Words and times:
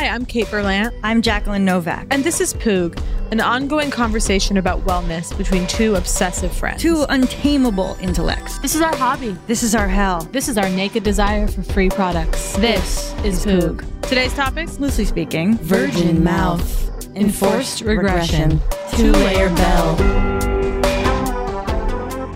Hi, 0.00 0.08
I'm 0.08 0.24
Kate 0.24 0.46
Berlant. 0.46 0.98
I'm 1.04 1.20
Jacqueline 1.20 1.66
Novak. 1.66 2.06
And 2.10 2.24
this 2.24 2.40
is 2.40 2.54
Poog, 2.54 2.98
an 3.32 3.38
ongoing 3.38 3.90
conversation 3.90 4.56
about 4.56 4.82
wellness 4.86 5.36
between 5.36 5.66
two 5.66 5.94
obsessive 5.94 6.56
friends. 6.56 6.80
Two 6.80 7.04
untamable 7.10 7.98
intellects. 8.00 8.58
This 8.60 8.74
is 8.74 8.80
our 8.80 8.96
hobby. 8.96 9.36
This 9.46 9.62
is 9.62 9.74
our 9.74 9.88
hell. 9.88 10.22
This 10.32 10.48
is 10.48 10.56
our 10.56 10.70
naked 10.70 11.02
desire 11.02 11.46
for 11.46 11.62
free 11.62 11.90
products. 11.90 12.54
This 12.56 13.12
is 13.24 13.44
Poog. 13.44 13.84
Today's 14.08 14.32
topics? 14.32 14.80
Loosely 14.80 15.04
speaking, 15.04 15.58
virgin 15.58 16.24
mouth, 16.24 17.14
enforced 17.14 17.82
regression, 17.82 18.58
two 18.92 19.12
layer 19.12 19.54
bell. 19.54 19.96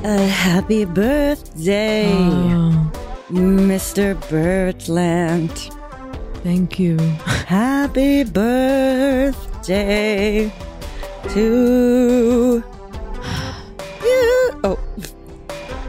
A 0.05 0.27
happy 0.27 0.85
birthday, 0.85 2.13
Oh, 2.13 2.91
Mr. 3.31 4.15
Berlant. 4.29 5.75
Thank 6.45 6.79
you. 6.79 6.97
Happy 7.47 8.23
birthday 8.25 9.73
to 11.31 12.63
you. 14.05 14.55
Oh, 14.63 14.79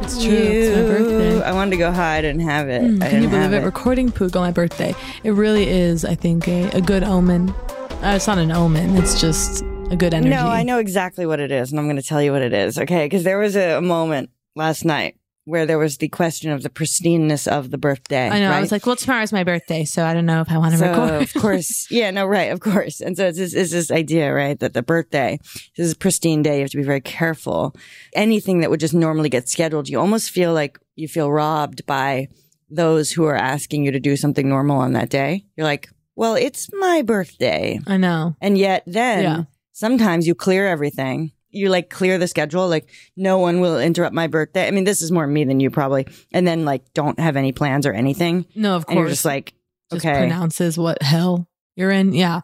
It's 0.01 0.23
true. 0.23 0.33
you. 0.33 0.39
It's 0.39 0.75
my 0.75 0.81
birthday. 0.87 1.41
I 1.43 1.51
wanted 1.53 1.71
to 1.71 1.77
go 1.77 1.91
hide 1.91 2.25
and 2.25 2.41
have 2.41 2.67
it. 2.69 2.81
Mm, 2.81 3.03
I 3.03 3.09
can 3.09 3.21
you 3.23 3.29
believe 3.29 3.53
it? 3.53 3.61
it. 3.61 3.65
Recording 3.65 4.11
Poog 4.11 4.35
on 4.35 4.41
my 4.41 4.51
birthday. 4.51 4.95
It 5.23 5.31
really 5.31 5.67
is, 5.69 6.03
I 6.05 6.15
think, 6.15 6.47
a, 6.47 6.69
a 6.71 6.81
good 6.81 7.03
omen. 7.03 7.49
Uh, 7.49 8.13
it's 8.15 8.27
not 8.27 8.37
an 8.37 8.51
omen. 8.51 8.95
It's 8.97 9.19
just 9.21 9.61
a 9.91 9.95
good 9.95 10.13
energy. 10.13 10.29
No, 10.29 10.47
I 10.47 10.63
know 10.63 10.79
exactly 10.79 11.25
what 11.25 11.39
it 11.39 11.51
is, 11.51 11.71
and 11.71 11.79
I'm 11.79 11.85
going 11.85 11.95
to 11.97 12.01
tell 12.03 12.21
you 12.21 12.31
what 12.31 12.41
it 12.41 12.53
is. 12.53 12.77
Okay, 12.79 13.05
because 13.05 13.23
there 13.23 13.37
was 13.37 13.55
a, 13.55 13.77
a 13.77 13.81
moment 13.81 14.29
last 14.55 14.83
night 14.85 15.15
where 15.45 15.65
there 15.65 15.77
was 15.77 15.97
the 15.97 16.07
question 16.09 16.51
of 16.51 16.63
the 16.63 16.69
pristineness 16.69 17.47
of 17.47 17.69
the 17.71 17.77
birthday. 17.77 18.27
I 18.29 18.39
know. 18.39 18.51
I 18.51 18.59
was 18.59 18.71
like, 18.71 18.85
well, 18.85 18.95
tomorrow's 18.95 19.31
my 19.31 19.43
birthday, 19.43 19.85
so 19.85 20.03
I 20.03 20.13
don't 20.13 20.25
know 20.25 20.41
if 20.41 20.51
I 20.51 20.57
want 20.57 20.73
to 20.73 20.79
so 20.79 20.87
record. 20.89 21.21
of 21.21 21.33
course, 21.35 21.87
yeah, 21.91 22.09
no, 22.11 22.25
right, 22.25 22.51
of 22.51 22.59
course. 22.59 22.99
And 22.99 23.15
so 23.15 23.27
it's 23.27 23.37
this, 23.37 23.53
it's 23.53 23.71
this 23.71 23.91
idea, 23.91 24.33
right, 24.33 24.59
that 24.59 24.73
the 24.73 24.81
birthday 24.83 25.37
this 25.77 25.85
is 25.87 25.93
a 25.93 25.97
pristine 25.97 26.41
day. 26.41 26.55
You 26.55 26.61
have 26.61 26.71
to 26.71 26.77
be 26.77 26.83
very 26.83 27.01
careful. 27.01 27.75
Anything 28.13 28.59
that 28.61 28.69
would 28.69 28.79
just 28.79 28.93
normally 28.93 29.29
get 29.29 29.47
scheduled, 29.47 29.87
you 29.87 29.99
almost 29.99 30.31
feel 30.31 30.51
like 30.53 30.79
you 30.95 31.07
feel 31.07 31.31
robbed 31.31 31.85
by 31.85 32.27
those 32.69 33.11
who 33.11 33.25
are 33.25 33.35
asking 33.35 33.85
you 33.85 33.91
to 33.91 33.99
do 33.99 34.15
something 34.17 34.49
normal 34.49 34.77
on 34.79 34.93
that 34.93 35.09
day. 35.09 35.45
You're 35.55 35.67
like, 35.67 35.89
well, 36.15 36.33
it's 36.35 36.69
my 36.73 37.03
birthday. 37.03 37.79
I 37.85 37.97
know. 37.97 38.35
And 38.41 38.57
yet 38.57 38.83
then 38.87 39.21
Yeah. 39.23 39.43
sometimes 39.73 40.25
you 40.25 40.33
clear 40.33 40.65
everything. 40.67 41.31
You 41.55 41.69
like 41.69 41.89
clear 41.89 42.17
the 42.17 42.27
schedule, 42.27 42.67
like 42.67 42.89
no 43.15 43.39
one 43.39 43.61
will 43.61 43.79
interrupt 43.79 44.13
my 44.13 44.27
birthday. 44.27 44.67
I 44.67 44.71
mean, 44.71 44.83
this 44.83 45.01
is 45.01 45.11
more 45.11 45.25
me 45.25 45.43
than 45.45 45.59
you 45.59 45.69
probably. 45.69 46.07
And 46.31 46.45
then 46.45 46.65
like 46.65 46.93
don't 46.93 47.19
have 47.19 47.35
any 47.35 47.51
plans 47.51 47.85
or 47.85 47.93
anything. 47.93 48.45
No, 48.55 48.75
of 48.75 48.85
And 48.87 48.99
you're 48.99 49.07
just 49.07 49.25
like, 49.25 49.53
just 49.91 50.05
okay. 50.05 50.17
pronounces 50.17 50.77
what 50.77 51.01
hell 51.01 51.47
you're 51.75 51.91
in. 51.91 52.13
Yeah. 52.13 52.41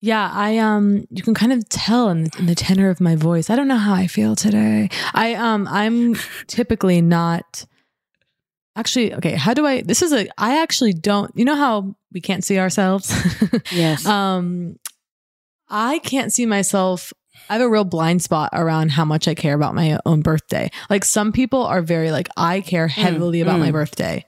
Yeah, 0.00 0.30
I 0.30 0.58
um 0.58 1.06
you 1.08 1.22
can 1.22 1.32
kind 1.32 1.50
of 1.50 1.66
tell 1.70 2.10
in, 2.10 2.28
in 2.38 2.44
the 2.44 2.54
tenor 2.54 2.90
of 2.90 3.00
my 3.00 3.16
voice. 3.16 3.48
I 3.48 3.56
don't 3.56 3.68
know 3.68 3.78
how 3.78 3.94
I 3.94 4.06
feel 4.06 4.36
today. 4.36 4.90
I 5.14 5.32
um 5.34 5.66
I'm 5.66 6.14
typically 6.46 7.00
not 7.00 7.64
actually 8.76 9.14
okay, 9.14 9.34
how 9.34 9.54
do 9.54 9.64
I 9.64 9.80
this 9.80 10.02
is 10.02 10.12
a 10.12 10.28
I 10.36 10.60
actually 10.60 10.92
don't 10.92 11.30
you 11.34 11.46
know 11.46 11.54
how 11.54 11.96
we 12.12 12.20
can't 12.20 12.44
see 12.44 12.58
ourselves? 12.58 13.14
Yes. 13.72 14.04
um 14.04 14.76
I 15.70 16.00
can't 16.00 16.30
see 16.32 16.44
myself 16.44 17.14
I 17.48 17.54
have 17.54 17.62
a 17.62 17.68
real 17.68 17.84
blind 17.84 18.22
spot 18.22 18.50
around 18.52 18.90
how 18.90 19.04
much 19.04 19.28
I 19.28 19.34
care 19.34 19.54
about 19.54 19.74
my 19.74 19.98
own 20.06 20.22
birthday. 20.22 20.70
Like 20.88 21.04
some 21.04 21.32
people 21.32 21.62
are 21.64 21.82
very 21.82 22.10
like 22.10 22.28
I 22.36 22.60
care 22.60 22.88
heavily 22.88 23.40
about 23.40 23.58
my 23.60 23.70
mm. 23.70 23.72
birthday. 23.72 24.24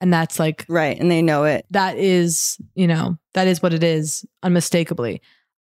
And 0.00 0.12
that's 0.12 0.38
like 0.38 0.64
right. 0.68 0.98
And 0.98 1.10
they 1.10 1.22
know 1.22 1.44
it. 1.44 1.66
that 1.70 1.98
is, 1.98 2.58
you 2.74 2.86
know, 2.86 3.18
that 3.34 3.46
is 3.46 3.62
what 3.62 3.74
it 3.74 3.84
is 3.84 4.24
unmistakably. 4.42 5.20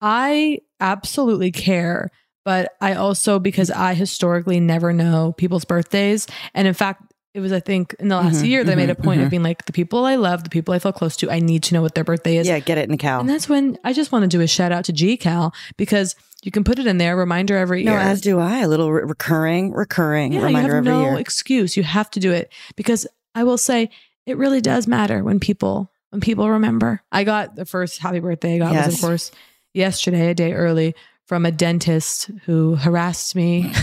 I 0.01 0.61
absolutely 0.81 1.51
care, 1.51 2.11
but 2.45 2.73
I 2.81 2.95
also, 2.95 3.39
because 3.39 3.71
I 3.71 3.95
historically 3.95 4.61
never 4.61 4.93
know 4.93 5.33
people's 5.33 5.65
birthdays. 5.65 6.27
And 6.55 6.69
in 6.69 6.75
fact, 6.75 7.03
it 7.35 7.41
was, 7.41 7.53
I 7.53 7.61
think, 7.61 7.95
in 7.99 8.09
the 8.09 8.17
last 8.17 8.43
Mhm, 8.43 8.49
year 8.49 8.65
that 8.65 8.73
I 8.73 8.75
made 8.75 8.91
a 8.91 8.95
mhm, 8.95 9.05
point 9.05 9.21
mhm. 9.21 9.25
of 9.25 9.31
being 9.31 9.43
like, 9.43 9.65
the 9.67 9.73
people 9.73 10.05
I 10.05 10.17
love, 10.17 10.45
the 10.45 10.51
people 10.51 10.75
I 10.75 10.79
feel 10.79 10.93
close 10.93 11.17
to, 11.19 11.31
I 11.31 11.41
need 11.41 11.63
to 11.65 11.75
know 11.75 11.83
what 11.83 11.95
their 11.95 12.05
birthday 12.05 12.37
is. 12.37 12.47
Yeah, 12.49 12.59
get 12.59 12.79
it 12.79 12.85
in 12.85 12.91
the 12.91 12.97
cal. 12.97 13.21
And 13.21 13.29
that's 13.29 13.49
when 13.49 13.79
I 13.85 13.93
just 13.93 14.13
want 14.13 14.23
to 14.25 14.29
do 14.29 14.41
a 14.41 14.47
shout 14.47 14.73
out 14.73 14.85
to 14.87 14.93
G 14.93 15.17
Cal 15.17 15.55
because 15.77 16.15
you 16.43 16.51
can 16.51 16.65
put 16.65 16.79
it 16.79 16.87
in 16.87 16.99
there, 16.99 17.17
reminder 17.17 17.57
every 17.57 17.83
No, 17.85 17.93
year. 17.93 18.01
No, 18.01 18.07
as 18.07 18.21
do 18.21 18.39
I. 18.39 18.59
A 18.61 18.69
little 18.69 18.93
re- 18.93 19.03
recurring, 19.05 19.73
recurring 19.73 20.33
yeah, 20.33 20.47
you 20.49 20.57
have 20.57 20.65
every 20.67 20.81
no 20.83 21.03
year. 21.03 21.19
excuse. 21.19 21.77
You 21.77 21.83
have 21.83 22.11
to 22.13 22.21
do 22.21 22.33
it 22.33 22.53
because 22.77 23.07
I 23.35 23.45
will 23.45 23.59
say 23.59 23.91
it 24.27 24.37
really 24.37 24.61
does 24.61 24.87
matter 24.87 25.23
when 25.25 25.41
people 25.41 25.91
when 26.11 26.21
people 26.21 26.49
remember. 26.49 27.03
I 27.13 27.25
got 27.25 27.57
the 27.57 27.65
first 27.67 27.99
happy 27.99 28.21
birthday 28.21 28.55
I 28.55 28.59
got 28.59 28.87
was 28.87 28.95
of 28.95 29.01
course 29.01 29.31
yesterday, 29.75 30.31
a 30.31 30.35
day 30.35 30.53
early, 30.55 30.95
from 31.27 31.45
a 31.45 31.51
dentist 31.53 32.31
who 32.47 32.77
harassed 32.77 33.35
me. 33.37 33.73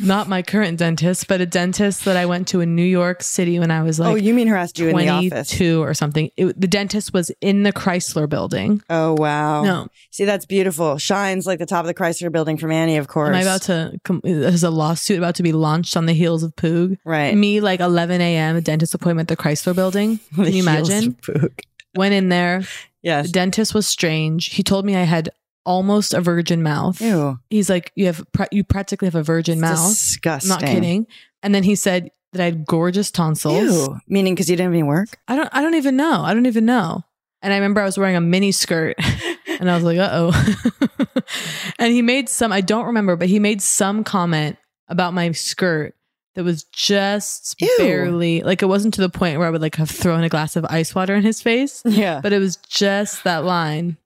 Not 0.00 0.28
my 0.28 0.42
current 0.42 0.78
dentist, 0.78 1.28
but 1.28 1.40
a 1.40 1.46
dentist 1.46 2.04
that 2.04 2.16
I 2.16 2.26
went 2.26 2.48
to 2.48 2.60
in 2.60 2.74
New 2.74 2.84
York 2.84 3.22
City 3.22 3.58
when 3.58 3.70
I 3.70 3.82
was 3.82 4.00
oh, 4.00 4.04
like 4.04 4.12
oh, 4.12 4.16
you 4.16 4.34
mean 4.34 4.48
harassed 4.48 4.78
you 4.78 4.88
in 4.88 4.96
the 4.96 5.08
office? 5.08 5.50
22 5.50 5.82
or 5.82 5.94
something. 5.94 6.30
It, 6.36 6.60
the 6.60 6.66
dentist 6.66 7.12
was 7.12 7.30
in 7.40 7.62
the 7.62 7.72
Chrysler 7.72 8.28
building. 8.28 8.82
Oh 8.88 9.14
wow. 9.18 9.62
No. 9.62 9.88
See, 10.10 10.24
that's 10.24 10.46
beautiful. 10.46 10.98
Shines 10.98 11.46
like 11.46 11.58
the 11.58 11.66
top 11.66 11.80
of 11.80 11.86
the 11.86 11.94
Chrysler 11.94 12.32
building 12.32 12.56
from 12.56 12.72
Annie, 12.72 12.96
of 12.96 13.08
course. 13.08 13.28
Am 13.28 13.34
I 13.34 13.42
about 13.42 13.62
to? 13.62 14.00
There's 14.22 14.64
a 14.64 14.70
lawsuit 14.70 15.18
about 15.18 15.36
to 15.36 15.42
be 15.42 15.52
launched 15.52 15.96
on 15.96 16.06
the 16.06 16.12
heels 16.12 16.42
of 16.42 16.54
Poog. 16.56 16.98
Right. 17.04 17.36
Me, 17.36 17.60
like 17.60 17.80
11 17.80 18.20
a.m. 18.20 18.56
a 18.56 18.60
dentist 18.60 18.94
appointment 18.94 19.30
at 19.30 19.36
the 19.36 19.42
Chrysler 19.42 19.74
Building. 19.74 20.20
Can 20.34 20.52
you 20.52 20.62
imagine? 20.62 21.14
Poog. 21.14 21.58
Went 21.94 22.14
in 22.14 22.28
there. 22.28 22.62
Yes. 23.02 23.26
The 23.26 23.32
dentist 23.32 23.74
was 23.74 23.86
strange. 23.86 24.54
He 24.54 24.62
told 24.62 24.84
me 24.84 24.96
I 24.96 25.02
had 25.02 25.30
almost 25.64 26.14
a 26.14 26.20
virgin 26.20 26.62
mouth. 26.62 27.00
Ew. 27.00 27.38
He's 27.50 27.70
like, 27.70 27.92
you 27.94 28.06
have 28.06 28.24
you 28.50 28.64
practically 28.64 29.06
have 29.06 29.14
a 29.14 29.22
virgin 29.22 29.60
mouth. 29.60 29.88
Disgusting. 29.88 30.52
I'm 30.52 30.60
not 30.60 30.68
kidding. 30.68 31.06
And 31.42 31.54
then 31.54 31.62
he 31.62 31.74
said 31.74 32.10
that 32.32 32.40
I 32.40 32.44
had 32.46 32.66
gorgeous 32.66 33.10
tonsils. 33.10 33.54
Ew. 33.88 33.96
Meaning 34.08 34.34
because 34.34 34.48
you 34.48 34.56
didn't 34.56 34.72
have 34.72 34.74
any 34.74 34.82
work? 34.82 35.08
I 35.28 35.36
don't. 35.36 35.48
I 35.52 35.62
don't 35.62 35.74
even 35.74 35.96
know. 35.96 36.22
I 36.22 36.34
don't 36.34 36.46
even 36.46 36.64
know. 36.64 37.02
And 37.42 37.52
I 37.52 37.56
remember 37.56 37.80
I 37.80 37.84
was 37.84 37.98
wearing 37.98 38.14
a 38.14 38.20
mini 38.20 38.52
skirt, 38.52 38.96
and 39.60 39.68
I 39.70 39.74
was 39.74 39.82
like, 39.84 39.98
"Uh 39.98 40.10
oh." 40.12 40.54
and 41.78 41.92
he 41.92 42.00
made 42.02 42.28
some. 42.28 42.52
I 42.52 42.60
don't 42.60 42.86
remember, 42.86 43.16
but 43.16 43.28
he 43.28 43.38
made 43.38 43.60
some 43.60 44.04
comment 44.04 44.56
about 44.88 45.12
my 45.14 45.32
skirt 45.32 45.94
that 46.34 46.44
was 46.44 46.64
just 46.64 47.60
Ew. 47.60 47.68
barely 47.78 48.42
like 48.42 48.62
it 48.62 48.66
wasn't 48.66 48.94
to 48.94 49.00
the 49.00 49.08
point 49.08 49.38
where 49.38 49.46
I 49.46 49.50
would 49.50 49.60
like 49.60 49.76
have 49.76 49.90
thrown 49.90 50.22
a 50.24 50.28
glass 50.28 50.56
of 50.56 50.64
ice 50.66 50.94
water 50.94 51.14
in 51.14 51.22
his 51.22 51.42
face, 51.42 51.82
Yeah. 51.86 52.20
but 52.22 52.32
it 52.32 52.38
was 52.38 52.56
just 52.68 53.24
that 53.24 53.44
line 53.44 53.96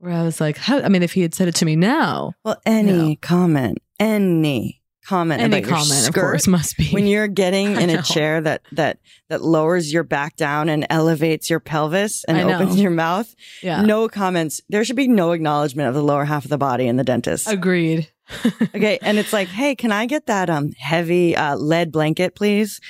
where 0.00 0.12
I 0.12 0.22
was 0.22 0.40
like, 0.40 0.56
"How?" 0.56 0.80
I 0.80 0.88
mean, 0.88 1.02
if 1.02 1.12
he 1.12 1.20
had 1.22 1.34
said 1.34 1.48
it 1.48 1.54
to 1.56 1.64
me 1.64 1.76
now, 1.76 2.32
Well, 2.44 2.60
any 2.66 3.10
Yeah. 3.10 3.14
comment, 3.20 3.78
any 3.98 4.82
comment 5.06 5.40
any 5.40 5.58
about 5.58 5.66
your 5.68 5.76
comment, 5.78 6.08
of 6.08 6.14
course, 6.14 6.46
must 6.46 6.76
be 6.76 6.88
when 6.90 7.06
you're 7.06 7.26
getting 7.28 7.72
in 7.80 7.90
a 7.90 8.02
chair 8.02 8.40
that 8.40 8.62
that 8.72 8.98
that 9.28 9.42
lowers 9.42 9.92
your 9.92 10.02
back 10.04 10.36
down 10.36 10.68
and 10.68 10.86
elevates 10.90 11.48
your 11.50 11.60
pelvis 11.60 12.24
and 12.24 12.36
know. 12.38 12.54
opens 12.56 12.80
your 12.80 12.90
mouth, 12.90 13.32
yeah, 13.62 13.82
no 13.82 14.08
comments. 14.08 14.60
There 14.68 14.84
should 14.84 14.96
be 14.96 15.08
no 15.08 15.32
acknowledgement 15.32 15.88
of 15.88 15.94
the 15.94 16.02
lower 16.02 16.24
half 16.24 16.44
of 16.44 16.50
the 16.50 16.58
body 16.58 16.86
in 16.86 16.96
the 16.96 17.04
dentist. 17.04 17.48
agreed. 17.48 18.08
okay, 18.76 18.98
and 19.02 19.18
it's 19.18 19.32
like, 19.32 19.48
hey, 19.48 19.74
can 19.74 19.90
I 19.90 20.06
get 20.06 20.26
that 20.26 20.48
um 20.48 20.70
heavy 20.78 21.34
uh, 21.34 21.56
lead 21.56 21.90
blanket, 21.90 22.36
please? 22.36 22.80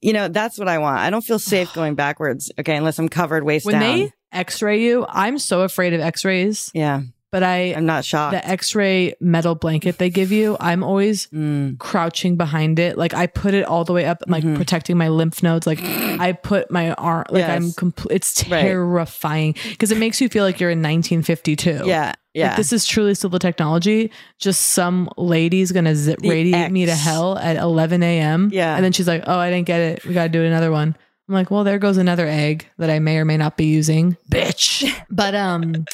You 0.00 0.12
know, 0.12 0.28
that's 0.28 0.56
what 0.58 0.68
I 0.68 0.78
want. 0.78 0.98
I 0.98 1.10
don't 1.10 1.24
feel 1.24 1.40
safe 1.40 1.72
going 1.74 1.96
backwards. 1.96 2.52
Okay, 2.60 2.76
unless 2.76 2.98
I'm 3.00 3.08
covered 3.08 3.42
waist 3.42 3.66
When 3.66 3.80
down. 3.80 3.98
they 3.98 4.12
X-ray 4.34 4.82
you, 4.82 5.06
I'm 5.08 5.38
so 5.38 5.62
afraid 5.62 5.94
of 5.94 6.00
X-rays, 6.00 6.70
yeah, 6.74 7.02
but 7.30 7.42
I 7.42 7.74
I'm 7.74 7.86
not 7.86 8.04
shocked. 8.04 8.32
the 8.34 8.46
x-ray 8.48 9.14
metal 9.20 9.54
blanket 9.56 9.98
they 9.98 10.08
give 10.08 10.30
you 10.30 10.56
i'm 10.60 10.84
always 10.84 11.26
Mm. 11.34 11.78
crouching 11.80 12.36
behind 12.36 12.78
it 12.78 12.96
like 12.96 13.12
i 13.12 13.26
put 13.26 13.54
it 13.54 13.64
all 13.64 13.82
the 13.84 13.92
way 13.92 14.04
up 14.06 14.22
like 14.28 14.44
Mhm. 14.44 14.54
protecting 14.54 14.96
my 14.96 15.08
lymph 15.08 15.42
nodes 15.42 15.66
like 15.66 15.80
i 16.20 16.30
put 16.30 16.70
my 16.70 16.92
arm 16.92 17.24
like 17.30 17.48
i'm 17.48 17.72
complete 17.72 18.14
it's 18.14 18.34
terrifying 18.34 19.54
because 19.70 19.90
it 19.90 19.98
makes 19.98 20.20
you 20.20 20.28
feel 20.28 20.44
like 20.44 20.60
you're 20.60 20.70
in 20.70 20.78
1952 20.82 21.82
Yeah, 21.86 22.12
yeah. 22.34 22.48
Like, 22.48 22.56
this 22.56 22.72
is 22.72 22.84
truly 22.86 23.14
still 23.14 23.30
the 23.30 23.38
technology. 23.38 24.10
Just 24.38 24.60
some 24.60 25.08
lady's 25.16 25.72
gonna 25.72 25.94
zip 25.96 26.20
The 26.20 26.28
radiate 26.30 26.70
me 26.72 26.86
to 26.86 26.94
hell 26.94 27.36
at 27.38 27.56
11 27.56 28.02
a.m. 28.02 28.50
Yeah. 28.52 28.74
And 28.74 28.84
then 28.84 28.92
she's 28.92 29.06
like, 29.08 29.22
oh, 29.26 29.38
I 29.38 29.50
didn't 29.50 29.66
get 29.66 29.80
it. 29.80 30.04
We 30.04 30.14
got 30.14 30.24
to 30.24 30.28
do 30.28 30.42
another 30.44 30.70
one. 30.72 30.96
I'm 31.28 31.34
like, 31.34 31.50
well, 31.50 31.64
there 31.64 31.78
goes 31.78 31.96
another 31.96 32.26
egg 32.26 32.66
that 32.78 32.90
I 32.90 32.98
may 32.98 33.16
or 33.18 33.24
may 33.24 33.36
not 33.36 33.56
be 33.56 33.64
using. 33.66 34.16
Bitch. 34.30 34.84
But, 35.10 35.34
um, 35.34 35.86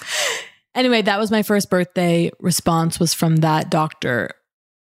anyway, 0.75 1.03
that 1.03 1.19
was 1.19 1.31
my 1.31 1.43
first 1.43 1.71
birthday 1.71 2.31
response 2.41 2.99
was 2.99 3.15
from 3.15 3.37
that 3.37 3.71
doctor 3.71 4.31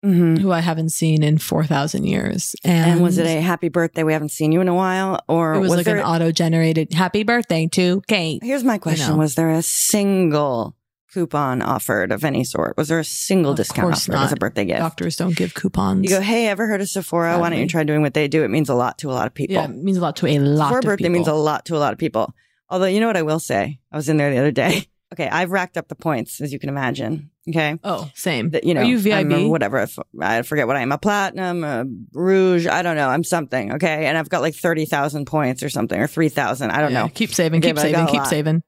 Mhm. 0.05 0.39
who 0.39 0.53
I 0.53 0.61
haven't 0.61 0.91
seen 0.91 1.23
in 1.25 1.39
4,000 1.39 2.05
years. 2.05 2.55
And, 2.63 2.93
And 2.93 3.03
was 3.03 3.19
it 3.19 3.27
a 3.27 3.41
happy 3.41 3.69
birthday? 3.71 4.05
We 4.05 4.13
haven't 4.13 4.29
seen 4.31 4.53
you 4.53 4.61
in 4.61 4.69
a 4.69 4.75
while, 4.75 5.19
or 5.27 5.55
it 5.55 5.59
was, 5.61 5.71
like 5.71 5.85
there? 5.87 5.97
an 5.97 6.05
auto 6.05 6.31
generated 6.31 6.93
happy 6.93 7.25
birthday 7.25 7.67
to 7.73 8.03
Kate. 8.07 8.41
Here's 8.45 8.63
my 8.63 8.79
question: 8.79 9.13
know. 9.15 9.17
Was 9.17 9.35
there 9.35 9.51
a 9.51 9.63
single 9.63 10.77
coupon 11.17 11.63
offered 11.63 12.13
of 12.13 12.25
any 12.25 12.45
sort? 12.45 12.77
Was 12.77 12.89
there 12.89 12.99
a 12.99 13.05
single 13.05 13.53
Of 13.53 13.57
discount 13.57 13.95
offered 13.95 14.15
as 14.17 14.33
a 14.33 14.37
birthday 14.37 14.67
gift? 14.67 14.81
Doctors 14.81 15.17
don't 15.17 15.35
give 15.35 15.55
coupons. 15.55 16.03
You 16.05 16.11
go, 16.11 16.21
hey, 16.21 16.47
ever 16.49 16.67
heard 16.67 16.83
of 16.83 16.89
Sephora? 16.91 17.39
Why 17.39 17.49
don't 17.49 17.59
you 17.59 17.67
try 17.67 17.85
doing 17.85 18.03
what 18.03 18.13
they 18.13 18.29
do? 18.29 18.45
It 18.45 18.49
means 18.49 18.69
a 18.69 18.75
lot 18.75 18.99
to 18.99 19.11
a 19.11 19.15
lot 19.15 19.27
of 19.27 19.33
people. 19.35 19.55
yeah, 19.55 19.65
it 19.65 19.71
means 19.71 19.97
a 19.97 20.01
lot 20.03 20.17
to 20.17 20.27
a 20.27 20.39
lot 20.39 20.67
Sephora 20.69 20.79
of 20.81 20.85
birthday 20.85 21.05
people. 21.05 21.13
means 21.15 21.29
a 21.29 21.33
lot 21.35 21.65
to 21.67 21.77
a 21.77 21.79
lot 21.79 21.93
of 21.95 21.99
people. 21.99 22.35
Although, 22.69 22.87
you 22.87 23.01
know 23.01 23.07
what 23.07 23.17
I 23.17 23.23
will 23.23 23.39
say? 23.41 23.79
I 23.91 23.97
was 23.97 24.09
in 24.11 24.19
there 24.19 24.31
the 24.31 24.39
other 24.39 24.51
day. 24.53 24.87
Okay, 25.13 25.29
I've 25.29 25.53
racked 25.53 25.77
up 25.77 25.87
the 25.87 25.95
points, 25.95 26.41
as 26.41 26.53
you 26.53 26.59
can 26.59 26.69
imagine. 26.69 27.31
Okay. 27.49 27.79
Oh, 27.85 28.11
same. 28.17 28.51
That, 28.51 28.65
you 28.65 28.75
know, 28.75 28.81
Are 28.81 28.85
you 28.85 28.99
I'm 29.15 29.31
a 29.31 29.47
whatever. 29.49 29.87
I 30.21 30.43
forget 30.43 30.67
what 30.67 30.75
I 30.75 30.81
am. 30.81 30.91
A 30.91 30.99
platinum, 30.99 31.63
a 31.63 31.85
rouge. 32.13 32.67
I 32.67 32.83
don't 32.83 32.97
know. 32.97 33.09
I'm 33.09 33.23
something. 33.23 33.75
Okay. 33.75 34.07
And 34.07 34.19
I've 34.19 34.29
got 34.29 34.43
like 34.43 34.57
30,000 34.57 35.25
points 35.25 35.63
or 35.63 35.69
something 35.69 35.99
or 35.99 36.09
3,000. 36.09 36.73
I 36.73 36.81
don't 36.81 36.91
Yeah, 36.91 37.03
know. 37.05 37.09
Keep 37.09 37.33
saving, 37.35 37.61
Okay, 37.61 37.69
keep 37.69 37.79
saving, 37.79 38.07
keep 38.09 38.25
saving. 38.27 38.63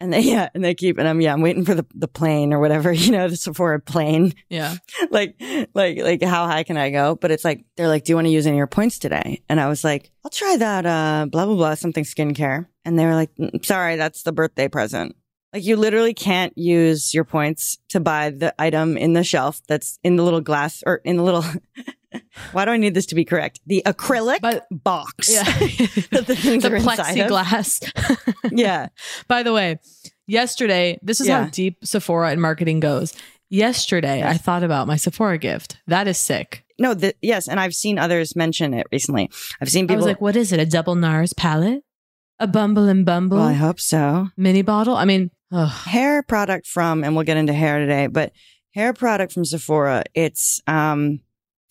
And 0.00 0.12
they, 0.12 0.20
yeah, 0.30 0.48
and 0.54 0.64
they 0.64 0.74
keep, 0.74 0.98
and 0.98 1.06
I'm, 1.06 1.20
yeah, 1.20 1.32
I'm 1.32 1.42
waiting 1.42 1.64
for 1.64 1.74
the, 1.74 1.86
the 1.94 2.08
plane 2.08 2.52
or 2.52 2.58
whatever, 2.58 2.92
you 2.92 3.12
know, 3.12 3.28
the 3.28 3.74
a 3.74 3.78
plane. 3.78 4.34
Yeah. 4.48 4.76
like, 5.10 5.40
like, 5.74 5.98
like, 5.98 6.22
how 6.22 6.46
high 6.46 6.62
can 6.62 6.76
I 6.76 6.90
go? 6.90 7.14
But 7.14 7.30
it's 7.30 7.44
like, 7.44 7.64
they're 7.76 7.88
like, 7.88 8.04
do 8.04 8.12
you 8.12 8.16
want 8.16 8.26
to 8.26 8.32
use 8.32 8.46
any 8.46 8.56
of 8.56 8.58
your 8.58 8.66
points 8.66 8.98
today? 8.98 9.42
And 9.48 9.60
I 9.60 9.68
was 9.68 9.84
like, 9.84 10.10
I'll 10.24 10.30
try 10.30 10.56
that, 10.56 10.86
uh, 10.86 11.26
blah, 11.30 11.46
blah, 11.46 11.54
blah, 11.54 11.74
something 11.74 12.04
skincare. 12.04 12.66
And 12.84 12.98
they 12.98 13.04
were 13.04 13.14
like, 13.14 13.34
"Mm, 13.36 13.64
sorry, 13.64 13.96
that's 13.96 14.22
the 14.22 14.32
birthday 14.32 14.68
present. 14.68 15.14
Like, 15.52 15.64
you 15.64 15.76
literally 15.76 16.14
can't 16.14 16.56
use 16.56 17.12
your 17.12 17.24
points 17.24 17.78
to 17.88 17.98
buy 18.00 18.30
the 18.30 18.54
item 18.60 18.96
in 18.96 19.14
the 19.14 19.24
shelf 19.24 19.60
that's 19.68 19.98
in 20.04 20.16
the 20.16 20.22
little 20.22 20.40
glass 20.40 20.82
or 20.86 20.96
in 21.04 21.16
the 21.16 21.22
little, 21.24 21.44
why 22.52 22.64
do 22.64 22.70
I 22.70 22.76
need 22.76 22.94
this 22.94 23.06
to 23.06 23.14
be 23.16 23.24
correct? 23.24 23.60
The 23.66 23.82
acrylic 23.84 24.40
But- 24.40 24.66
box. 24.70 25.28
Yeah. 25.32 25.42
the 26.12 26.22
the 26.26 26.70
are 26.70 26.76
inside 26.76 27.18
of. 27.18 27.30
plexiglass. 27.30 28.50
Yeah. 28.52 28.88
By 29.26 29.42
the 29.42 29.52
way, 29.52 29.78
yesterday, 30.28 30.98
this 31.02 31.20
is 31.20 31.26
Yeah. 31.28 31.44
how 31.44 31.50
deep 31.50 31.78
Sephora 31.84 32.30
and 32.30 32.40
marketing 32.40 32.78
goes. 32.80 33.12
Yesterday, 33.48 34.22
I 34.22 34.36
thought 34.36 34.62
about 34.62 34.86
my 34.86 34.94
Sephora 34.96 35.36
gift. 35.38 35.78
That 35.88 36.06
is 36.06 36.16
sick. 36.18 36.64
No, 36.78 36.94
the, 36.94 37.14
yes, 37.20 37.48
and 37.48 37.58
I've 37.58 37.74
seen 37.74 37.98
others 37.98 38.36
mention 38.36 38.72
it 38.72 38.86
recently. 38.92 39.28
I've 39.60 39.68
seen 39.68 39.86
people. 39.86 39.96
I 39.96 39.98
was 39.98 40.06
like, 40.06 40.20
what 40.20 40.36
is 40.36 40.52
it? 40.52 40.60
A 40.60 40.64
double 40.66 40.94
NARS 40.94 41.34
palette? 41.36 41.82
A 42.38 42.46
Bumble 42.46 42.88
and 42.88 43.04
Bumble 43.04 43.36
Well, 43.38 43.48
I 43.48 43.52
hope 43.54 43.80
so. 43.80 44.28
mini 44.36 44.62
bottle? 44.62 44.94
I 44.96 45.04
mean, 45.04 45.30
ugh. 45.52 45.68
Hair 45.86 46.22
product 46.24 46.66
from, 46.66 47.04
and 47.04 47.14
we'll 47.14 47.24
get 47.24 47.36
into 47.36 47.52
hair 47.52 47.78
today, 47.78 48.06
but 48.06 48.32
hair 48.74 48.92
product 48.92 49.32
from 49.32 49.44
Sephora. 49.44 50.04
It's 50.14 50.60
um. 50.66 51.20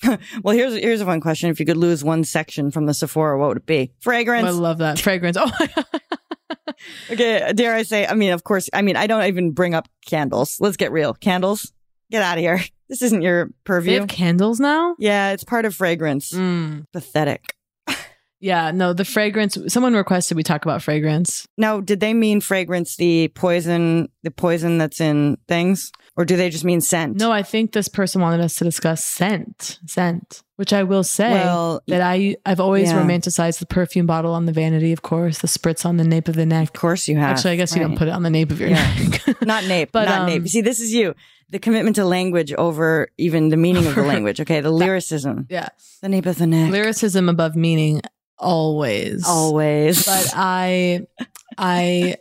well, 0.44 0.56
here's 0.56 0.76
here's 0.76 1.02
a 1.02 1.06
fun 1.06 1.20
question. 1.22 1.50
If 1.50 1.60
you 1.60 1.66
could 1.66 1.78
lose 1.78 2.04
one 2.04 2.24
section 2.24 2.72
from 2.72 2.86
the 2.86 2.94
Sephora, 2.94 3.38
what 3.38 3.50
would 3.50 3.58
it 3.58 3.66
be? 3.66 3.92
Fragrance. 4.00 4.48
I 4.48 4.52
love 4.52 4.78
that. 4.78 5.00
Fragrance. 5.00 5.36
Oh 5.38 5.52
my 5.60 5.68
God. 5.76 5.86
okay, 7.12 7.52
dare 7.54 7.76
I 7.76 7.84
say? 7.84 8.08
I 8.08 8.14
mean, 8.14 8.32
of 8.32 8.44
course. 8.44 8.70
I 8.74 8.82
mean, 8.82 8.96
I 8.96 9.08
don't 9.08 9.24
even 9.26 9.52
bring 9.52 9.74
up 9.76 9.90
candles. 10.06 10.58
Let's 10.62 10.78
get 10.78 10.92
real. 10.94 11.14
Candles. 11.14 11.74
Get 12.12 12.24
out 12.24 12.38
of 12.38 12.42
here. 12.42 12.62
This 12.90 13.04
isn't 13.04 13.22
your 13.22 13.46
They 13.46 13.54
purview. 13.66 14.00
have 14.00 14.08
candles 14.08 14.60
now? 14.60 14.96
yeah, 14.98 15.30
it's 15.34 15.44
part 15.44 15.66
of 15.66 15.76
fragrance. 15.76 16.32
Mm. 16.32 16.86
Pathetic. 16.92 17.54
Yeah, 18.42 18.72
no, 18.72 18.94
the 18.94 19.06
fragrance. 19.06 19.58
Someone 19.68 19.94
requested 19.94 20.38
we 20.38 20.44
talk 20.44 20.64
about 20.66 20.82
fragrance. 20.82 21.46
Now, 21.58 21.82
did 21.82 22.00
they 22.00 22.14
mean 22.14 22.40
fragrance, 22.42 22.96
the 22.96 23.28
poison, 23.30 24.10
the 24.24 24.32
poison 24.32 24.78
that's 24.78 25.02
in 25.02 25.38
things, 25.48 25.92
or 26.16 26.24
do 26.26 26.38
they 26.38 26.50
just 26.50 26.64
mean 26.64 26.80
scent? 26.82 27.18
No, 27.18 27.32
I 27.32 27.44
think 27.44 27.74
this 27.74 27.90
person 27.90 28.22
wanted 28.22 28.40
us 28.40 28.56
to 28.56 28.64
discuss 28.64 29.04
scent, 29.04 29.80
scent, 29.86 30.42
which 30.56 30.72
I 30.72 30.84
will 30.84 31.04
say 31.04 31.32
Well, 31.32 31.82
that 31.88 32.02
I 32.02 32.38
I've 32.46 32.62
always 32.62 32.90
Yeah. 32.92 33.02
romanticized 33.04 33.60
the 33.60 33.66
perfume 33.66 34.06
bottle 34.06 34.34
on 34.34 34.46
the 34.46 34.54
vanity, 34.54 34.94
of 34.94 35.02
course, 35.02 35.40
the 35.40 35.48
spritz 35.48 35.86
on 35.86 35.98
the 35.98 36.04
nape 36.06 36.28
of 36.30 36.36
the 36.36 36.46
neck. 36.46 36.64
of 36.64 36.74
course 36.74 37.08
you 37.10 37.18
have. 37.18 37.32
Actually, 37.38 37.52
I 37.52 37.56
guess 37.58 37.76
you 37.76 37.82
don't 37.82 37.98
put 37.98 38.08
it 38.08 38.12
on 38.12 38.24
the 38.24 38.30
nape 38.30 38.52
of 38.52 38.60
your 38.62 38.70
Yeah. 38.70 38.96
neck. 39.28 39.42
not 39.46 39.66
nape, 39.66 39.92
But, 39.92 40.06
not 40.06 40.22
um, 40.22 40.26
nape. 40.28 40.48
See, 40.48 40.62
this 40.62 40.80
is 40.80 40.94
you. 40.94 41.14
The 41.50 41.60
commitment 41.60 41.96
to 41.98 42.06
language 42.06 42.54
over 42.54 43.10
even 43.18 43.50
the 43.50 43.58
meaning 43.58 43.86
of 43.88 43.96
the 43.96 44.04
language. 44.14 44.40
Okay, 44.40 44.62
the 44.62 44.72
lyricism, 44.72 45.48
yeah, 45.50 45.70
the 46.02 46.08
nape 46.08 46.26
of 46.28 46.38
the 46.38 46.46
neck, 46.48 46.72
lyricism 46.72 47.28
above 47.28 47.56
meaning, 47.56 48.02
always, 48.40 49.26
always. 49.28 50.06
But 50.06 50.32
I, 50.36 51.08
I, 51.58 52.16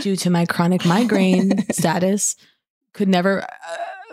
due 0.00 0.16
to 0.16 0.30
my 0.30 0.46
chronic 0.46 0.84
migraine 0.84 1.64
status, 1.72 2.36
could 2.92 3.08
never. 3.08 3.42
Uh, 3.42 3.46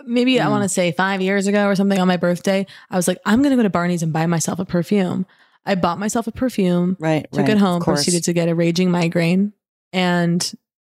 maybe 0.06 0.40
I 0.40 0.44
Mm. 0.46 0.50
want 0.50 0.62
to 0.62 0.68
say 0.68 0.92
five 0.92 1.20
years 1.20 1.46
ago 1.46 1.66
or 1.66 1.74
something 1.74 1.98
on 1.98 2.08
my 2.08 2.16
birthday, 2.16 2.66
I 2.90 2.96
was 2.96 3.06
like, 3.08 3.18
I'm 3.26 3.40
going 3.42 3.50
to 3.50 3.56
go 3.56 3.62
to 3.62 3.70
Barney's 3.70 4.02
and 4.02 4.12
buy 4.12 4.26
myself 4.26 4.58
a 4.58 4.64
perfume. 4.64 5.26
I 5.66 5.74
bought 5.74 5.98
myself 5.98 6.26
a 6.26 6.32
perfume, 6.32 6.96
right, 6.98 7.26
took 7.30 7.40
right, 7.40 7.50
it 7.50 7.58
home, 7.58 7.82
proceeded 7.82 8.24
to 8.24 8.32
get 8.32 8.48
a 8.48 8.54
raging 8.54 8.90
migraine, 8.90 9.52
and 9.92 10.40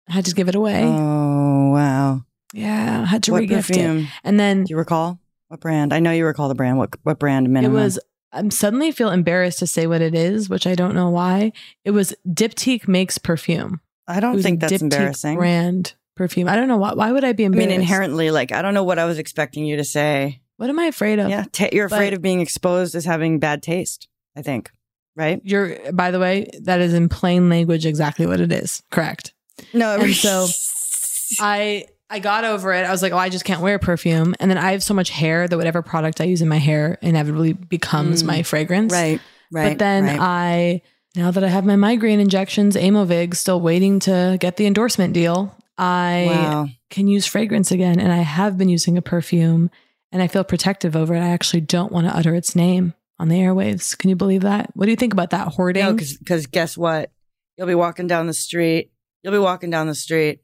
had 0.07 0.27
to 0.27 0.35
give 0.35 0.49
it 0.49 0.55
away. 0.55 0.85
Oh 0.85 1.71
wow! 1.71 2.23
yeah, 2.53 3.05
had 3.05 3.25
to 3.25 3.33
what 3.33 3.43
regift 3.43 3.51
it. 3.71 3.77
perfume? 3.77 4.07
And 4.23 4.39
then 4.39 4.65
Do 4.65 4.71
you 4.73 4.77
recall 4.77 5.19
what 5.49 5.59
brand? 5.61 5.93
I 5.93 5.99
know 5.99 6.13
you 6.13 6.25
recall 6.25 6.49
the 6.49 6.55
brand. 6.55 6.79
What 6.79 6.91
what 7.03 7.19
brand? 7.19 7.49
it 7.59 7.69
was 7.69 7.99
I'm 8.33 8.51
suddenly 8.51 8.93
feel 8.93 9.11
embarrassed 9.11 9.59
to 9.61 9.67
say 9.67 9.87
what 9.87 10.01
it 10.01 10.15
is, 10.15 10.49
which 10.49 10.67
I 10.67 10.75
don't 10.75 10.95
know 10.95 11.11
why. 11.11 11.53
It 11.85 11.91
was 11.91 12.15
Diptyque 12.29 12.87
makes 12.87 13.19
perfume. 13.19 13.81
I 14.07 14.21
don't 14.21 14.41
think 14.43 14.61
that's 14.61 14.73
Diptyque 14.75 14.83
embarrassing. 14.83 15.37
Brand 15.37 15.95
perfume. 16.17 16.49
I 16.49 16.57
don't 16.57 16.69
know 16.69 16.77
why. 16.77 16.95
Why 16.95 17.13
would 17.13 17.25
I 17.25 17.33
be 17.33 17.45
embarrassed? 17.45 17.69
I 17.69 17.71
mean, 17.73 17.81
inherently, 17.81 18.31
like 18.31 18.53
I 18.53 18.63
don't 18.63 18.75
know 18.75 18.85
what 18.85 18.99
I 18.99 19.05
was 19.05 19.19
expecting 19.19 19.65
you 19.65 19.77
to 19.77 19.85
say. 19.85 20.41
What 20.57 20.69
am 20.71 20.79
I 20.79 20.85
afraid 20.85 21.19
of? 21.19 21.29
Yeah, 21.31 21.45
ta 21.51 21.69
you're 21.73 21.87
afraid 21.87 22.11
But- 22.11 22.15
of 22.19 22.23
being 22.23 22.41
exposed 22.41 22.95
as 22.95 23.05
having 23.05 23.39
bad 23.39 23.63
taste. 23.63 24.09
I 24.37 24.43
think, 24.43 24.71
right? 25.17 25.41
You're. 25.43 25.93
By 25.93 26.11
the 26.13 26.21
way, 26.21 26.51
that 26.63 26.81
is 26.81 26.95
in 26.95 27.09
plain 27.09 27.49
language 27.49 27.85
exactly 27.87 28.27
what 28.27 28.41
it 28.41 28.53
is. 28.53 28.83
Correct. 28.91 29.33
No, 29.73 29.99
And 29.99 30.15
so 30.15 30.47
I 31.41 31.87
I 32.13 32.19
got 32.19 32.45
over 32.45 32.73
it. 32.73 32.85
I 32.85 32.91
was 32.91 33.03
like, 33.03 33.13
oh, 33.13 33.19
I 33.19 33.29
just 33.29 33.45
can't 33.45 33.61
wear 33.61 33.79
perfume. 33.79 34.35
And 34.41 34.51
then 34.51 34.59
I 34.59 34.73
have 34.73 34.83
so 34.83 34.95
much 34.95 35.11
hair 35.11 35.47
that 35.47 35.57
whatever 35.57 35.81
product 35.81 36.21
I 36.21 36.25
use 36.25 36.43
in 36.43 36.49
my 36.49 36.59
hair 36.59 36.99
inevitably 37.01 37.53
becomes 37.53 38.23
Mm. 38.23 38.27
my 38.27 38.43
fragrance. 38.43 38.93
right, 38.93 39.21
right. 39.53 39.71
but 39.71 39.79
then 39.79 40.05
right. 40.05 40.19
I 40.21 40.83
now 41.15 41.31
that 41.31 41.43
I 41.45 41.49
have 41.49 41.65
my 41.65 41.77
migraine 41.77 42.21
injections, 42.21 42.77
Aimovig, 42.77 43.37
still 43.37 43.61
waiting 43.61 44.01
to 44.01 44.37
get 44.41 44.57
the 44.57 44.67
endorsement 44.67 45.15
deal. 45.15 45.57
I 45.79 46.27
wow. 46.29 46.69
can 46.91 47.09
use 47.09 47.27
fragrance 47.27 47.71
again, 47.71 47.99
and 48.01 48.13
I 48.13 48.19
have 48.19 48.59
been 48.59 48.69
using 48.69 48.99
a 48.99 49.03
perfume, 49.03 49.71
and 50.13 50.21
I 50.23 50.29
feel 50.29 50.45
protective 50.45 50.95
over 50.95 51.15
it. 51.15 51.21
I 51.21 51.29
actually 51.31 51.63
don't 51.63 51.91
want 51.91 52.07
to 52.07 52.15
utter 52.15 52.35
its 52.35 52.55
name 52.55 52.95
on 53.19 53.29
the 53.29 53.37
airwaves. 53.37 53.97
Can 53.97 54.11
you 54.11 54.17
believe 54.17 54.43
that? 54.43 54.71
What 54.77 54.85
do 54.87 54.91
you 54.91 54.97
think 54.97 55.13
about 55.13 55.31
that 55.31 55.49
hoarding? 55.49 55.85
No, 55.85 55.95
because 55.95 56.47
guess 56.47 56.77
what? 56.77 57.11
You'll 57.57 57.67
be 57.67 57.75
walking 57.75 58.07
down 58.07 58.27
the 58.27 58.35
street. 58.35 58.91
You'll 59.23 59.33
be 59.33 59.39
walking 59.39 59.71
down 59.71 59.87
the 59.87 59.95
street. 59.95 60.41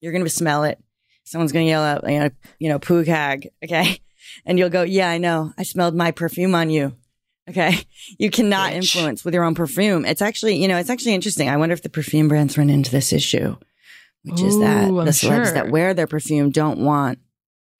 You're 0.00 0.12
gonna 0.12 0.28
smell 0.28 0.64
it. 0.64 0.78
Someone's 1.28 1.52
gonna 1.52 1.64
yell 1.64 1.82
out, 1.82 2.08
you 2.08 2.18
know, 2.18 2.30
you 2.58 2.68
know, 2.68 2.78
poog 2.78 3.06
hag, 3.06 3.50
okay? 3.64 4.00
And 4.44 4.58
you'll 4.58 4.68
go, 4.68 4.82
yeah, 4.82 5.08
I 5.08 5.18
know. 5.18 5.52
I 5.56 5.62
smelled 5.62 5.94
my 5.94 6.10
perfume 6.10 6.54
on 6.54 6.68
you. 6.70 6.94
Okay. 7.48 7.78
You 8.18 8.30
cannot 8.30 8.72
Bitch. 8.72 8.76
influence 8.76 9.24
with 9.24 9.34
your 9.34 9.44
own 9.44 9.54
perfume. 9.54 10.04
It's 10.04 10.22
actually, 10.22 10.56
you 10.56 10.66
know, 10.66 10.78
it's 10.78 10.90
actually 10.90 11.14
interesting. 11.14 11.48
I 11.48 11.56
wonder 11.56 11.72
if 11.72 11.82
the 11.82 11.90
perfume 11.90 12.28
brands 12.28 12.56
run 12.56 12.70
into 12.70 12.90
this 12.90 13.12
issue, 13.12 13.56
which 14.22 14.40
is 14.40 14.58
that 14.60 14.84
I'm 14.84 14.94
the 14.94 15.10
celebs 15.10 15.44
sure. 15.44 15.52
that 15.52 15.70
wear 15.70 15.92
their 15.92 16.06
perfume 16.06 16.50
don't 16.50 16.78
want 16.78 17.18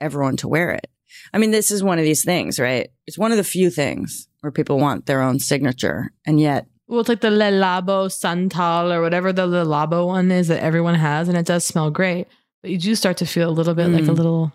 everyone 0.00 0.36
to 0.38 0.48
wear 0.48 0.72
it. 0.72 0.86
I 1.32 1.38
mean, 1.38 1.50
this 1.50 1.70
is 1.70 1.82
one 1.82 1.98
of 1.98 2.04
these 2.04 2.24
things, 2.24 2.58
right? 2.58 2.90
It's 3.06 3.18
one 3.18 3.30
of 3.30 3.38
the 3.38 3.44
few 3.44 3.70
things 3.70 4.28
where 4.40 4.52
people 4.52 4.78
want 4.78 5.06
their 5.06 5.22
own 5.22 5.38
signature. 5.38 6.12
And 6.26 6.38
yet 6.40 6.66
Well, 6.86 7.00
it's 7.00 7.08
like 7.08 7.20
the 7.22 7.30
Le 7.30 7.50
Labo 7.50 8.12
Santal 8.12 8.92
or 8.92 9.00
whatever 9.00 9.32
the 9.32 9.46
Le 9.46 9.64
Labo 9.64 10.06
one 10.06 10.30
is 10.30 10.48
that 10.48 10.62
everyone 10.62 10.94
has, 10.94 11.28
and 11.28 11.38
it 11.38 11.46
does 11.46 11.66
smell 11.66 11.90
great. 11.90 12.26
But 12.62 12.70
you 12.70 12.78
do 12.78 12.94
start 12.94 13.18
to 13.18 13.26
feel 13.26 13.48
a 13.48 13.52
little 13.52 13.74
bit 13.74 13.88
like 13.88 14.02
a 14.04 14.06
Mm. 14.06 14.16
little, 14.16 14.52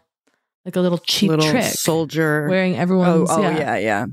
like 0.65 0.75
a 0.75 0.81
little 0.81 0.97
cheap 0.97 1.29
little 1.29 1.49
trick. 1.49 1.63
soldier. 1.65 2.47
wearing 2.49 2.75
oh, 2.75 2.79
everyone's. 2.79 3.29
oh 3.31 3.41
yeah, 3.41 3.57
yeah, 3.57 3.77
yeah. 3.77 4.05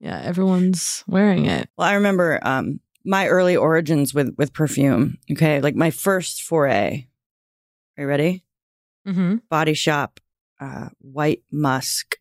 yeah, 0.00 0.20
everyone's 0.22 1.04
wearing 1.06 1.46
it. 1.46 1.68
Well, 1.76 1.88
I 1.88 1.94
remember 1.94 2.38
um, 2.42 2.80
my 3.04 3.26
early 3.28 3.56
origins 3.56 4.12
with 4.14 4.34
with 4.36 4.52
perfume. 4.52 5.18
Okay, 5.32 5.60
like 5.60 5.74
my 5.74 5.90
first 5.90 6.42
foray. 6.42 7.06
Are 7.96 8.02
you 8.02 8.06
ready? 8.08 8.44
Mm-hmm. 9.06 9.36
Body 9.48 9.74
Shop, 9.74 10.20
uh, 10.60 10.90
White 11.00 11.42
Musk. 11.50 12.16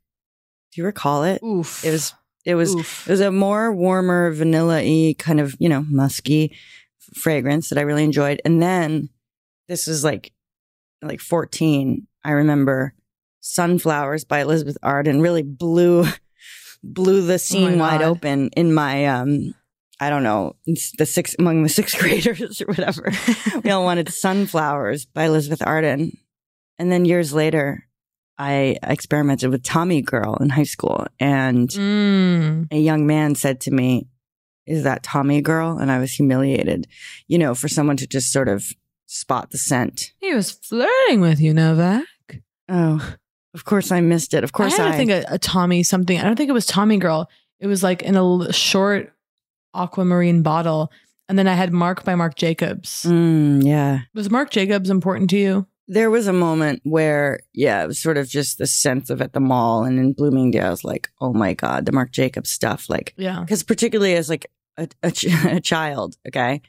Do 0.72 0.82
you 0.82 0.86
recall 0.86 1.24
it? 1.24 1.42
Oof. 1.44 1.84
It 1.84 1.92
was. 1.92 2.14
It 2.46 2.56
was. 2.56 2.74
Oof. 2.74 3.08
It 3.08 3.12
was 3.12 3.20
a 3.22 3.32
more 3.32 3.74
warmer, 3.74 4.32
vanilla-y 4.32 5.14
kind 5.20 5.40
of, 5.42 5.56
you 5.60 5.68
know, 5.68 5.86
musky 5.90 6.56
fragrance 7.14 7.70
that 7.70 7.78
I 7.78 7.82
really 7.82 8.04
enjoyed. 8.06 8.42
And 8.46 8.62
then 8.62 9.10
this 9.68 9.86
was 9.88 10.04
like, 10.04 10.32
like 11.02 11.20
14. 11.22 12.08
I 12.24 12.32
remember 12.32 12.94
Sunflowers 13.40 14.26
by 14.26 14.42
Elizabeth 14.42 14.78
Arden 14.84 15.22
really 15.22 15.44
blew, 15.44 16.06
blew 16.84 17.26
the 17.26 17.40
scene 17.40 17.80
wide 17.80 18.02
Oh 18.02 18.14
God. 18.14 18.18
open 18.18 18.50
in 18.58 18.74
my, 18.74 19.06
um, 19.06 19.54
I 20.00 20.10
don't 20.10 20.24
know, 20.24 20.56
the 20.66 21.06
six, 21.06 21.36
among 21.40 21.64
the 21.64 21.70
sixth 21.70 21.98
graders 22.00 22.62
or 22.62 22.66
whatever. 22.66 23.12
we 23.64 23.70
all 23.72 23.84
wanted 23.84 24.10
Sunflowers 24.12 25.06
by 25.06 25.26
Elizabeth 25.26 25.62
Arden. 25.66 26.12
And 26.78 26.92
then 26.92 27.06
years 27.06 27.34
later, 27.34 27.86
I 28.38 28.78
experimented 28.84 29.50
with 29.50 29.64
Tommy 29.64 30.02
Girl 30.04 30.36
in 30.36 30.50
high 30.50 30.64
school 30.64 31.08
and 31.20 31.70
Mm. 31.70 32.68
a 32.72 32.78
young 32.78 33.08
man 33.08 33.34
said 33.34 33.62
to 33.62 33.72
me, 33.72 34.08
Is 34.68 34.84
that 34.84 35.02
Tommy 35.02 35.42
girl? 35.42 35.78
And 35.80 35.90
I 35.92 35.98
was 36.00 36.12
humiliated, 36.14 36.86
you 37.28 37.38
know, 37.40 37.56
for 37.56 37.68
someone 37.68 37.98
to 37.98 38.06
just 38.08 38.32
sort 38.32 38.48
of 38.50 38.66
spot 39.08 39.50
the 39.52 39.58
scent. 39.58 40.12
He 40.20 40.34
was 40.34 40.52
flirting 40.52 41.20
with 41.22 41.40
you, 41.40 41.54
Novak. 41.54 42.04
Oh, 42.70 43.16
of 43.54 43.66
course 43.66 43.92
I 43.92 44.02
missed 44.02 44.34
it. 44.36 44.44
Of 44.44 44.52
course 44.54 44.78
I 44.78 44.84
I. 44.84 44.88
don't 44.90 44.98
think 44.98 45.12
a, 45.12 45.26
a 45.30 45.40
Tommy 45.40 45.82
something. 45.82 46.20
I 46.20 46.24
don't 46.24 46.36
think 46.36 46.50
it 46.50 46.54
was 46.54 46.66
Tommy 46.68 46.98
Girl. 46.98 47.30
It 47.60 47.68
was 47.68 47.82
like 47.82 48.04
in 48.04 48.16
a 48.16 48.20
l- 48.20 48.52
short 48.52 49.14
aquamarine 49.74 50.42
bottle, 50.44 50.92
and 51.30 51.38
then 51.40 51.48
I 51.48 51.54
had 51.54 51.72
Marc 51.74 52.04
by 52.04 52.16
Marc 52.16 52.36
Jacobs. 52.36 53.04
Mm, 53.04 53.64
yeah. 53.66 54.02
Was 54.14 54.30
Marc 54.30 54.52
Jacobs 54.52 54.90
important 54.90 55.30
to 55.32 55.38
you? 55.38 55.68
There 55.90 56.10
was 56.10 56.28
a 56.28 56.34
moment 56.34 56.82
where, 56.84 57.40
yeah, 57.54 57.82
it 57.84 57.88
was 57.88 57.98
sort 58.00 58.18
of 58.18 58.28
just 58.28 58.58
the 58.58 58.68
sense 58.68 59.10
of 59.10 59.22
at 59.22 59.32
the 59.32 59.40
mall 59.40 59.86
and 59.86 59.98
in 59.98 60.12
Bloomingdale, 60.12 60.66
I 60.68 60.70
was 60.70 60.84
like, 60.84 61.10
oh 61.22 61.32
my 61.32 61.54
God, 61.54 61.86
the 61.86 61.94
Marc 61.94 62.12
Jacobs 62.12 62.50
stuff. 62.50 62.90
Like, 62.90 63.14
Yeah. 63.16 63.40
because 63.40 63.64
particularly 63.64 64.14
as 64.16 64.30
like 64.30 64.48
a, 64.78 64.90
a, 65.02 65.12
ch- 65.12 65.28
a 65.46 65.62
child, 65.62 66.18
okay, 66.28 66.62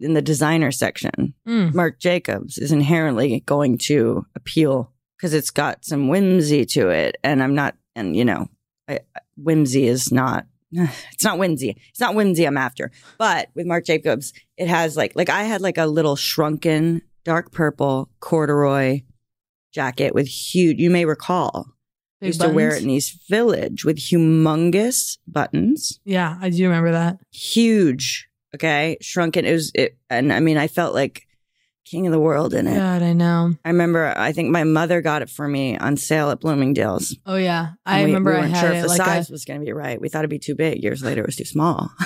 in 0.00 0.14
the 0.14 0.22
designer 0.22 0.70
section, 0.72 1.34
Mm. 1.46 1.74
Marc 1.74 1.98
Jacobs 2.00 2.58
is 2.58 2.72
inherently 2.72 3.40
going 3.46 3.78
to 3.78 4.24
appeal 4.34 4.92
because 5.16 5.34
it's 5.34 5.50
got 5.50 5.84
some 5.84 6.08
whimsy 6.08 6.64
to 6.66 6.88
it. 6.90 7.16
And 7.24 7.42
I'm 7.42 7.54
not, 7.54 7.74
and 7.96 8.14
you 8.14 8.24
know, 8.24 8.48
I, 8.88 9.00
whimsy 9.36 9.86
is 9.86 10.12
not, 10.12 10.46
it's 10.72 11.24
not 11.24 11.38
whimsy. 11.38 11.80
It's 11.90 12.00
not 12.00 12.14
whimsy 12.14 12.44
I'm 12.44 12.56
after. 12.56 12.90
But 13.18 13.48
with 13.54 13.66
Marc 13.66 13.84
Jacobs, 13.86 14.32
it 14.56 14.68
has 14.68 14.96
like, 14.96 15.12
like 15.16 15.30
I 15.30 15.42
had 15.44 15.60
like 15.60 15.78
a 15.78 15.86
little 15.86 16.16
shrunken 16.16 17.02
dark 17.24 17.50
purple 17.52 18.08
corduroy 18.20 19.02
jacket 19.74 20.14
with 20.14 20.28
huge, 20.28 20.78
you 20.78 20.90
may 20.90 21.04
recall, 21.04 21.66
Big 22.20 22.28
used 22.28 22.40
to 22.40 22.48
wear 22.48 22.68
it 22.68 22.70
buttons? 22.70 22.84
in 22.84 22.90
East 22.90 23.18
Village 23.28 23.84
with 23.84 23.98
humongous 23.98 25.18
buttons 25.26 26.00
Yeah, 26.04 26.36
I 26.40 26.50
do 26.50 26.62
remember 26.64 26.92
that. 26.92 27.18
huge. 27.30 28.27
Okay, 28.54 28.96
shrunken. 29.00 29.44
It 29.44 29.52
was 29.52 29.70
it, 29.74 29.98
and 30.08 30.32
I 30.32 30.40
mean, 30.40 30.56
I 30.56 30.68
felt 30.68 30.94
like 30.94 31.26
king 31.84 32.06
of 32.06 32.12
the 32.12 32.20
world 32.20 32.52
in 32.52 32.66
it. 32.66 32.76
God, 32.76 33.02
I 33.02 33.12
know. 33.14 33.54
I 33.64 33.68
remember. 33.70 34.12
I 34.16 34.32
think 34.32 34.50
my 34.50 34.64
mother 34.64 35.00
got 35.00 35.22
it 35.22 35.30
for 35.30 35.46
me 35.48 35.76
on 35.78 35.96
sale 35.96 36.30
at 36.30 36.40
Bloomingdale's. 36.40 37.16
Oh 37.26 37.36
yeah, 37.36 37.72
I 37.86 38.00
we- 38.00 38.06
remember 38.06 38.30
we 38.32 38.36
I 38.36 38.40
weren't 38.40 38.52
had 38.54 38.60
sure 38.60 38.72
it 38.72 38.76
if 38.76 38.82
the 38.82 38.88
like 38.88 38.96
size 38.98 39.28
a, 39.28 39.32
was 39.32 39.44
going 39.44 39.60
to 39.60 39.64
be 39.66 39.72
right. 39.72 40.00
We 40.00 40.08
thought 40.08 40.20
it'd 40.20 40.30
be 40.30 40.38
too 40.38 40.54
big. 40.54 40.82
Years 40.82 41.02
later, 41.02 41.22
it 41.22 41.26
was 41.26 41.36
too 41.36 41.44
small. 41.44 41.90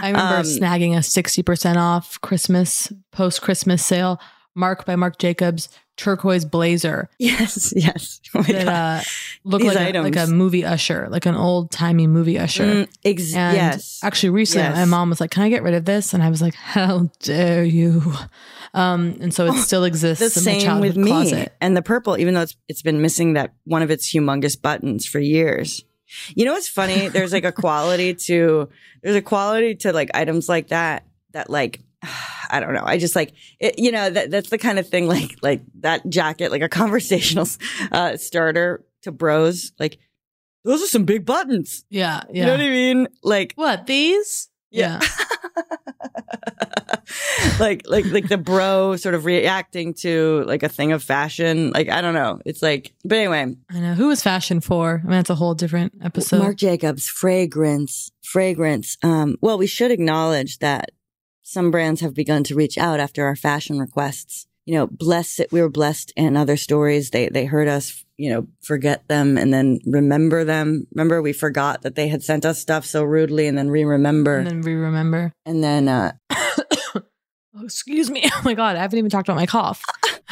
I 0.00 0.08
remember 0.08 0.36
Um, 0.36 0.42
snagging 0.44 0.96
a 0.96 1.02
sixty 1.02 1.42
percent 1.42 1.78
off 1.78 2.20
Christmas 2.20 2.92
post 3.12 3.40
Christmas 3.42 3.84
sale. 3.84 4.20
Marc 4.54 4.84
by 4.86 4.96
Marc 4.96 5.18
Jacobs 5.18 5.68
turquoise 5.96 6.44
blazer 6.44 7.08
Yes, 7.20 7.72
yes. 7.76 8.20
Oh 8.34 8.42
that 8.42 8.66
uh, 8.68 9.00
looked 9.44 9.64
like 9.64 9.94
a, 9.94 10.00
like 10.00 10.16
a 10.16 10.26
movie 10.26 10.64
usher, 10.64 11.06
like 11.08 11.24
an 11.24 11.36
old 11.36 11.70
timey 11.70 12.08
movie 12.08 12.36
usher. 12.36 12.64
Mm, 12.64 12.88
ex- 13.04 13.32
And 13.34 13.56
yes. 13.56 14.00
actually, 14.02 14.30
recently, 14.30 14.66
Yes. 14.68 14.76
my 14.76 14.84
mom 14.86 15.08
was 15.10 15.20
like, 15.20 15.30
"Can 15.30 15.44
I 15.44 15.48
get 15.50 15.62
rid 15.62 15.74
of 15.74 15.84
this?" 15.84 16.12
And 16.12 16.20
I 16.22 16.30
was 16.30 16.42
like, 16.42 16.54
"How 16.54 17.10
dare 17.20 17.62
you!" 17.64 18.12
Um, 18.74 19.16
and 19.20 19.32
so 19.32 19.46
it 19.46 19.52
still 19.62 19.84
exists 19.84 20.34
the 20.34 20.50
in 20.50 20.60
same 20.60 20.80
with 20.80 20.96
me. 20.96 21.06
closet. 21.10 21.52
And 21.60 21.76
the 21.76 21.82
purple, 21.82 22.18
even 22.18 22.34
though 22.34 22.40
it's 22.42 22.56
it's 22.68 22.82
been 22.82 23.00
missing 23.00 23.34
that 23.34 23.54
one 23.64 23.82
of 23.82 23.90
its 23.92 24.12
humongous 24.12 24.60
buttons 24.60 25.06
for 25.06 25.20
years. 25.20 25.84
You 26.34 26.44
know 26.44 26.52
what's 26.54 26.68
funny? 26.68 27.06
There's 27.08 27.32
like 27.32 27.44
a 27.44 27.52
quality 27.52 28.14
to 28.14 28.68
there's 29.02 29.14
a 29.16 29.22
quality 29.22 29.76
to 29.76 29.92
like 29.92 30.10
items 30.14 30.48
like 30.48 30.68
that 30.68 31.04
that 31.32 31.50
like 31.50 31.80
I 32.50 32.60
don't 32.60 32.74
know. 32.74 32.84
I 32.84 32.98
just 32.98 33.16
like 33.16 33.32
it, 33.60 33.78
you 33.78 33.90
know 33.90 34.10
that 34.10 34.30
that's 34.30 34.50
the 34.50 34.58
kind 34.58 34.78
of 34.78 34.88
thing 34.88 35.06
like 35.16 35.36
like 35.42 35.62
that 35.80 36.08
jacket 36.08 36.50
like 36.50 36.62
a 36.62 36.68
conversational 36.68 37.46
uh 37.92 38.16
starter 38.16 38.84
to 39.02 39.12
bros 39.12 39.72
like 39.78 39.98
those 40.64 40.82
are 40.82 40.86
some 40.86 41.04
big 41.04 41.26
buttons. 41.26 41.84
Yeah, 41.90 42.22
yeah. 42.30 42.40
You 42.40 42.46
know 42.46 42.52
what 42.52 42.60
I 42.60 42.70
mean? 42.70 43.08
Like 43.22 43.52
What 43.56 43.86
these? 43.86 44.48
Yeah. 44.70 45.00
like 47.60 47.82
like 47.86 48.06
like 48.06 48.28
the 48.28 48.38
bro 48.38 48.96
sort 48.96 49.14
of 49.14 49.24
reacting 49.24 49.94
to 49.94 50.42
like 50.46 50.62
a 50.62 50.68
thing 50.68 50.92
of 50.92 51.02
fashion. 51.02 51.70
Like 51.70 51.88
I 51.88 52.00
don't 52.00 52.14
know. 52.14 52.40
It's 52.44 52.62
like 52.62 52.92
but 53.04 53.18
anyway. 53.18 53.54
I 53.70 53.80
know. 53.80 53.94
Who 53.94 54.08
was 54.08 54.22
fashion 54.22 54.60
for? 54.60 55.00
I 55.04 55.06
mean, 55.06 55.12
that's 55.12 55.30
a 55.30 55.34
whole 55.34 55.54
different 55.54 55.92
episode. 56.02 56.38
Marc 56.38 56.56
Jacobs 56.56 57.06
fragrance 57.08 58.10
fragrance. 58.22 58.96
Um 59.02 59.36
well 59.40 59.58
we 59.58 59.66
should 59.66 59.90
acknowledge 59.90 60.58
that 60.58 60.90
some 61.44 61.70
brands 61.70 62.00
have 62.00 62.14
begun 62.14 62.42
to 62.44 62.54
reach 62.56 62.76
out 62.76 62.98
after 62.98 63.24
our 63.24 63.36
fashion 63.36 63.78
requests. 63.78 64.46
You 64.66 64.74
know, 64.76 64.86
blessed 64.86 65.42
we 65.52 65.60
were 65.60 65.68
blessed 65.68 66.12
in 66.16 66.36
other 66.36 66.56
stories. 66.56 67.10
They 67.10 67.28
they 67.28 67.44
heard 67.44 67.68
us, 67.68 68.04
you 68.16 68.30
know, 68.30 68.48
forget 68.62 69.06
them 69.08 69.36
and 69.36 69.52
then 69.52 69.78
remember 69.86 70.42
them. 70.42 70.86
Remember 70.94 71.20
we 71.20 71.34
forgot 71.34 71.82
that 71.82 71.94
they 71.96 72.08
had 72.08 72.22
sent 72.22 72.44
us 72.46 72.58
stuff 72.60 72.86
so 72.86 73.04
rudely 73.04 73.46
and 73.46 73.56
then 73.58 73.68
re-remember. 73.68 74.38
and 74.38 74.46
then 74.46 74.60
we 74.62 74.72
remember. 74.72 75.32
and 75.44 75.62
then 75.62 75.86
uh 75.88 76.12
Oh, 77.56 77.62
excuse 77.64 78.10
me. 78.10 78.24
Oh 78.32 78.40
my 78.44 78.54
god, 78.54 78.76
I 78.76 78.80
haven't 78.80 78.98
even 78.98 79.10
talked 79.10 79.28
about 79.28 79.36
my 79.36 79.46
cough. 79.46 79.82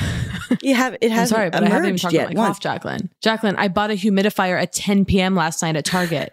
you 0.62 0.75
have 0.75 0.95
it 0.95 1.04
I'm 1.04 1.11
hasn't 1.11 1.37
sorry, 1.37 1.50
but 1.50 1.62
I 1.62 1.69
haven't 1.69 1.88
even 1.88 1.99
talked 1.99 2.14
about 2.14 2.35
my 2.35 2.40
once. 2.40 2.57
cough, 2.57 2.61
Jacqueline. 2.61 3.11
Jacqueline, 3.23 3.57
I 3.57 3.69
bought 3.69 3.90
a 3.90 3.95
humidifier 3.95 4.61
at 4.61 4.73
10 4.73 5.04
p.m. 5.04 5.35
last 5.37 5.62
night 5.62 5.76
at 5.76 5.85
Target. 5.85 6.33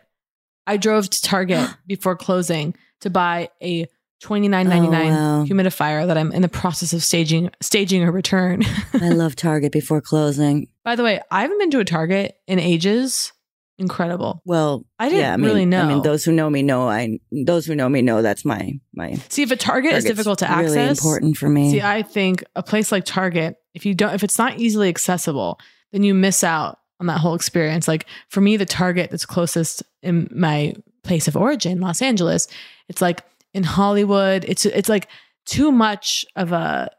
I 0.66 0.78
drove 0.78 1.10
to 1.10 1.22
Target 1.22 1.70
before 1.88 2.16
closing 2.16 2.76
to 3.02 3.10
buy 3.10 3.50
a 3.62 3.88
twenty 4.22 4.48
nine 4.48 4.68
ninety 4.68 4.88
nine 4.90 5.12
Oh, 5.12 5.40
wow. 5.40 5.46
humidifier 5.46 6.06
that 6.08 6.18
I'm 6.18 6.32
in 6.32 6.42
the 6.42 6.50
process 6.50 6.94
of 6.94 7.04
staging 7.04 7.50
staging 7.62 8.04
a 8.04 8.12
return. 8.12 8.64
I 8.94 9.10
love 9.10 9.36
Target 9.36 9.72
before 9.72 10.02
closing. 10.02 10.68
By 10.84 10.96
the 10.96 11.04
way, 11.04 11.22
I 11.32 11.42
haven't 11.42 11.60
been 11.60 11.72
to 11.72 11.80
a 11.80 11.86
Target 11.86 12.36
in 12.48 12.60
ages. 12.60 13.32
Incredible. 13.78 14.42
Well, 14.44 14.86
I 15.00 15.08
didn't 15.08 15.22
yeah, 15.22 15.34
I 15.34 15.38
mean, 15.38 15.46
really 15.46 15.66
know. 15.66 15.82
I 15.82 15.88
mean, 15.88 16.02
those 16.02 16.26
who 16.26 16.34
know 16.34 16.50
me 16.50 16.64
know. 16.64 16.90
I 16.90 17.20
those 17.32 17.66
who 17.66 17.76
know 17.76 17.88
me 17.88 18.02
know 18.02 18.22
that's 18.22 18.44
my 18.44 18.78
my. 18.94 19.14
See, 19.30 19.42
if 19.42 19.52
a 19.52 19.56
Target 19.56 19.94
is 19.94 20.04
difficult 20.04 20.40
to 20.40 20.46
really 20.48 20.78
access, 20.78 20.98
important 21.00 21.38
for 21.38 21.48
me. 21.48 21.72
See, 21.72 21.82
I 21.82 22.02
think 22.02 22.44
a 22.58 22.64
place 22.64 22.92
like 22.92 23.06
Target, 23.06 23.56
if 23.74 23.86
you 23.86 23.94
don't, 23.96 24.14
if 24.14 24.24
it's 24.24 24.38
not 24.38 24.60
easily 24.60 24.90
accessible, 24.90 25.60
then 25.94 26.04
you 26.04 26.14
miss 26.14 26.44
out 26.44 26.78
on 27.00 27.08
that 27.08 27.20
whole 27.20 27.36
experience. 27.36 27.88
Like 27.88 28.06
for 28.28 28.42
me, 28.42 28.58
the 28.58 28.66
Target 28.66 29.12
that's 29.12 29.26
closest 29.26 29.82
in 30.04 30.28
my 30.36 30.74
place 31.04 31.30
of 31.30 31.38
origin, 31.38 31.80
Los 31.80 32.02
Angeles, 32.02 32.50
it's 32.90 33.02
like 33.02 33.24
in 33.54 33.64
Hollywood. 33.64 34.46
It's 34.48 34.66
it's 34.66 34.90
like 34.90 35.08
too 35.46 35.72
much 35.72 36.26
of 36.36 36.52
a. 36.52 36.90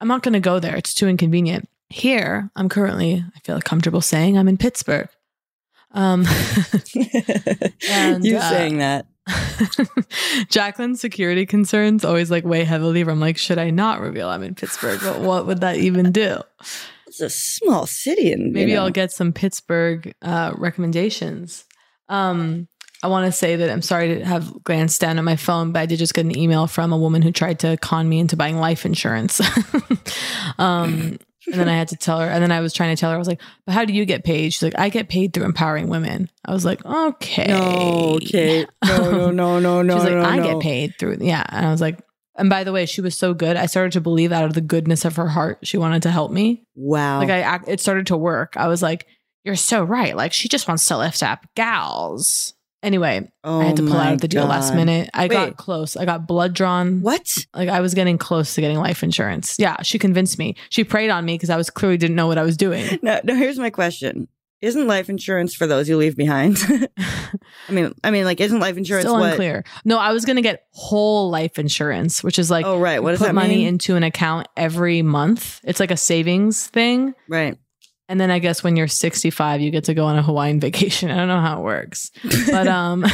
I'm 0.00 0.08
not 0.08 0.22
going 0.22 0.34
to 0.34 0.40
go 0.40 0.58
there. 0.58 0.76
It's 0.76 0.94
too 0.94 1.08
inconvenient. 1.08 1.68
Here, 1.88 2.50
I'm 2.56 2.68
currently. 2.68 3.24
I 3.34 3.38
feel 3.40 3.60
comfortable 3.60 4.00
saying 4.00 4.36
I'm 4.36 4.48
in 4.48 4.58
Pittsburgh. 4.58 5.08
Um, 5.92 6.26
and, 7.88 8.24
you 8.24 8.36
uh, 8.36 8.50
saying 8.50 8.78
that? 8.78 9.06
Jacqueline's 10.50 11.00
security 11.00 11.46
concerns 11.46 12.04
always 12.04 12.30
like 12.30 12.44
weigh 12.44 12.64
heavily. 12.64 13.02
Where 13.02 13.12
I'm 13.12 13.20
like, 13.20 13.38
should 13.38 13.58
I 13.58 13.70
not 13.70 14.00
reveal 14.00 14.28
I'm 14.28 14.42
in 14.42 14.54
Pittsburgh? 14.54 15.00
But 15.02 15.20
what 15.20 15.46
would 15.46 15.60
that 15.62 15.76
even 15.76 16.12
do? 16.12 16.40
It's 17.06 17.20
a 17.20 17.30
small 17.30 17.86
city, 17.86 18.32
and 18.32 18.52
Maybe 18.52 18.72
you 18.72 18.76
know, 18.76 18.84
I'll 18.84 18.90
get 18.90 19.12
some 19.12 19.32
Pittsburgh 19.32 20.12
uh, 20.22 20.52
recommendations. 20.56 21.64
Um, 22.08 22.68
I 23.06 23.08
want 23.08 23.26
to 23.26 23.30
say 23.30 23.54
that 23.54 23.70
I'm 23.70 23.82
sorry 23.82 24.16
to 24.16 24.24
have 24.24 24.64
glanced 24.64 25.00
down 25.00 25.16
at 25.16 25.22
my 25.22 25.36
phone, 25.36 25.70
but 25.70 25.78
I 25.78 25.86
did 25.86 26.00
just 26.00 26.12
get 26.12 26.24
an 26.24 26.36
email 26.36 26.66
from 26.66 26.92
a 26.92 26.98
woman 26.98 27.22
who 27.22 27.30
tried 27.30 27.60
to 27.60 27.76
con 27.76 28.08
me 28.08 28.18
into 28.18 28.36
buying 28.36 28.56
life 28.58 28.84
insurance. 28.84 29.40
um, 30.58 31.16
and 31.46 31.54
then 31.54 31.68
I 31.68 31.76
had 31.76 31.86
to 31.90 31.96
tell 31.96 32.18
her, 32.18 32.26
and 32.26 32.42
then 32.42 32.50
I 32.50 32.58
was 32.58 32.72
trying 32.72 32.96
to 32.96 33.00
tell 33.00 33.10
her, 33.10 33.14
I 33.14 33.18
was 33.20 33.28
like, 33.28 33.40
but 33.64 33.74
how 33.74 33.84
do 33.84 33.92
you 33.92 34.06
get 34.06 34.24
paid? 34.24 34.52
She's 34.52 34.62
like, 34.64 34.76
I 34.76 34.88
get 34.88 35.08
paid 35.08 35.32
through 35.32 35.44
empowering 35.44 35.86
women. 35.86 36.28
I 36.44 36.52
was 36.52 36.64
like, 36.64 36.84
okay. 36.84 37.46
No, 37.46 38.18
Kate. 38.20 38.68
No, 38.84 39.12
no, 39.12 39.30
no, 39.30 39.60
no, 39.60 39.82
no. 39.82 39.94
She's 39.98 40.04
like, 40.04 40.14
no, 40.14 40.22
I 40.22 40.36
no. 40.38 40.54
get 40.54 40.60
paid 40.60 40.94
through, 40.98 41.18
yeah. 41.20 41.44
And 41.48 41.64
I 41.64 41.70
was 41.70 41.80
like, 41.80 42.00
and 42.34 42.50
by 42.50 42.64
the 42.64 42.72
way, 42.72 42.86
she 42.86 43.02
was 43.02 43.16
so 43.16 43.34
good. 43.34 43.56
I 43.56 43.66
started 43.66 43.92
to 43.92 44.00
believe 44.00 44.32
out 44.32 44.46
of 44.46 44.54
the 44.54 44.60
goodness 44.60 45.04
of 45.04 45.14
her 45.14 45.28
heart, 45.28 45.60
she 45.62 45.78
wanted 45.78 46.02
to 46.02 46.10
help 46.10 46.32
me. 46.32 46.64
Wow. 46.74 47.20
Like 47.20 47.30
I, 47.30 47.60
it 47.68 47.80
started 47.80 48.08
to 48.08 48.16
work. 48.16 48.56
I 48.56 48.66
was 48.66 48.82
like, 48.82 49.06
you're 49.44 49.54
so 49.54 49.84
right. 49.84 50.16
Like 50.16 50.32
she 50.32 50.48
just 50.48 50.66
wants 50.66 50.88
to 50.88 50.98
lift 50.98 51.22
up 51.22 51.46
gals. 51.54 52.54
Anyway, 52.82 53.28
oh 53.42 53.60
I 53.60 53.64
had 53.64 53.76
to 53.76 53.82
pull 53.82 53.96
out 53.96 54.10
oh 54.10 54.14
of 54.14 54.20
the 54.20 54.28
deal 54.28 54.44
last 54.46 54.74
minute. 54.74 55.10
I 55.14 55.22
Wait. 55.24 55.30
got 55.30 55.56
close. 55.56 55.96
I 55.96 56.04
got 56.04 56.26
blood 56.26 56.52
drawn. 56.54 57.00
What? 57.00 57.26
Like 57.54 57.68
I 57.68 57.80
was 57.80 57.94
getting 57.94 58.18
close 58.18 58.54
to 58.54 58.60
getting 58.60 58.78
life 58.78 59.02
insurance. 59.02 59.56
Yeah, 59.58 59.82
she 59.82 59.98
convinced 59.98 60.38
me. 60.38 60.54
She 60.68 60.84
preyed 60.84 61.10
on 61.10 61.24
me 61.24 61.34
because 61.34 61.50
I 61.50 61.56
was 61.56 61.70
clearly 61.70 61.96
didn't 61.96 62.16
know 62.16 62.26
what 62.26 62.38
I 62.38 62.42
was 62.42 62.56
doing. 62.56 62.98
No, 63.02 63.20
no. 63.24 63.34
Here's 63.34 63.58
my 63.58 63.70
question: 63.70 64.28
Isn't 64.60 64.86
life 64.86 65.08
insurance 65.08 65.54
for 65.54 65.66
those 65.66 65.88
you 65.88 65.96
leave 65.96 66.16
behind? 66.16 66.58
I 67.68 67.72
mean, 67.72 67.92
I 68.04 68.10
mean, 68.10 68.24
like, 68.24 68.40
isn't 68.40 68.60
life 68.60 68.76
insurance 68.76 69.04
Still 69.04 69.18
what? 69.18 69.30
unclear. 69.30 69.64
No, 69.84 69.98
I 69.98 70.12
was 70.12 70.24
gonna 70.24 70.42
get 70.42 70.66
whole 70.72 71.30
life 71.30 71.58
insurance, 71.58 72.22
which 72.22 72.38
is 72.38 72.50
like 72.50 72.66
Oh, 72.66 72.78
right. 72.78 73.02
What 73.02 73.12
does 73.12 73.20
put 73.20 73.26
that 73.26 73.34
money 73.34 73.56
mean? 73.56 73.68
into 73.68 73.96
an 73.96 74.02
account 74.02 74.48
every 74.56 75.02
month. 75.02 75.60
It's 75.64 75.80
like 75.80 75.90
a 75.90 75.96
savings 75.96 76.66
thing. 76.68 77.14
Right. 77.28 77.58
And 78.08 78.20
then 78.20 78.30
I 78.30 78.38
guess 78.38 78.62
when 78.62 78.76
you're 78.76 78.86
65, 78.86 79.60
you 79.60 79.70
get 79.70 79.84
to 79.84 79.94
go 79.94 80.04
on 80.04 80.16
a 80.16 80.22
Hawaiian 80.22 80.60
vacation. 80.68 81.10
I 81.10 81.16
don't 81.16 81.28
know 81.28 81.40
how 81.40 81.60
it 81.60 81.64
works. 81.64 82.10
But 82.50 82.68
um 82.68 83.04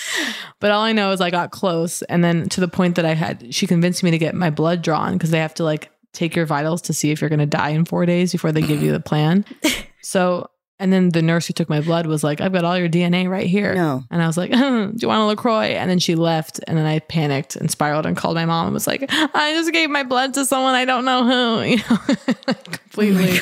but 0.60 0.70
all 0.70 0.82
I 0.82 0.92
know 0.92 1.12
is 1.12 1.20
I 1.20 1.30
got 1.30 1.50
close 1.50 2.02
and 2.02 2.22
then 2.22 2.48
to 2.50 2.60
the 2.60 2.68
point 2.68 2.96
that 2.96 3.04
I 3.04 3.14
had 3.14 3.54
she 3.54 3.66
convinced 3.66 4.02
me 4.02 4.10
to 4.10 4.18
get 4.18 4.34
my 4.34 4.50
blood 4.50 4.82
drawn 4.82 5.14
because 5.14 5.30
they 5.30 5.40
have 5.40 5.54
to 5.54 5.64
like 5.64 5.90
take 6.12 6.34
your 6.34 6.46
vitals 6.46 6.82
to 6.82 6.92
see 6.92 7.10
if 7.10 7.20
you're 7.20 7.30
going 7.30 7.40
to 7.40 7.46
die 7.46 7.70
in 7.70 7.84
4 7.84 8.06
days 8.06 8.32
before 8.32 8.50
they 8.52 8.62
give 8.62 8.82
you 8.82 8.92
the 8.92 9.00
plan. 9.00 9.44
So 10.02 10.50
and 10.78 10.92
then 10.92 11.08
the 11.08 11.22
nurse 11.22 11.46
who 11.46 11.52
took 11.52 11.68
my 11.68 11.80
blood 11.80 12.06
was 12.06 12.22
like, 12.22 12.40
I've 12.40 12.52
got 12.52 12.64
all 12.64 12.78
your 12.78 12.88
DNA 12.88 13.28
right 13.28 13.46
here. 13.46 13.74
No. 13.74 14.04
And 14.10 14.22
I 14.22 14.26
was 14.26 14.36
like, 14.36 14.50
do 14.50 14.94
you 15.00 15.08
want 15.08 15.22
a 15.22 15.24
LaCroix? 15.24 15.68
And 15.68 15.90
then 15.90 15.98
she 15.98 16.14
left. 16.14 16.60
And 16.66 16.76
then 16.76 16.84
I 16.84 16.98
panicked 16.98 17.56
and 17.56 17.70
spiraled 17.70 18.04
and 18.04 18.16
called 18.16 18.34
my 18.34 18.44
mom 18.44 18.66
and 18.66 18.74
was 18.74 18.86
like, 18.86 19.04
I 19.08 19.52
just 19.54 19.72
gave 19.72 19.88
my 19.88 20.02
blood 20.02 20.34
to 20.34 20.44
someone 20.44 20.74
I 20.74 20.84
don't 20.84 21.04
know 21.06 21.24
who. 21.24 21.62
You 21.62 21.76
know, 21.78 21.98
like 22.46 22.64
completely. 22.64 23.38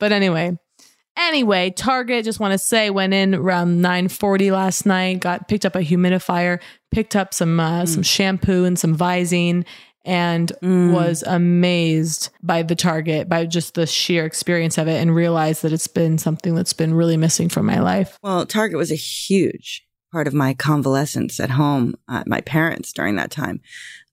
But 0.00 0.12
anyway, 0.12 0.56
anyway, 1.16 1.70
Target 1.70 2.24
just 2.24 2.40
want 2.40 2.52
to 2.52 2.58
say 2.58 2.90
went 2.90 3.14
in 3.14 3.34
around 3.34 3.80
9:40 3.82 4.50
last 4.52 4.86
night, 4.86 5.20
got 5.20 5.48
picked 5.48 5.64
up 5.64 5.74
a 5.76 5.80
humidifier, 5.80 6.60
picked 6.90 7.16
up 7.16 7.32
some 7.34 7.58
uh, 7.60 7.86
some 7.86 8.02
shampoo 8.02 8.64
and 8.64 8.78
some 8.78 8.96
Visine 8.96 9.64
and 10.06 10.52
was 10.62 11.22
amazed 11.26 12.28
by 12.42 12.62
the 12.62 12.74
Target 12.74 13.26
by 13.26 13.46
just 13.46 13.74
the 13.74 13.86
sheer 13.86 14.26
experience 14.26 14.76
of 14.76 14.86
it 14.86 15.00
and 15.00 15.14
realized 15.14 15.62
that 15.62 15.72
it's 15.72 15.86
been 15.86 16.18
something 16.18 16.54
that's 16.54 16.74
been 16.74 16.92
really 16.92 17.16
missing 17.16 17.48
from 17.48 17.64
my 17.64 17.80
life. 17.80 18.18
Well, 18.22 18.44
Target 18.44 18.76
was 18.76 18.92
a 18.92 18.96
huge 18.96 19.82
part 20.12 20.26
of 20.26 20.34
my 20.34 20.52
convalescence 20.52 21.40
at 21.40 21.50
home 21.50 21.94
at 22.08 22.28
my 22.28 22.42
parents 22.42 22.92
during 22.92 23.16
that 23.16 23.30
time. 23.30 23.60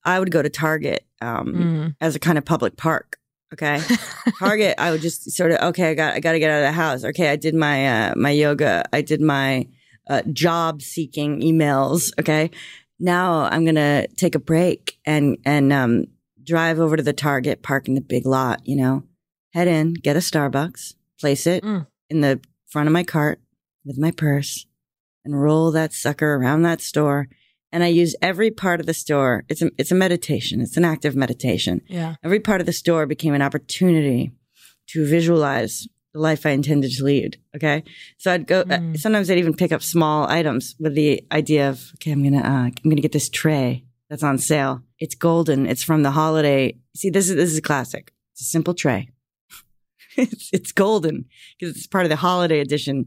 I 0.06 0.18
would 0.20 0.32
go 0.32 0.42
to 0.42 0.50
Target 0.50 1.06
um, 1.22 1.54
Mm. 1.54 1.96
as 2.02 2.16
a 2.16 2.20
kind 2.20 2.38
of 2.38 2.46
public 2.46 2.78
park. 2.78 3.18
Okay, 3.54 3.82
Target. 4.40 4.76
I 4.78 4.92
would 4.92 5.02
just 5.02 5.30
sort 5.32 5.52
of 5.52 5.60
okay. 5.70 5.92
I 5.92 5.94
got 5.94 6.14
I 6.14 6.20
got 6.20 6.32
to 6.34 6.40
get 6.40 6.50
out 6.52 6.60
of 6.64 6.68
the 6.68 6.72
house. 6.72 7.04
Okay, 7.04 7.30
I 7.30 7.36
did 7.36 7.54
my 7.56 7.88
uh, 8.10 8.14
my 8.16 8.32
yoga. 8.32 8.86
I 8.94 9.02
did 9.02 9.20
my 9.22 9.68
uh, 10.10 10.22
job 10.32 10.82
seeking 10.82 11.42
emails. 11.42 12.12
Okay, 12.20 12.50
now 13.00 13.42
I'm 13.52 13.66
gonna 13.66 14.08
take 14.16 14.36
a 14.36 14.40
break 14.40 14.98
and 15.06 15.38
and 15.46 15.74
um, 15.74 16.06
drive 16.44 16.80
over 16.80 16.96
to 16.98 17.04
the 17.04 17.14
Target, 17.14 17.62
park 17.62 17.88
in 17.88 17.96
the 17.96 18.02
big 18.02 18.26
lot. 18.26 18.62
You 18.66 18.78
know, 18.78 19.04
head 19.54 19.68
in, 19.68 19.94
get 19.94 20.16
a 20.16 20.20
Starbucks, 20.20 20.94
place 21.20 21.46
it 21.46 21.64
Mm. 21.64 21.88
in 22.10 22.22
the 22.22 22.40
front 22.70 22.88
of 22.88 22.94
my 22.94 23.04
cart 23.04 23.42
with 23.84 23.98
my 23.98 24.12
purse, 24.12 24.66
and 25.26 25.42
roll 25.42 25.72
that 25.72 25.92
sucker 25.94 26.36
around 26.36 26.62
that 26.62 26.80
store. 26.82 27.28
And 27.72 27.84
I 27.84 27.88
use 27.88 28.16
every 28.22 28.52
part 28.52 28.80
of 28.82 28.86
the 28.86 28.94
store. 28.94 29.46
It's 29.50 29.62
a 29.62 29.72
it's 29.78 29.92
a 29.92 29.96
meditation. 29.96 30.60
It's 30.62 30.78
an 30.78 30.86
active 30.86 31.16
meditation. 31.16 31.82
Yeah. 31.88 32.16
Every 32.24 32.40
part 32.40 32.60
of 32.62 32.68
the 32.68 32.74
store 32.74 33.06
became 33.06 33.34
an 33.34 33.42
opportunity 33.42 34.32
to 34.90 35.06
visualize 35.06 35.88
the 36.14 36.20
life 36.20 36.46
I 36.46 36.50
intended 36.50 36.92
to 36.92 37.04
lead. 37.06 37.38
Okay. 37.56 37.84
So 38.18 38.34
I'd 38.34 38.46
go, 38.46 38.66
Mm. 38.66 38.96
uh, 38.96 38.98
sometimes 38.98 39.32
I'd 39.32 39.38
even 39.38 39.54
pick 39.56 39.72
up 39.72 39.82
small 39.82 40.28
items 40.30 40.76
with 40.80 40.94
the 40.96 41.24
idea 41.32 41.70
of, 41.70 41.92
okay, 41.96 42.12
I'm 42.12 42.22
going 42.22 42.34
to, 42.34 42.46
uh, 42.46 42.52
I'm 42.66 42.74
going 42.84 42.98
to 42.98 43.02
get 43.02 43.14
this 43.14 43.30
tray 43.30 43.86
that's 44.10 44.22
on 44.24 44.38
sale. 44.38 44.82
It's 45.00 45.16
golden. 45.16 45.66
It's 45.66 45.84
from 45.84 46.04
the 46.04 46.12
holiday. 46.12 46.76
See, 46.98 47.10
this 47.10 47.30
is, 47.30 47.36
this 47.38 47.50
is 47.52 47.58
a 47.60 47.62
classic. 47.62 48.12
It's 48.34 48.42
a 48.42 48.46
simple 48.46 48.74
tray. 48.74 49.08
it's, 50.18 50.50
it's 50.52 50.74
golden 50.74 51.26
because 51.58 51.78
it's 51.78 51.88
part 51.88 52.04
of 52.06 52.10
the 52.10 52.18
holiday 52.18 52.60
edition. 52.60 53.06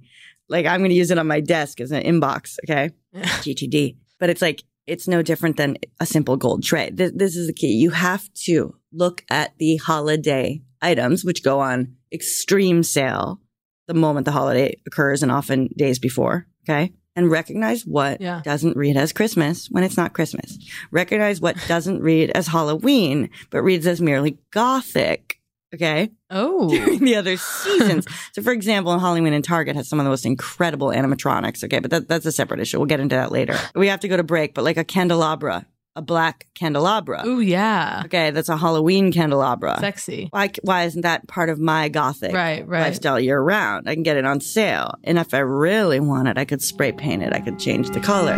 Like 0.49 0.65
I'm 0.65 0.81
going 0.81 0.89
to 0.91 0.97
use 0.97 1.11
it 1.11 1.19
on 1.19 1.27
my 1.27 1.41
desk 1.41 1.83
as 1.83 1.91
an 1.93 2.03
inbox. 2.03 2.57
Okay. 2.65 2.91
GTD. 3.15 3.97
But 4.25 4.31
it's 4.31 4.41
like, 4.41 4.65
it's 4.87 5.07
no 5.07 5.21
different 5.21 5.59
than 5.59 5.77
a 6.01 6.07
simple 6.07 6.39
gold 6.39 6.63
tray. 6.63 6.89
This, 6.91 7.13
this 7.15 7.37
is 7.37 7.47
the 7.47 7.53
key. 7.53 7.73
You 7.75 7.91
have 7.91 8.33
to 8.47 8.75
look 8.91 9.23
at 9.29 9.53
the 9.59 9.77
holiday 9.77 10.63
items, 10.81 11.27
which 11.27 11.45
go 11.45 11.61
on 11.61 11.97
extreme 12.11 12.83
sale 12.85 13.39
the 13.87 13.93
moment 13.93 14.25
the 14.25 14.33
holiday 14.33 14.81
occurs 14.87 15.23
and 15.23 15.31
often 15.31 15.69
days 15.77 15.99
before. 15.99 16.47
Okay. 16.67 16.95
And 17.15 17.31
recognize 17.31 17.83
what 17.85 18.23
Yeah. 18.23 18.41
doesn't 18.43 18.79
read 18.79 18.97
as 18.97 19.13
Christmas 19.13 19.67
when 19.71 19.85
it's 19.85 19.99
not 19.99 20.15
Christmas. 20.15 20.57
Recognize 20.91 21.39
what 21.43 21.59
doesn't 21.69 22.01
read 22.01 22.31
as 22.31 22.47
Halloween, 22.47 23.29
but 23.51 23.61
reads 23.61 23.87
as 23.87 24.01
merely 24.01 24.39
Gothic. 24.53 25.39
Okay 25.75 26.11
Oh. 26.31 26.69
during 26.71 26.99
the 27.01 27.15
other 27.17 27.37
seasons. 27.37 28.07
so, 28.33 28.43
for 28.43 28.53
example, 28.53 28.99
Halloween 28.99 29.33
and 29.33 29.45
Target 29.45 29.77
has 29.77 29.89
some 29.89 30.01
of 30.01 30.05
the 30.05 30.11
most 30.11 30.27
incredible 30.27 30.89
animatronics. 30.89 31.63
Okay, 31.65 31.79
but 31.79 31.91
that, 31.93 32.09
that's 32.09 32.27
a 32.27 32.33
separate 32.33 32.61
issue. 32.61 32.79
We'll 32.79 32.87
get 32.87 33.01
into 33.01 33.15
that 33.17 33.31
later. 33.33 33.57
We 33.75 33.89
have 33.89 34.01
to 34.01 34.09
go 34.09 34.17
to 34.17 34.25
break, 34.25 34.55
but 34.55 34.65
like 34.65 34.77
a 34.77 34.85
candelabra, 34.85 35.67
a 35.97 36.03
black 36.03 36.47
candelabra. 36.55 37.23
Oh 37.25 37.39
yeah. 37.39 38.03
Okay, 38.07 38.31
that's 38.33 38.49
a 38.49 38.57
Halloween 38.57 39.13
candelabra. 39.13 39.79
Sexy. 39.81 40.29
Why, 40.31 40.51
why 40.63 40.85
isn't 40.85 41.03
that 41.03 41.29
part 41.29 41.51
of 41.51 41.59
my 41.61 41.89
gothic 41.89 42.33
Right, 42.35 42.67
right. 42.67 42.81
lifestyle 42.83 43.21
year 43.21 43.41
round? 43.41 43.89
I 43.89 43.95
can 43.95 44.03
get 44.03 44.17
it 44.17 44.25
on 44.25 44.41
sale. 44.41 44.95
And 45.05 45.19
if 45.19 45.35
I 45.35 45.39
really 45.39 46.01
want 46.01 46.27
it, 46.29 46.37
I 46.39 46.45
could 46.45 46.63
spray 46.63 46.91
paint 46.93 47.23
it. 47.23 47.33
I 47.33 47.41
could 47.41 47.59
change 47.61 47.91
the 47.91 48.01
color. 48.01 48.35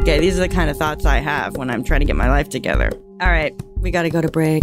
Okay, 0.00 0.18
these 0.18 0.38
are 0.38 0.42
the 0.42 0.48
kind 0.54 0.70
of 0.70 0.76
thoughts 0.78 1.04
I 1.04 1.18
have 1.18 1.56
when 1.58 1.68
I'm 1.70 1.84
trying 1.84 2.00
to 2.00 2.06
get 2.06 2.16
my 2.16 2.28
life 2.30 2.48
together. 2.48 2.90
All 3.20 3.28
right, 3.30 3.52
we 3.78 3.90
got 3.90 4.02
to 4.02 4.10
go 4.10 4.20
to 4.22 4.28
break. 4.30 4.62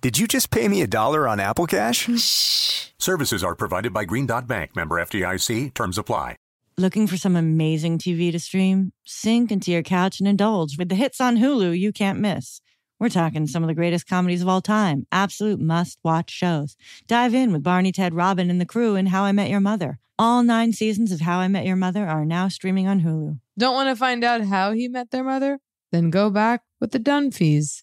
Did 0.00 0.18
you 0.18 0.26
just 0.26 0.50
pay 0.50 0.68
me 0.68 0.82
a 0.82 0.86
dollar 0.86 1.26
on 1.26 1.40
Apple 1.40 1.66
Cash? 1.66 2.08
Shh. 2.18 2.90
Services 2.98 3.42
are 3.42 3.54
provided 3.54 3.92
by 3.92 4.04
Green 4.04 4.26
Dot 4.26 4.46
Bank, 4.46 4.76
member 4.76 4.96
FDIC. 4.96 5.74
Terms 5.74 5.98
apply. 5.98 6.36
Looking 6.78 7.06
for 7.06 7.16
some 7.16 7.36
amazing 7.36 7.98
TV 7.98 8.30
to 8.32 8.38
stream? 8.38 8.92
Sink 9.06 9.50
into 9.50 9.72
your 9.72 9.82
couch 9.82 10.20
and 10.20 10.28
indulge 10.28 10.76
with 10.76 10.90
the 10.90 10.94
hits 10.94 11.20
on 11.22 11.38
Hulu 11.38 11.78
you 11.78 11.92
can't 11.92 12.20
miss. 12.20 12.60
We're 13.00 13.08
talking 13.08 13.46
some 13.46 13.62
of 13.62 13.68
the 13.68 13.74
greatest 13.74 14.06
comedies 14.06 14.42
of 14.42 14.48
all 14.48 14.60
time, 14.60 15.06
absolute 15.10 15.60
must 15.60 15.98
watch 16.04 16.30
shows. 16.30 16.76
Dive 17.06 17.34
in 17.34 17.52
with 17.52 17.62
Barney, 17.62 17.92
Ted, 17.92 18.14
Robin, 18.14 18.50
and 18.50 18.60
the 18.60 18.66
crew 18.66 18.94
in 18.94 19.06
How 19.06 19.24
I 19.24 19.32
Met 19.32 19.48
Your 19.50 19.60
Mother. 19.60 19.98
All 20.18 20.42
nine 20.42 20.72
seasons 20.74 21.12
of 21.12 21.20
How 21.22 21.38
I 21.38 21.48
Met 21.48 21.66
Your 21.66 21.76
Mother 21.76 22.06
are 22.06 22.26
now 22.26 22.48
streaming 22.48 22.86
on 22.86 23.00
Hulu. 23.00 23.38
Don't 23.58 23.74
want 23.74 23.88
to 23.88 23.96
find 23.96 24.22
out 24.22 24.42
how 24.42 24.72
he 24.72 24.88
met 24.88 25.10
their 25.10 25.24
mother? 25.24 25.58
Then 25.92 26.10
go 26.10 26.28
back 26.28 26.62
with 26.80 26.92
the 26.92 27.00
Dunphys, 27.00 27.82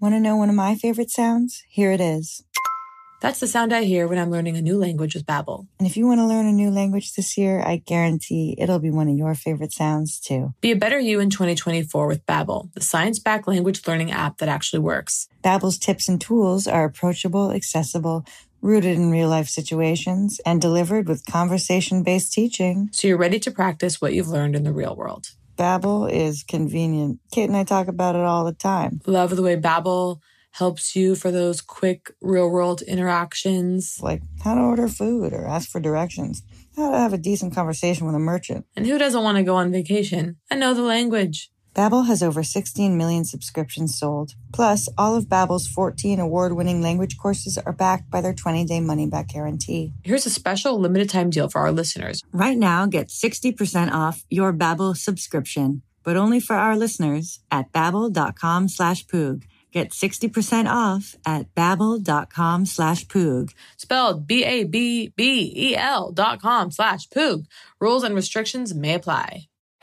Want 0.00 0.14
to 0.14 0.20
know 0.20 0.36
one 0.36 0.48
of 0.48 0.54
my 0.54 0.76
favorite 0.76 1.10
sounds? 1.10 1.64
Here 1.68 1.90
it 1.90 2.00
is. 2.00 2.44
That's 3.20 3.40
the 3.40 3.48
sound 3.48 3.72
I 3.72 3.82
hear 3.82 4.06
when 4.06 4.16
I'm 4.16 4.30
learning 4.30 4.56
a 4.56 4.62
new 4.62 4.78
language 4.78 5.16
with 5.16 5.26
Babbel. 5.26 5.66
And 5.76 5.88
if 5.88 5.96
you 5.96 6.06
want 6.06 6.20
to 6.20 6.24
learn 6.24 6.46
a 6.46 6.52
new 6.52 6.70
language 6.70 7.14
this 7.14 7.36
year, 7.36 7.60
I 7.66 7.82
guarantee 7.84 8.54
it'll 8.58 8.78
be 8.78 8.92
one 8.92 9.08
of 9.08 9.16
your 9.16 9.34
favorite 9.34 9.72
sounds 9.72 10.20
too. 10.20 10.54
Be 10.60 10.70
a 10.70 10.76
better 10.76 11.00
you 11.00 11.18
in 11.18 11.30
2024 11.30 12.06
with 12.06 12.24
Babbel, 12.26 12.72
the 12.74 12.80
science-backed 12.80 13.48
language 13.48 13.88
learning 13.88 14.12
app 14.12 14.38
that 14.38 14.48
actually 14.48 14.78
works. 14.78 15.26
Babbel's 15.42 15.78
tips 15.78 16.08
and 16.08 16.20
tools 16.20 16.68
are 16.68 16.84
approachable, 16.84 17.50
accessible, 17.50 18.24
rooted 18.62 18.96
in 18.96 19.10
real-life 19.10 19.48
situations, 19.48 20.40
and 20.46 20.60
delivered 20.60 21.08
with 21.08 21.26
conversation-based 21.26 22.32
teaching. 22.32 22.88
So 22.92 23.08
you're 23.08 23.16
ready 23.16 23.40
to 23.40 23.50
practice 23.50 24.00
what 24.00 24.12
you've 24.12 24.28
learned 24.28 24.54
in 24.54 24.62
the 24.62 24.72
real 24.72 24.94
world. 24.94 25.30
Babbel 25.58 26.10
is 26.10 26.44
convenient. 26.44 27.18
Kate 27.32 27.48
and 27.48 27.56
I 27.56 27.64
talk 27.64 27.88
about 27.88 28.14
it 28.14 28.22
all 28.22 28.44
the 28.44 28.52
time. 28.52 29.00
Love 29.06 29.34
the 29.34 29.42
way 29.42 29.56
Babbel 29.56 30.20
helps 30.52 30.96
you 30.96 31.14
for 31.14 31.30
those 31.30 31.60
quick 31.60 32.12
real-world 32.22 32.80
interactions. 32.82 33.98
Like 34.00 34.22
how 34.42 34.54
to 34.54 34.60
order 34.60 34.88
food 34.88 35.32
or 35.32 35.46
ask 35.46 35.68
for 35.68 35.80
directions, 35.80 36.42
how 36.76 36.90
to 36.90 36.96
have 36.96 37.12
a 37.12 37.18
decent 37.18 37.54
conversation 37.54 38.06
with 38.06 38.14
a 38.14 38.20
merchant. 38.20 38.66
And 38.76 38.86
who 38.86 38.98
doesn't 38.98 39.22
want 39.22 39.36
to 39.36 39.42
go 39.42 39.56
on 39.56 39.70
vacation 39.72 40.36
and 40.50 40.60
know 40.60 40.74
the 40.74 40.82
language? 40.82 41.50
Babbel 41.78 42.06
has 42.06 42.24
over 42.24 42.42
16 42.42 42.96
million 42.96 43.24
subscriptions 43.24 43.96
sold. 43.96 44.34
Plus, 44.52 44.88
all 44.98 45.14
of 45.14 45.26
Babbel's 45.26 45.68
14 45.68 46.18
award-winning 46.18 46.82
language 46.82 47.16
courses 47.16 47.56
are 47.56 47.72
backed 47.72 48.10
by 48.10 48.20
their 48.20 48.34
20-day 48.34 48.80
money-back 48.80 49.28
guarantee. 49.28 49.92
Here's 50.02 50.26
a 50.26 50.30
special 50.30 50.80
limited 50.80 51.08
time 51.08 51.30
deal 51.30 51.48
for 51.48 51.60
our 51.60 51.70
listeners. 51.70 52.20
Right 52.32 52.58
now, 52.58 52.86
get 52.86 53.10
60% 53.10 53.92
off 53.92 54.24
your 54.28 54.52
Babbel 54.52 54.96
subscription, 54.96 55.82
but 56.02 56.16
only 56.16 56.40
for 56.40 56.56
our 56.56 56.76
listeners 56.76 57.38
at 57.52 57.70
babbel.com 57.70 58.66
slash 58.66 59.06
poog. 59.06 59.44
Get 59.70 59.90
60% 59.90 60.66
off 60.68 61.14
at 61.24 61.54
babbel.com 61.54 62.66
slash 62.66 63.04
poog. 63.04 63.52
Spelled 63.76 64.26
B-A-B-B-E-L 64.26 66.10
dot 66.10 66.42
com 66.42 66.72
slash 66.72 67.06
poog. 67.10 67.44
Rules 67.78 68.02
and 68.02 68.16
restrictions 68.16 68.74
may 68.74 68.94
apply. 68.94 69.48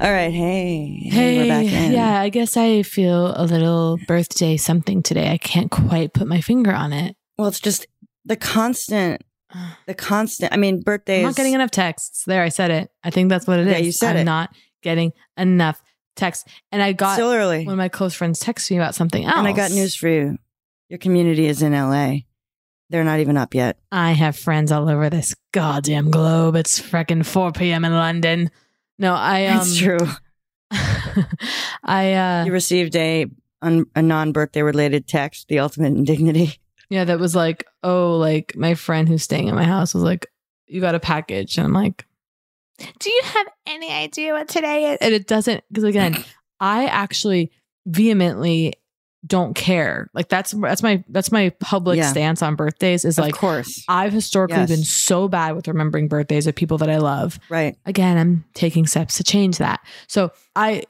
All 0.00 0.12
right, 0.12 0.32
hey. 0.32 1.08
Hey, 1.10 1.38
we're 1.38 1.48
back 1.48 1.66
in. 1.72 1.92
yeah, 1.92 2.20
I 2.20 2.28
guess 2.28 2.56
I 2.56 2.82
feel 2.82 3.32
a 3.36 3.44
little 3.44 3.96
birthday 4.08 4.56
something 4.56 5.02
today. 5.02 5.30
I 5.30 5.38
can't 5.38 5.70
quite 5.70 6.12
put 6.12 6.26
my 6.26 6.40
finger 6.40 6.72
on 6.72 6.92
it. 6.92 7.16
Well, 7.38 7.46
it's 7.48 7.60
just 7.60 7.86
the 8.24 8.36
constant, 8.36 9.22
the 9.86 9.94
constant. 9.94 10.52
I 10.52 10.56
mean, 10.56 10.80
birthdays. 10.82 11.20
I'm 11.20 11.26
not 11.30 11.36
getting 11.36 11.54
enough 11.54 11.70
texts. 11.70 12.24
There, 12.24 12.42
I 12.42 12.48
said 12.48 12.70
it. 12.72 12.90
I 13.04 13.10
think 13.10 13.28
that's 13.28 13.46
what 13.46 13.60
it 13.60 13.68
is. 13.68 13.72
Yeah, 13.72 13.78
you 13.78 13.92
said 13.92 14.16
I'm 14.16 14.22
it. 14.22 14.24
not 14.24 14.50
getting 14.82 15.12
enough 15.38 15.80
texts. 16.16 16.44
And 16.72 16.82
I 16.82 16.92
got 16.92 17.14
Still 17.14 17.32
early. 17.32 17.64
one 17.64 17.74
of 17.74 17.78
my 17.78 17.88
close 17.88 18.14
friends 18.14 18.42
texted 18.42 18.72
me 18.72 18.78
about 18.78 18.94
something 18.96 19.24
else. 19.24 19.36
And 19.36 19.46
I 19.46 19.52
got 19.52 19.70
news 19.70 19.94
for 19.94 20.08
you. 20.08 20.38
Your 20.88 20.98
community 20.98 21.46
is 21.46 21.62
in 21.62 21.72
LA. 21.72 22.16
They're 22.90 23.04
not 23.04 23.20
even 23.20 23.36
up 23.36 23.54
yet. 23.54 23.78
I 23.92 24.12
have 24.12 24.36
friends 24.36 24.70
all 24.72 24.88
over 24.90 25.08
this 25.08 25.34
goddamn 25.52 26.10
globe. 26.10 26.56
It's 26.56 26.78
freaking 26.80 27.24
4 27.24 27.52
p.m. 27.52 27.84
in 27.84 27.92
London. 27.92 28.50
No, 28.98 29.14
I 29.14 29.46
um 29.46 29.58
That's 29.58 29.76
true. 29.76 29.98
I 31.84 32.14
uh 32.14 32.44
You 32.44 32.52
received 32.52 32.96
a 32.96 33.26
un, 33.62 33.86
a 33.94 34.02
non 34.02 34.32
birthday 34.32 34.62
related 34.62 35.06
text, 35.06 35.48
the 35.48 35.58
ultimate 35.60 35.88
indignity. 35.94 36.58
yeah, 36.90 37.04
that 37.04 37.18
was 37.18 37.34
like, 37.34 37.64
oh, 37.82 38.16
like 38.18 38.54
my 38.56 38.74
friend 38.74 39.08
who's 39.08 39.22
staying 39.22 39.48
at 39.48 39.54
my 39.54 39.64
house 39.64 39.94
was 39.94 40.02
like, 40.02 40.26
you 40.66 40.80
got 40.80 40.94
a 40.94 41.00
package. 41.00 41.56
And 41.58 41.66
I'm 41.66 41.72
like, 41.72 42.06
do 42.98 43.10
you 43.10 43.20
have 43.24 43.46
any 43.66 43.90
idea 43.90 44.32
what 44.32 44.48
today 44.48 44.92
is? 44.92 44.98
And 45.00 45.14
it 45.14 45.26
doesn't, 45.26 45.62
because 45.68 45.84
again, 45.84 46.22
I 46.60 46.86
actually 46.86 47.52
vehemently 47.86 48.74
don't 49.26 49.54
care. 49.54 50.08
Like 50.14 50.28
that's 50.28 50.52
that's 50.52 50.82
my 50.82 51.02
that's 51.08 51.32
my 51.32 51.50
public 51.60 51.96
Yeah. 51.98 52.10
stance 52.10 52.42
on 52.42 52.56
birthdays 52.56 53.04
is 53.04 53.18
of 53.18 53.24
like 53.24 53.34
of 53.34 53.38
course. 53.40 53.84
I've 53.88 54.12
historically 54.12 54.58
Yes. 54.58 54.68
been 54.68 54.84
so 54.84 55.28
bad 55.28 55.56
with 55.56 55.66
remembering 55.68 56.08
birthdays 56.08 56.46
of 56.46 56.54
people 56.54 56.78
that 56.78 56.90
I 56.90 56.98
love. 56.98 57.38
Right. 57.48 57.76
Again, 57.86 58.18
I'm 58.18 58.44
taking 58.54 58.86
steps 58.86 59.16
to 59.16 59.24
change 59.24 59.58
that. 59.58 59.80
So 60.08 60.30
I 60.54 60.82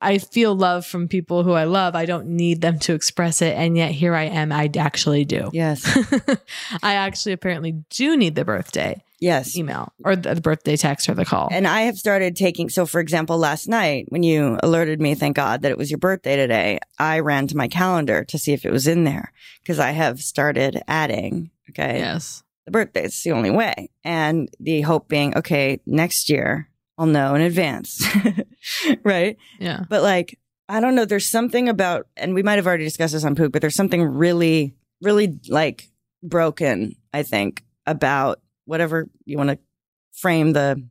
I 0.00 0.18
feel 0.18 0.54
love 0.54 0.86
from 0.86 1.08
people 1.08 1.42
who 1.42 1.52
I 1.52 1.64
love. 1.64 1.94
I 1.94 2.06
don't 2.06 2.28
need 2.28 2.60
them 2.60 2.78
to 2.80 2.94
express 2.94 3.42
it. 3.42 3.56
And 3.56 3.76
yet 3.76 3.92
here 3.92 4.14
I 4.14 4.24
am. 4.24 4.52
I 4.52 4.70
actually 4.76 5.24
do. 5.24 5.50
Yes. 5.52 5.84
I 6.82 6.94
actually 6.94 7.32
apparently 7.32 7.72
do 7.90 8.16
need 8.16 8.34
the 8.34 8.44
birthday 8.44 9.02
Yes. 9.20 9.54
email 9.54 9.92
or 10.02 10.16
the, 10.16 10.34
birthday 10.40 10.76
text 10.76 11.08
or 11.08 11.14
the 11.14 11.26
call. 11.26 11.48
And 11.52 11.66
I 11.66 11.82
have 11.82 11.98
started 11.98 12.36
taking, 12.36 12.70
so 12.70 12.86
for 12.86 13.00
example, 13.00 13.36
last 13.36 13.68
night 13.68 14.06
when 14.08 14.22
you 14.22 14.58
alerted 14.62 15.00
me, 15.00 15.14
thank 15.14 15.36
God 15.36 15.62
that 15.62 15.70
it 15.70 15.78
was 15.78 15.90
your 15.90 15.98
birthday 15.98 16.36
today, 16.36 16.78
I 16.98 17.20
ran 17.20 17.46
to 17.48 17.56
my 17.56 17.68
calendar 17.68 18.24
to 18.24 18.38
see 18.38 18.52
if 18.52 18.64
it 18.64 18.72
was 18.72 18.86
in 18.86 19.04
there 19.04 19.32
because 19.62 19.78
I 19.78 19.90
have 19.90 20.20
started 20.20 20.82
adding, 20.88 21.50
okay, 21.68 21.98
yes. 21.98 22.42
the 22.64 22.70
birthday. 22.70 23.04
It's 23.04 23.22
the 23.22 23.32
only 23.32 23.50
way. 23.50 23.90
And 24.04 24.48
the 24.58 24.80
hope 24.80 25.08
being, 25.08 25.36
okay, 25.36 25.80
next 25.84 26.30
year 26.30 26.69
I'll 27.00 27.06
know 27.06 27.34
in 27.34 27.40
advance. 27.40 28.06
right. 29.04 29.38
Yeah. 29.58 29.84
But 29.88 30.02
like, 30.02 30.38
I 30.68 30.80
don't 30.80 30.94
know. 30.94 31.06
There's 31.06 31.26
something 31.26 31.66
about, 31.66 32.06
and 32.14 32.34
we 32.34 32.42
might 32.42 32.56
have 32.56 32.66
already 32.66 32.84
discussed 32.84 33.14
this 33.14 33.24
on 33.24 33.34
Poog, 33.34 33.52
but 33.52 33.62
there's 33.62 33.74
something 33.74 34.02
really, 34.02 34.74
really 35.00 35.40
like 35.48 35.88
broken, 36.22 36.96
I 37.14 37.22
think, 37.22 37.64
about 37.86 38.42
whatever 38.66 39.08
you 39.24 39.38
want 39.38 39.48
to 39.48 39.58
frame 40.12 40.52
the, 40.52 40.86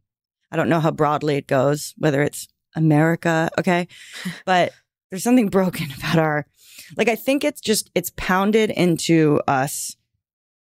I 0.51 0.55
don't 0.55 0.67
know 0.67 0.79
how 0.79 0.89
broadly 0.89 1.35
it 1.35 1.45
goes, 1.45 1.93
whether 1.99 2.23
it's 2.23 2.47
America. 2.75 3.51
Okay. 3.59 3.87
but 4.45 4.71
there's 5.11 5.23
something 5.23 5.49
broken 5.49 5.89
about 5.97 6.17
our, 6.17 6.47
like, 6.97 7.07
I 7.07 7.15
think 7.15 7.43
it's 7.43 7.61
just, 7.61 7.91
it's 7.93 8.11
pounded 8.17 8.71
into 8.71 9.41
us 9.47 9.95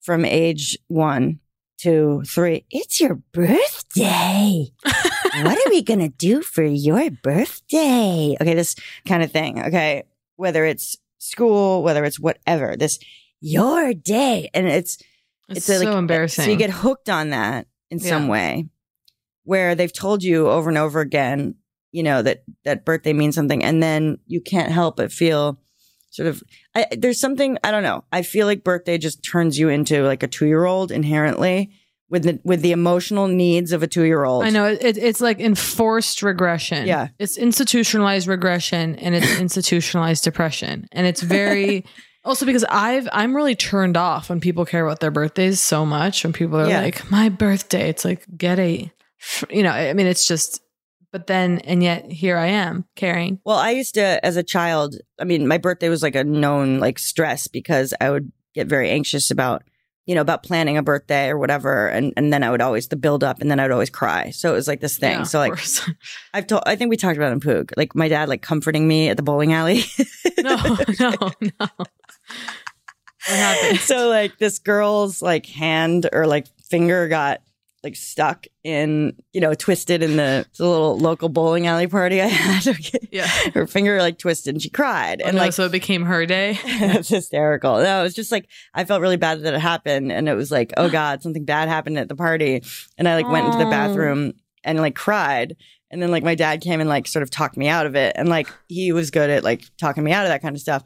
from 0.01 0.25
age 0.25 0.77
one 0.89 1.39
to 1.83 2.25
three. 2.27 2.67
It's 2.73 3.01
your 3.01 3.15
birthday. 3.33 4.73
What 5.45 5.59
are 5.67 5.71
we 5.71 5.83
going 5.83 6.01
to 6.01 6.09
do 6.09 6.43
for 6.43 6.63
your 6.63 7.11
birthday? 7.11 8.37
Okay. 8.41 8.55
This 8.55 8.75
kind 9.07 9.23
of 9.23 9.31
thing. 9.33 9.61
Okay. 9.67 10.05
Whether 10.37 10.65
it's 10.65 10.97
school, 11.19 11.83
whether 11.83 12.05
it's 12.05 12.19
whatever, 12.21 12.77
this 12.77 12.99
your 13.41 13.95
day. 13.95 14.51
And 14.55 14.67
it's, 14.67 14.99
It's, 15.49 15.69
a, 15.69 15.79
so 15.79 15.85
like, 15.85 15.97
embarrassing. 15.97 16.45
So 16.45 16.51
you 16.51 16.57
get 16.57 16.71
hooked 16.71 17.09
on 17.09 17.31
that 17.31 17.67
in 17.91 17.99
some 17.99 18.25
Yeah. 18.25 18.31
way 18.31 18.69
where 19.45 19.75
they've 19.75 19.93
told 19.93 20.23
you 20.23 20.49
over 20.49 20.69
and 20.69 20.77
over 20.79 21.01
again, 21.01 21.55
you 21.91 22.03
know, 22.03 22.21
that, 22.23 22.43
that 22.65 22.85
birthday 22.85 23.13
means 23.13 23.35
something. 23.35 23.65
And 23.65 23.83
then 23.83 24.19
you 24.27 24.41
can't 24.41 24.71
help 24.71 24.97
but 24.97 25.11
feel 25.11 25.59
sort 26.11 26.29
of, 26.29 26.43
I, 26.75 26.87
there's 26.97 27.21
something, 27.21 27.57
I 27.65 27.71
don't 27.71 27.83
know. 27.83 28.05
I 28.13 28.23
feel 28.23 28.47
like 28.47 28.63
birthday 28.65 28.99
just 28.99 29.25
turns 29.25 29.59
you 29.59 29.69
into 29.71 30.03
like 30.05 30.23
a 30.23 30.27
two 30.29 30.47
year 30.47 30.65
old 30.67 30.93
inherently 30.93 31.71
with 32.11 32.23
the, 32.25 32.41
with 32.45 32.63
the 32.63 32.73
emotional 32.73 33.29
needs 33.29 33.73
of 33.73 33.83
a 33.83 33.87
two 33.87 34.05
year 34.05 34.25
old. 34.25 34.45
I 34.45 34.51
know 34.51 34.67
it, 34.67 34.97
it's 34.97 35.21
like 35.21 35.41
enforced 35.41 36.23
regression. 36.23 36.87
Yeah. 36.87 37.09
It's 37.19 37.37
institutionalized 37.37 38.27
regression 38.27 38.97
and 38.97 39.15
it's 39.15 39.39
institutionalized 39.41 40.25
depression. 40.25 40.89
And 40.93 41.07
it's 41.07 41.23
very 41.23 41.85
also 42.25 42.47
because 42.47 42.65
I've 42.65 43.09
I'm 43.13 43.35
really 43.35 43.55
turned 43.55 43.97
off 43.97 44.29
when 44.31 44.41
people 44.41 44.65
care 44.65 44.85
about 44.85 45.01
their 45.01 45.11
birthdays 45.11 45.61
so 45.61 45.85
much. 45.87 46.25
When 46.25 46.33
people 46.33 46.59
are 46.61 46.69
Yeah. 46.69 46.81
like, 46.83 47.11
my 47.11 47.29
birthday, 47.29 47.89
it's 47.89 48.05
like 48.05 48.25
get 48.37 48.59
a 48.59 48.91
you 49.51 49.63
know, 49.63 49.71
I 49.71 49.93
mean 49.95 50.07
it's 50.07 50.27
just 50.27 50.61
but 51.11 51.27
then 51.27 51.59
and 51.61 51.83
yet 51.83 52.11
here 52.11 52.37
I 52.37 52.49
am 52.49 52.85
caring. 52.95 53.41
Well, 53.45 53.57
I 53.57 53.71
used 53.71 53.95
to, 53.95 54.25
as 54.25 54.37
a 54.37 54.43
child, 54.43 54.97
I 55.19 55.25
mean, 55.25 55.49
my 55.49 55.57
birthday 55.57 55.89
was 55.89 56.03
like 56.03 56.15
a 56.15 56.23
known 56.25 56.81
like 56.81 56.99
stress 56.99 57.47
because 57.49 57.95
I 58.01 58.11
would 58.11 58.31
get 58.55 58.67
very 58.67 58.91
anxious 58.91 59.31
about, 59.31 59.63
you 60.09 60.15
know, 60.15 60.23
about 60.23 60.43
planning 60.43 60.79
a 60.79 60.83
birthday 60.83 61.29
or 61.29 61.37
whatever. 61.37 61.87
And, 61.87 62.15
and 62.17 62.33
then 62.33 62.43
I 62.43 62.51
would 62.51 62.63
always 62.63 62.89
the 62.89 62.97
build 62.97 63.23
up 63.23 63.43
and 63.43 63.51
then 63.51 63.61
I 63.61 63.65
would 63.65 63.73
always 63.73 63.91
cry. 63.91 64.31
So 64.31 64.51
it 64.51 64.55
was 64.55 64.67
like 64.67 64.81
this 64.81 64.97
thing. 64.97 65.19
Yeah, 65.19 65.23
so 65.25 65.39
like. 65.39 65.53
I've 66.35 66.47
told, 66.47 66.63
I 66.65 66.77
think 66.77 66.89
we 66.89 66.97
talked 66.97 67.19
about 67.19 67.29
it 67.29 67.33
in 67.33 67.41
Poog, 67.41 67.73
like 67.77 67.95
my 67.95 68.09
dad 68.09 68.31
like 68.31 68.41
comforting 68.41 68.89
me 68.89 69.11
at 69.11 69.19
the 69.19 69.23
bowling 69.23 69.53
alley. 69.53 69.85
no, 70.39 70.79
no, 70.99 71.13
no. 71.41 71.69
What 73.27 73.37
happened? 73.37 73.81
so 73.81 74.09
like 74.09 74.39
this 74.39 74.59
girl's 74.59 75.21
like 75.21 75.45
hand 75.45 76.09
or 76.13 76.27
like 76.27 76.47
finger 76.71 77.09
got 77.09 77.43
like 77.85 77.95
stuck 77.95 78.47
in, 78.65 79.15
you 79.33 79.41
know, 79.41 79.55
twisted 79.55 80.03
in 80.03 80.17
the, 80.17 80.45
the 80.59 80.67
little 80.67 80.99
local 80.99 81.29
bowling 81.29 81.67
alley 81.69 81.87
party 81.87 82.21
I 82.21 82.27
had. 82.27 82.77
Yeah. 83.13 83.27
Her 83.55 83.67
finger 83.67 83.99
like 83.99 84.19
twisted 84.19 84.55
and 84.55 84.61
she 84.63 84.69
cried. 84.71 85.23
Oh, 85.23 85.29
and 85.29 85.37
no, 85.37 85.45
like, 85.45 85.53
so 85.53 85.65
it 85.67 85.73
became 85.73 86.05
her 86.05 86.27
day. 86.27 86.59
It's 86.65 87.09
hysterical. 87.09 87.77
No, 87.83 88.01
it 88.01 88.03
was 88.03 88.15
just 88.15 88.33
like 88.33 88.49
I 88.75 88.85
felt 88.85 89.01
really 89.01 89.17
bad 89.17 89.43
that 89.43 89.55
it 89.55 89.61
happened, 89.61 90.11
and 90.11 90.29
it 90.29 90.35
was 90.35 90.51
like, 90.51 90.73
oh 90.77 90.89
god, 91.01 91.23
something 91.23 91.45
bad 91.45 91.69
happened 91.69 91.99
at 91.99 92.09
the 92.09 92.17
party, 92.17 92.63
and 92.99 93.09
I 93.09 93.15
like 93.15 93.29
went 93.31 93.47
into 93.47 93.59
the 93.59 93.67
Oh. 93.67 93.71
bathroom 93.71 94.33
and 94.65 94.79
like 94.81 94.97
cried, 94.97 95.57
and 95.91 96.03
then 96.03 96.11
like 96.11 96.25
my 96.25 96.35
dad 96.35 96.61
came 96.61 96.81
and 96.81 96.89
like 96.89 97.07
sort 97.07 97.23
of 97.23 97.31
talked 97.31 97.57
me 97.57 97.69
out 97.69 97.87
of 97.87 97.95
it, 97.95 98.13
and 98.17 98.29
like 98.29 98.49
he 98.67 98.91
was 98.93 99.11
good 99.13 99.31
at 99.31 99.45
like 99.45 99.63
talking 99.79 100.03
me 100.03 100.13
out 100.13 100.25
of 100.25 100.31
that 100.31 100.43
kind 100.43 100.57
of 100.57 100.61
stuff. 100.61 100.83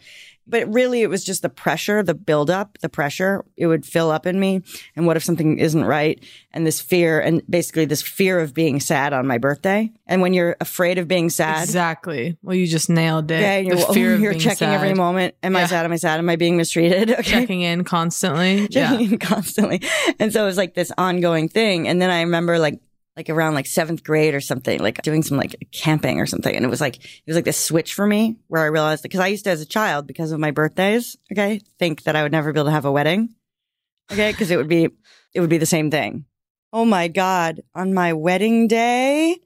But 0.46 0.72
really, 0.72 1.02
it 1.02 1.08
was 1.08 1.24
just 1.24 1.42
the 1.42 1.48
pressure, 1.48 2.02
the 2.02 2.14
buildup, 2.14 2.78
the 2.78 2.88
pressure. 2.88 3.44
It 3.56 3.66
would 3.66 3.86
fill 3.86 4.10
up 4.10 4.26
in 4.26 4.38
me. 4.40 4.62
And 4.96 5.06
what 5.06 5.16
if 5.16 5.24
something 5.24 5.58
isn't 5.58 5.84
right? 5.84 6.22
And 6.52 6.66
this 6.66 6.80
fear, 6.80 7.20
and 7.20 7.42
basically 7.48 7.84
this 7.84 8.02
fear 8.02 8.40
of 8.40 8.52
being 8.52 8.80
sad 8.80 9.12
on 9.12 9.26
my 9.26 9.38
birthday. 9.38 9.90
And 10.06 10.20
when 10.20 10.34
you're 10.34 10.56
afraid 10.60 10.98
of 10.98 11.08
being 11.08 11.30
sad, 11.30 11.62
Exactly. 11.62 12.36
Well, 12.42 12.54
you 12.54 12.66
just 12.66 12.90
nailed 12.90 13.30
it. 13.30 13.36
Okay, 13.36 13.58
and 13.60 13.68
you're, 13.68 13.76
the 13.76 13.94
fear 13.94 14.14
of 14.14 14.20
you're 14.22 14.32
being 14.32 14.40
checking 14.40 14.68
every 14.68 14.94
moment. 14.94 15.34
Am 15.42 15.56
I 15.56 15.66
sad? 15.66 15.84
Am 15.84 15.92
I 15.92 15.96
sad? 15.96 16.18
Am 16.18 16.28
I 16.28 16.36
being 16.36 16.56
mistreated? 16.56 17.10
Okay. 17.22 17.30
Checking 17.30 17.60
in 17.60 17.84
constantly. 17.84 18.66
Checking 18.68 19.06
yeah. 19.06 19.12
in 19.12 19.18
constantly. 19.18 19.80
And 20.18 20.32
so 20.32 20.42
it 20.42 20.46
was 20.46 20.56
like 20.56 20.74
this 20.74 20.90
ongoing 20.98 21.48
thing. 21.48 21.86
And 21.86 22.02
then 22.02 22.10
I 22.10 22.22
remember 22.22 22.58
like, 22.58 22.80
like 23.16 23.28
around 23.28 23.54
like 23.54 23.66
seventh 23.66 24.02
grade 24.02 24.34
or 24.34 24.40
something, 24.40 24.80
like 24.80 25.02
doing 25.02 25.22
some 25.22 25.36
like 25.36 25.68
camping 25.72 26.18
or 26.18 26.26
something. 26.26 26.54
And 26.54 26.64
it 26.64 26.68
was 26.68 26.80
like, 26.80 26.96
it 27.04 27.22
was 27.26 27.36
like 27.36 27.44
this 27.44 27.58
switch 27.58 27.94
for 27.94 28.06
me 28.06 28.36
where 28.48 28.62
I 28.62 28.66
realized 28.66 29.02
because 29.02 29.20
I 29.20 29.26
used 29.26 29.44
to, 29.44 29.50
as 29.50 29.60
a 29.60 29.66
child, 29.66 30.06
because 30.06 30.32
of 30.32 30.40
my 30.40 30.50
birthdays, 30.50 31.16
okay, 31.30 31.60
think 31.78 32.04
that 32.04 32.16
I 32.16 32.22
would 32.22 32.32
never 32.32 32.52
be 32.52 32.60
able 32.60 32.68
to 32.68 32.72
have 32.72 32.84
a 32.84 32.92
wedding. 32.92 33.34
Okay. 34.10 34.32
Cause 34.32 34.50
it 34.50 34.56
would 34.56 34.68
be, 34.68 34.88
it 35.34 35.40
would 35.40 35.50
be 35.50 35.58
the 35.58 35.66
same 35.66 35.90
thing. 35.90 36.24
Oh 36.72 36.84
my 36.84 37.08
God. 37.08 37.60
On 37.74 37.92
my 37.92 38.14
wedding 38.14 38.66
day. 38.66 39.38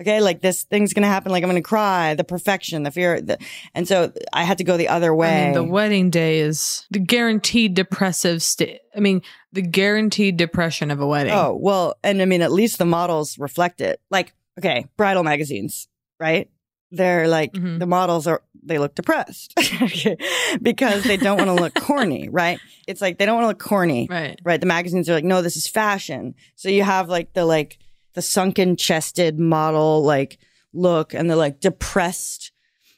Okay. 0.00 0.20
Like 0.20 0.40
this 0.40 0.62
thing's 0.64 0.92
going 0.92 1.02
to 1.02 1.08
happen. 1.08 1.32
Like 1.32 1.42
I'm 1.42 1.50
going 1.50 1.62
to 1.62 1.66
cry, 1.68 2.14
the 2.14 2.24
perfection, 2.24 2.82
the 2.84 2.90
fear. 2.90 3.20
The, 3.20 3.38
and 3.74 3.86
so 3.88 4.12
I 4.32 4.44
had 4.44 4.58
to 4.58 4.64
go 4.64 4.76
the 4.76 4.88
other 4.88 5.14
way. 5.14 5.42
I 5.42 5.44
mean, 5.46 5.54
the 5.54 5.64
wedding 5.64 6.10
day 6.10 6.38
is 6.40 6.86
the 6.90 7.00
guaranteed 7.00 7.74
depressive 7.74 8.42
state. 8.42 8.80
I 8.96 9.00
mean, 9.00 9.22
the 9.52 9.62
guaranteed 9.62 10.36
depression 10.36 10.90
of 10.90 11.00
a 11.00 11.06
wedding. 11.06 11.32
Oh, 11.32 11.56
well, 11.60 11.96
and 12.04 12.22
I 12.22 12.26
mean, 12.26 12.42
at 12.42 12.52
least 12.52 12.78
the 12.78 12.84
models 12.84 13.38
reflect 13.38 13.80
it. 13.80 14.00
Like, 14.10 14.34
okay, 14.58 14.86
bridal 14.96 15.22
magazines, 15.24 15.88
right? 16.20 16.50
They're 16.90 17.28
like, 17.28 17.52
Mhm. 17.52 17.78
the 17.78 17.86
models 17.86 18.26
are, 18.26 18.42
they 18.62 18.78
look 18.78 18.94
depressed 18.94 19.54
because 20.62 21.04
they 21.04 21.16
don't 21.16 21.36
want 21.38 21.48
to 21.48 21.54
look 21.54 21.74
corny, 21.74 22.28
right? 22.32 22.58
It's 22.86 23.00
like, 23.00 23.18
they 23.18 23.26
don't 23.26 23.34
want 23.36 23.44
to 23.44 23.48
look 23.48 23.58
corny, 23.58 24.06
right. 24.10 24.40
right? 24.44 24.60
The 24.60 24.66
magazines 24.66 25.08
are 25.10 25.14
like, 25.14 25.24
no, 25.24 25.42
this 25.42 25.56
is 25.56 25.66
fashion. 25.68 26.34
So 26.56 26.68
you 26.68 26.82
have 26.82 27.08
like 27.08 27.32
the, 27.34 27.44
like, 27.44 27.78
the 28.18 28.22
sunken 28.22 28.74
chested 28.76 29.38
model, 29.38 30.02
like, 30.02 30.38
look, 30.72 31.14
and 31.14 31.30
the 31.30 31.36
like 31.36 31.60
depressed, 31.60 32.50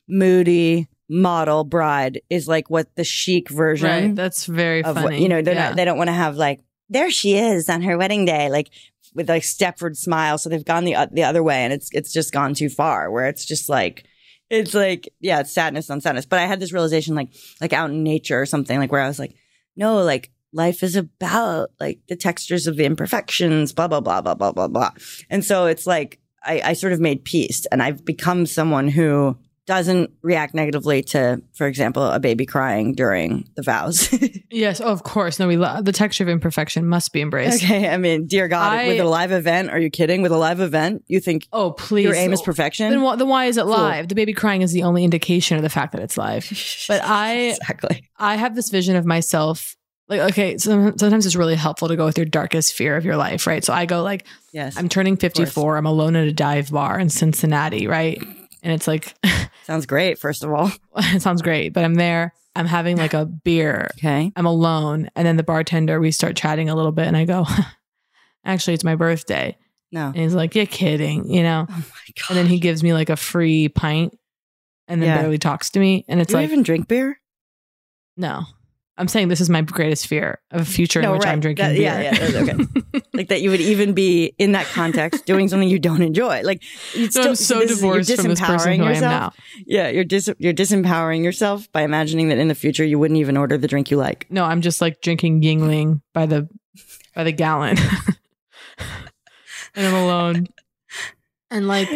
moody 0.09 0.88
model 1.09 1.64
bride 1.64 2.20
is 2.30 2.46
like 2.48 2.70
what 2.70 2.94
the 2.96 3.04
chic 3.04 3.48
version 3.50 3.88
Right. 3.88 4.14
That's 4.14 4.46
very 4.46 4.83
what, 4.83 4.94
funny. 4.94 5.22
you 5.22 5.28
know 5.28 5.42
they're 5.42 5.54
Yeah. 5.54 5.68
not, 5.68 5.76
they 5.76 5.85
don't 5.85 5.98
want 5.98 6.09
to 6.09 6.12
have 6.14 6.37
like 6.37 6.61
there 6.88 7.11
she 7.11 7.37
is 7.37 7.68
on 7.68 7.83
her 7.83 7.98
wedding 7.98 8.24
day 8.24 8.48
like 8.48 8.70
with 9.14 9.28
like 9.28 9.42
Stepford 9.42 9.96
smile 9.96 10.38
so 10.38 10.48
they've 10.48 10.64
gone 10.64 10.85
the 10.85 10.94
o- 10.96 11.09
the 11.11 11.24
other 11.24 11.42
way 11.42 11.64
and 11.64 11.72
it's 11.72 11.88
it's 11.92 12.12
just 12.12 12.33
gone 12.33 12.54
too 12.54 12.68
far 12.68 13.11
where 13.11 13.26
it's 13.26 13.44
just 13.44 13.68
like 13.68 14.04
it's 14.50 14.72
like 14.72 15.09
yeah 15.20 15.40
it's 15.40 15.52
sadness 15.52 15.90
on 15.90 16.00
sadness 16.00 16.26
but 16.26 16.38
I 16.38 16.46
had 16.46 16.61
this 16.61 16.72
realization 16.72 17.16
like 17.16 17.33
like 17.61 17.72
out 17.72 17.90
in 17.90 18.04
nature 18.04 18.40
or 18.40 18.46
something 18.46 18.78
like 18.78 18.92
where 18.92 19.02
I 19.02 19.09
was 19.09 19.18
like 19.18 19.35
no 19.76 20.02
like 20.04 20.30
life 20.52 20.82
is 20.82 20.96
about 20.96 21.70
like 21.78 22.00
the 22.08 22.16
textures 22.16 22.66
of 22.66 22.76
the 22.76 22.84
imperfections 22.84 23.72
blah 23.72 23.88
blah 23.88 24.00
blah 24.00 24.20
blah 24.20 24.34
blah 24.34 24.52
blah 24.52 24.68
blah 24.68 24.90
and 25.30 25.44
so 25.44 25.66
it's 25.66 25.86
like 25.86 26.18
I, 26.44 26.60
I 26.64 26.72
sort 26.72 26.92
of 26.92 27.00
made 27.00 27.24
peace 27.24 27.66
and 27.70 27.82
I've 27.82 28.04
become 28.04 28.46
someone 28.46 28.88
who 28.88 29.36
doesn't 29.66 30.10
react 30.22 30.52
negatively 30.52 31.00
to, 31.02 31.40
for 31.52 31.68
example, 31.68 32.02
a 32.02 32.18
baby 32.18 32.44
crying 32.44 32.92
during 32.94 33.48
the 33.56 33.62
vows. 33.62 34.12
Yes. 34.52 34.80
Oh, 34.80 34.86
of 34.88 35.04
course. 35.04 35.38
No, 35.38 35.46
we 35.46 35.56
love 35.56 35.84
the 35.84 35.92
texture 35.92 36.24
of 36.24 36.28
imperfection 36.28 36.88
must 36.88 37.12
be 37.12 37.20
embraced. 37.20 37.62
okay. 37.62 37.88
I 37.88 37.98
mean, 37.98 38.26
dear 38.26 38.48
God, 38.48 38.72
I- 38.72 38.88
with 38.88 38.98
a 38.98 39.04
live 39.04 39.30
event, 39.30 39.70
are 39.70 39.78
you 39.78 39.90
kidding? 39.90 40.22
With 40.22 40.32
a 40.32 40.36
live 40.36 40.58
event, 40.58 41.04
you 41.06 41.20
think 41.20 41.46
Oh, 41.52 41.70
please. 41.70 42.02
your 42.02 42.14
aim 42.16 42.32
is 42.32 42.42
perfection? 42.42 42.90
Then, 42.90 42.98
wh- 43.00 43.16
then 43.16 43.28
why 43.28 43.44
is 43.44 43.58
it 43.58 43.66
live? 43.66 44.08
The 44.08 44.16
baby 44.16 44.32
crying 44.32 44.62
is 44.62 44.72
the 44.72 44.82
only 44.82 45.04
indication 45.04 45.56
of 45.56 45.62
the 45.62 45.68
fact 45.70 45.92
that 45.92 46.00
it's 46.02 46.16
live. 46.18 46.44
But 46.88 47.00
I, 47.04 47.34
exactly. 47.50 48.08
I 48.18 48.34
have 48.34 48.56
this 48.56 48.70
vision 48.70 48.96
of 48.96 49.04
myself. 49.06 49.76
Like, 50.10 50.20
okay, 50.32 50.58
so 50.58 50.92
sometimes 50.98 51.24
it's 51.24 51.36
really 51.36 51.54
helpful 51.54 51.88
to 51.88 51.94
go 51.96 52.04
with 52.04 52.18
your 52.18 52.26
darkest 52.26 52.74
fear 52.74 52.96
of 52.96 53.04
your 53.04 53.16
life, 53.16 53.46
right? 53.46 53.64
So 53.64 53.72
I 53.72 53.86
go 53.86 54.02
like, 54.02 54.26
Yes. 54.52 54.76
I'm 54.76 54.88
turning 54.88 55.16
54. 55.16 55.76
I'm 55.76 55.86
alone 55.86 56.16
at 56.16 56.26
a 56.26 56.32
dive 56.32 56.70
bar 56.72 56.98
in 56.98 57.08
Cincinnati, 57.08 57.86
right? 57.86 58.20
And 58.62 58.72
it's 58.72 58.88
like, 58.88 59.14
Sounds 59.64 59.86
great, 59.86 60.18
first 60.18 60.42
of 60.42 60.50
all. 60.52 60.70
it 60.96 61.22
sounds 61.22 61.42
great, 61.42 61.72
but 61.72 61.84
I'm 61.84 61.94
there. 61.94 62.34
I'm 62.56 62.66
having 62.66 62.96
like 62.96 63.14
a 63.14 63.24
beer. 63.24 63.88
Okay. 63.98 64.32
I'm 64.34 64.46
alone. 64.46 65.08
And 65.14 65.24
then 65.24 65.36
the 65.36 65.44
bartender, 65.44 66.00
we 66.00 66.10
start 66.10 66.34
chatting 66.36 66.68
a 66.68 66.74
little 66.74 66.90
bit 66.90 67.06
and 67.06 67.16
I 67.16 67.24
go, 67.24 67.46
actually, 68.44 68.74
it's 68.74 68.82
my 68.84 68.96
birthday. 68.96 69.56
No. 69.92 70.06
And 70.08 70.16
he's 70.16 70.34
like, 70.34 70.56
you're 70.56 70.66
kidding, 70.66 71.30
you 71.30 71.44
know? 71.44 71.66
Oh 71.70 71.72
my 71.72 71.82
God. 72.18 72.30
And 72.30 72.36
then 72.38 72.46
he 72.46 72.58
gives 72.58 72.82
me 72.82 72.92
like 72.92 73.10
a 73.10 73.16
free 73.16 73.68
pint 73.68 74.18
and 74.88 75.00
then 75.00 75.08
Yeah. 75.08 75.20
barely 75.20 75.38
talks 75.38 75.70
to 75.70 75.78
me. 75.78 76.04
And 76.08 76.20
it's 76.20 76.28
Do 76.32 76.34
you 76.38 76.42
like, 76.42 76.50
even 76.50 76.64
drink 76.64 76.88
beer? 76.88 77.20
no. 78.16 78.42
I'm 79.00 79.08
saying 79.08 79.28
this 79.28 79.40
is 79.40 79.48
my 79.50 79.62
greatest 79.62 80.06
fear 80.06 80.38
of 80.50 80.60
a 80.60 80.64
future 80.64 81.00
in 81.00 81.04
No, 81.06 81.12
which 81.14 81.26
I'm 81.26 81.40
drinking 81.40 81.64
That- 81.64 81.72
beer. 81.72 81.82
yeah, 81.82 82.00
yeah, 82.00 82.14
that's 82.18 82.34
okay. 82.36 83.02
like 83.14 83.28
that 83.28 83.40
you 83.42 83.50
would 83.50 83.60
even 83.60 83.92
be 83.94 84.34
in 84.38 84.52
that 84.52 84.66
context 84.66 85.26
doing 85.26 85.48
something 85.48 85.68
you 85.68 85.78
don't 85.78 86.02
enjoy. 86.02 86.42
Like 86.42 86.62
you'd 86.94 87.12
So 87.12 87.20
still 87.20 87.30
I'm 87.30 87.36
so 87.36 87.58
this 87.60 87.70
is- 87.72 87.82
you're 87.82 87.98
divorced 88.00 88.14
from 88.20 88.28
this 88.28 88.40
person 88.40 88.72
disempowering 88.72 88.76
who 88.76 88.84
I 88.84 88.88
am 88.88 88.94
yourself. 88.94 89.02
now. 89.36 89.44
Yeah, 89.66 89.88
you're 89.88 90.04
dis- 90.04 90.34
you're 90.38 90.52
disempowering 90.52 91.24
yourself 91.24 91.70
by 91.72 91.82
imagining 91.82 92.28
that 92.28 92.38
in 92.38 92.48
the 92.48 92.54
future 92.54 92.84
you 92.84 92.98
wouldn't 92.98 93.18
even 93.18 93.36
order 93.36 93.56
the 93.58 93.66
drink 93.68 93.90
you 93.90 93.96
like. 93.96 94.26
No, 94.30 94.44
I'm 94.44 94.60
just 94.60 94.80
like 94.80 95.00
drinking 95.00 95.42
Yuengling 95.42 96.02
by 96.12 96.26
the 96.26 96.48
by 97.14 97.24
the 97.24 97.32
gallon. 97.32 97.76
and 99.74 99.86
I'm 99.86 99.94
alone. 99.94 100.46
And 101.50 101.66
like 101.66 101.88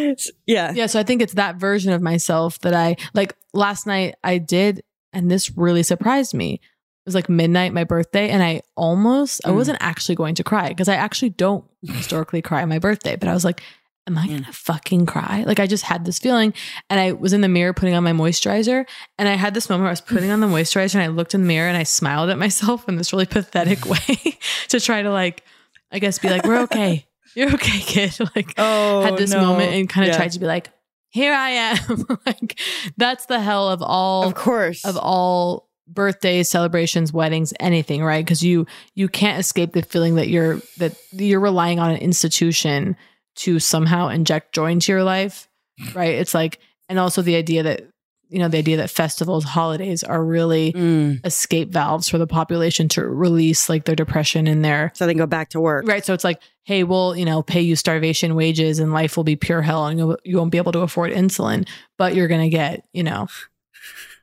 Yeah. 0.45 0.73
yeah, 0.73 0.87
so 0.87 0.99
I 0.99 1.03
think 1.03 1.21
it's 1.21 1.35
that 1.35 1.57
version 1.57 1.93
of 1.93 2.01
myself 2.01 2.59
that 2.59 2.73
I 2.73 2.97
like 3.13 3.35
last 3.53 3.87
night 3.87 4.15
I 4.23 4.37
did 4.37 4.83
and 5.13 5.31
this 5.31 5.55
really 5.55 5.83
surprised 5.83 6.33
me. 6.33 6.59
It 7.05 7.09
was 7.09 7.15
like 7.15 7.29
midnight, 7.29 7.71
my 7.71 7.83
birthday, 7.83 8.29
and 8.29 8.41
I 8.41 8.61
almost 8.75 9.39
I 9.45 9.49
Mm. 9.49 9.55
wasn't 9.55 9.77
actually 9.79 10.15
going 10.15 10.33
to 10.35 10.43
cry 10.43 10.69
because 10.69 10.89
I 10.89 10.95
actually 10.95 11.29
don't 11.29 11.63
historically 11.83 12.41
cry 12.41 12.63
on 12.63 12.69
my 12.69 12.79
birthday, 12.79 13.15
but 13.15 13.29
I 13.29 13.33
was 13.33 13.45
like 13.45 13.61
Am 14.07 14.19
I 14.19 14.27
gonna 14.27 14.51
fucking 14.51 15.07
cry? 15.07 15.43
Like 15.47 15.59
I 15.59 15.65
just 15.65 15.83
had 15.83 16.05
this 16.05 16.19
feeling, 16.19 16.53
and 16.91 16.99
I 16.99 17.13
was 17.13 17.33
in 17.33 17.41
the 17.41 17.47
mirror 17.47 17.73
putting 17.73 17.95
on 17.95 18.03
my 18.03 18.11
moisturizer, 18.11 18.85
and 19.17 19.27
I 19.27 19.33
had 19.33 19.55
this 19.55 19.67
moment 19.67 19.81
where 19.83 19.89
I 19.89 19.93
was 19.93 20.01
putting 20.01 20.29
on 20.29 20.41
the 20.41 20.47
moisturizer, 20.55 20.93
and 20.95 21.03
I 21.03 21.07
looked 21.07 21.33
in 21.33 21.41
the 21.41 21.47
mirror 21.47 21.67
and 21.67 21.75
I 21.77 21.81
smiled 21.83 22.29
at 22.29 22.37
myself 22.37 22.87
in 22.87 22.97
this 22.97 23.11
really 23.13 23.25
pathetic 23.25 23.83
way 23.93 24.37
to 24.69 24.79
try 24.79 25.01
to 25.01 25.09
like, 25.11 25.43
I 25.91 25.97
guess, 25.99 26.19
be 26.19 26.29
like, 26.29 26.43
"We're 26.45 26.61
okay, 26.61 27.07
you're 27.35 27.51
okay, 27.53 27.79
kid." 27.79 28.15
Like, 28.35 28.53
Oh, 28.59 29.01
had 29.01 29.17
this 29.17 29.31
no. 29.31 29.41
moment 29.41 29.73
and 29.73 29.89
kind 29.89 30.05
of 30.05 30.11
Yeah. 30.13 30.17
tried 30.17 30.33
to 30.33 30.39
be 30.39 30.45
like, 30.45 30.69
here 31.09 31.33
I 31.33 31.49
am. 31.49 32.05
like 32.27 32.59
that's 32.97 33.25
the 33.25 33.39
hell 33.39 33.69
of 33.69 33.81
all 33.81 34.25
Of 34.25 34.35
course. 34.35 34.85
of 34.85 34.97
all 34.97 35.64
birthdays, 35.87 36.49
celebrations, 36.49 37.13
weddings, 37.13 37.53
anything, 37.59 38.03
right? 38.03 38.25
Because 38.25 38.43
you 38.43 38.65
you 38.95 39.07
can't 39.07 39.39
escape 39.39 39.73
the 39.73 39.81
feeling 39.81 40.15
that 40.15 40.29
you're 40.29 40.59
that 40.77 40.95
you're 41.11 41.39
relying 41.39 41.79
on 41.79 41.91
an 41.91 41.97
institution 41.97 42.95
to 43.37 43.59
somehow 43.59 44.07
inject 44.07 44.53
joy 44.53 44.71
into 44.71 44.91
your 44.91 45.03
life, 45.03 45.47
right? 45.93 46.15
It's 46.15 46.33
like 46.33 46.59
and 46.89 46.99
also 46.99 47.21
the 47.21 47.35
idea 47.35 47.63
that 47.63 47.83
you 48.29 48.39
know 48.39 48.47
the 48.47 48.57
idea 48.57 48.77
that 48.77 48.89
festivals, 48.89 49.43
holidays 49.43 50.03
are 50.03 50.23
really 50.23 50.73
Mm. 50.73 51.23
escape 51.25 51.69
valves 51.69 52.09
for 52.09 52.17
the 52.17 52.25
population 52.25 52.89
to 52.89 53.05
release 53.07 53.69
like 53.69 53.85
their 53.85 53.95
depression 53.95 54.47
and 54.47 54.65
their 54.65 54.91
So 54.95 55.05
they 55.05 55.13
can 55.13 55.19
go 55.19 55.27
back 55.27 55.49
to 55.49 55.61
work. 55.61 55.87
Right. 55.87 56.03
So 56.03 56.13
it's 56.15 56.23
like, 56.23 56.41
hey, 56.63 56.83
we'll, 56.83 57.15
you 57.15 57.25
know, 57.25 57.43
pay 57.43 57.61
you 57.61 57.75
starvation 57.75 58.33
wages 58.33 58.79
and 58.79 58.91
life 58.91 59.15
will 59.15 59.23
be 59.23 59.35
pure 59.35 59.61
hell 59.61 59.85
and 59.85 59.99
you, 59.99 60.17
you 60.23 60.37
won't 60.37 60.51
be 60.51 60.57
able 60.57 60.71
to 60.71 60.79
afford 60.79 61.11
insulin, 61.11 61.67
but 61.99 62.15
you're 62.15 62.27
going 62.27 62.41
to 62.41 62.49
get, 62.49 62.83
you 62.93 63.03
know, 63.03 63.27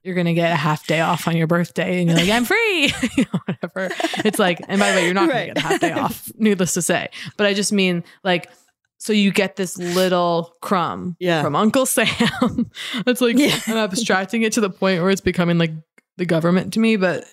you're 0.02 0.14
going 0.14 0.26
to 0.26 0.34
get 0.34 0.50
a 0.52 0.56
half 0.56 0.86
day 0.86 1.00
off 1.00 1.28
on 1.28 1.36
your 1.36 1.46
birthday 1.46 2.00
and 2.00 2.08
you're 2.10 2.18
like, 2.18 2.28
I'm 2.28 2.44
free, 2.44 2.92
you 3.16 3.24
know, 3.32 3.40
whatever. 3.46 3.88
It's 4.24 4.38
like, 4.38 4.60
and 4.68 4.78
by 4.80 4.90
the 4.92 4.96
way, 4.98 5.04
you're 5.04 5.14
not 5.14 5.28
going 5.28 5.48
to 5.48 5.54
get 5.54 5.58
a 5.58 5.60
half 5.68 5.80
day 5.80 5.92
off, 5.92 6.30
needless 6.36 6.74
to 6.74 6.82
say. 6.82 7.08
But 7.36 7.46
I 7.46 7.54
just 7.54 7.72
mean 7.72 8.02
like, 8.24 8.50
so 8.98 9.12
you 9.12 9.32
get 9.32 9.56
this 9.56 9.76
little 9.78 10.54
crumb 10.60 11.16
Yeah. 11.18 11.42
from 11.42 11.56
Uncle 11.56 11.86
Sam. 11.86 12.06
That's 13.04 13.20
like, 13.20 13.36
Yeah. 13.38 13.58
I'm 13.66 13.76
abstracting 13.76 14.42
it 14.42 14.52
to 14.54 14.60
the 14.60 14.70
point 14.70 15.00
where 15.02 15.10
it's 15.10 15.20
becoming 15.20 15.58
like 15.58 15.72
the 16.16 16.24
government 16.26 16.72
to 16.74 16.80
me, 16.80 16.96
but 16.96 17.24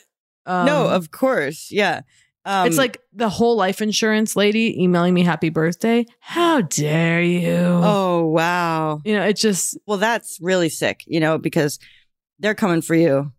um, 0.46 0.66
no, 0.66 0.88
of 0.88 1.12
course. 1.12 1.70
Yeah. 1.72 2.02
Um, 2.46 2.66
it's 2.68 2.78
like 2.78 3.00
the 3.14 3.30
whole 3.30 3.56
life 3.58 3.82
insurance 3.82 4.36
lady 4.36 4.82
emailing 4.82 5.14
me 5.14 5.22
happy 5.24 5.50
birthday. 5.50 6.06
How 6.20 6.62
dare 6.62 7.22
you? 7.22 7.52
oh 7.52 8.26
wow. 8.28 9.02
You 9.04 9.14
know, 9.16 9.26
it 9.26 9.34
just 9.36 9.78
Well, 9.86 9.98
that's 9.98 10.40
really 10.42 10.70
sick, 10.70 11.04
you 11.06 11.20
know, 11.20 11.38
because 11.38 11.78
they're 12.40 12.56
coming 12.56 12.82
for 12.82 12.96
you 12.96 13.32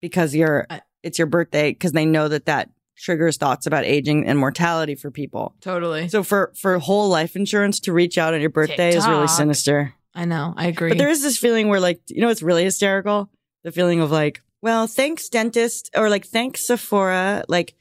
because 0.00 0.34
you're 0.34 0.66
I- 0.70 0.82
it's 1.02 1.18
your 1.18 1.26
birthday 1.26 1.70
because 1.70 1.92
they 1.92 2.06
know 2.06 2.28
that 2.28 2.46
that 2.46 2.70
triggers 2.96 3.36
thoughts 3.36 3.66
about 3.66 3.84
aging 3.84 4.26
and 4.26 4.36
mortality 4.38 4.96
for 4.96 5.10
people. 5.10 5.54
totally. 5.60 6.08
So 6.08 6.22
for 6.22 6.52
for 6.60 6.78
whole 6.78 7.08
life 7.08 7.36
insurance 7.36 7.78
to 7.80 7.92
reach 7.92 8.18
out 8.18 8.34
on 8.34 8.40
your 8.40 8.50
birthday 8.50 8.88
is 8.94 9.06
really 9.06 9.28
sinister. 9.28 9.94
I 10.14 10.24
know. 10.24 10.52
I 10.56 10.66
agree. 10.66 10.88
But 10.90 10.98
there 10.98 11.08
is 11.10 11.22
this 11.22 11.38
feeling 11.38 11.68
where 11.68 11.80
like 11.80 12.00
you 12.08 12.20
know 12.20 12.28
it's 12.28 12.42
really 12.42 12.64
hysterical? 12.64 13.30
The 13.62 13.72
feeling 13.72 14.00
of 14.00 14.10
like, 14.10 14.42
well, 14.62 14.86
thanks 14.86 15.28
dentist 15.28 15.90
or 15.94 16.08
like 16.10 16.26
thanks 16.26 16.66
Sephora, 16.66 17.44
like 17.48 17.74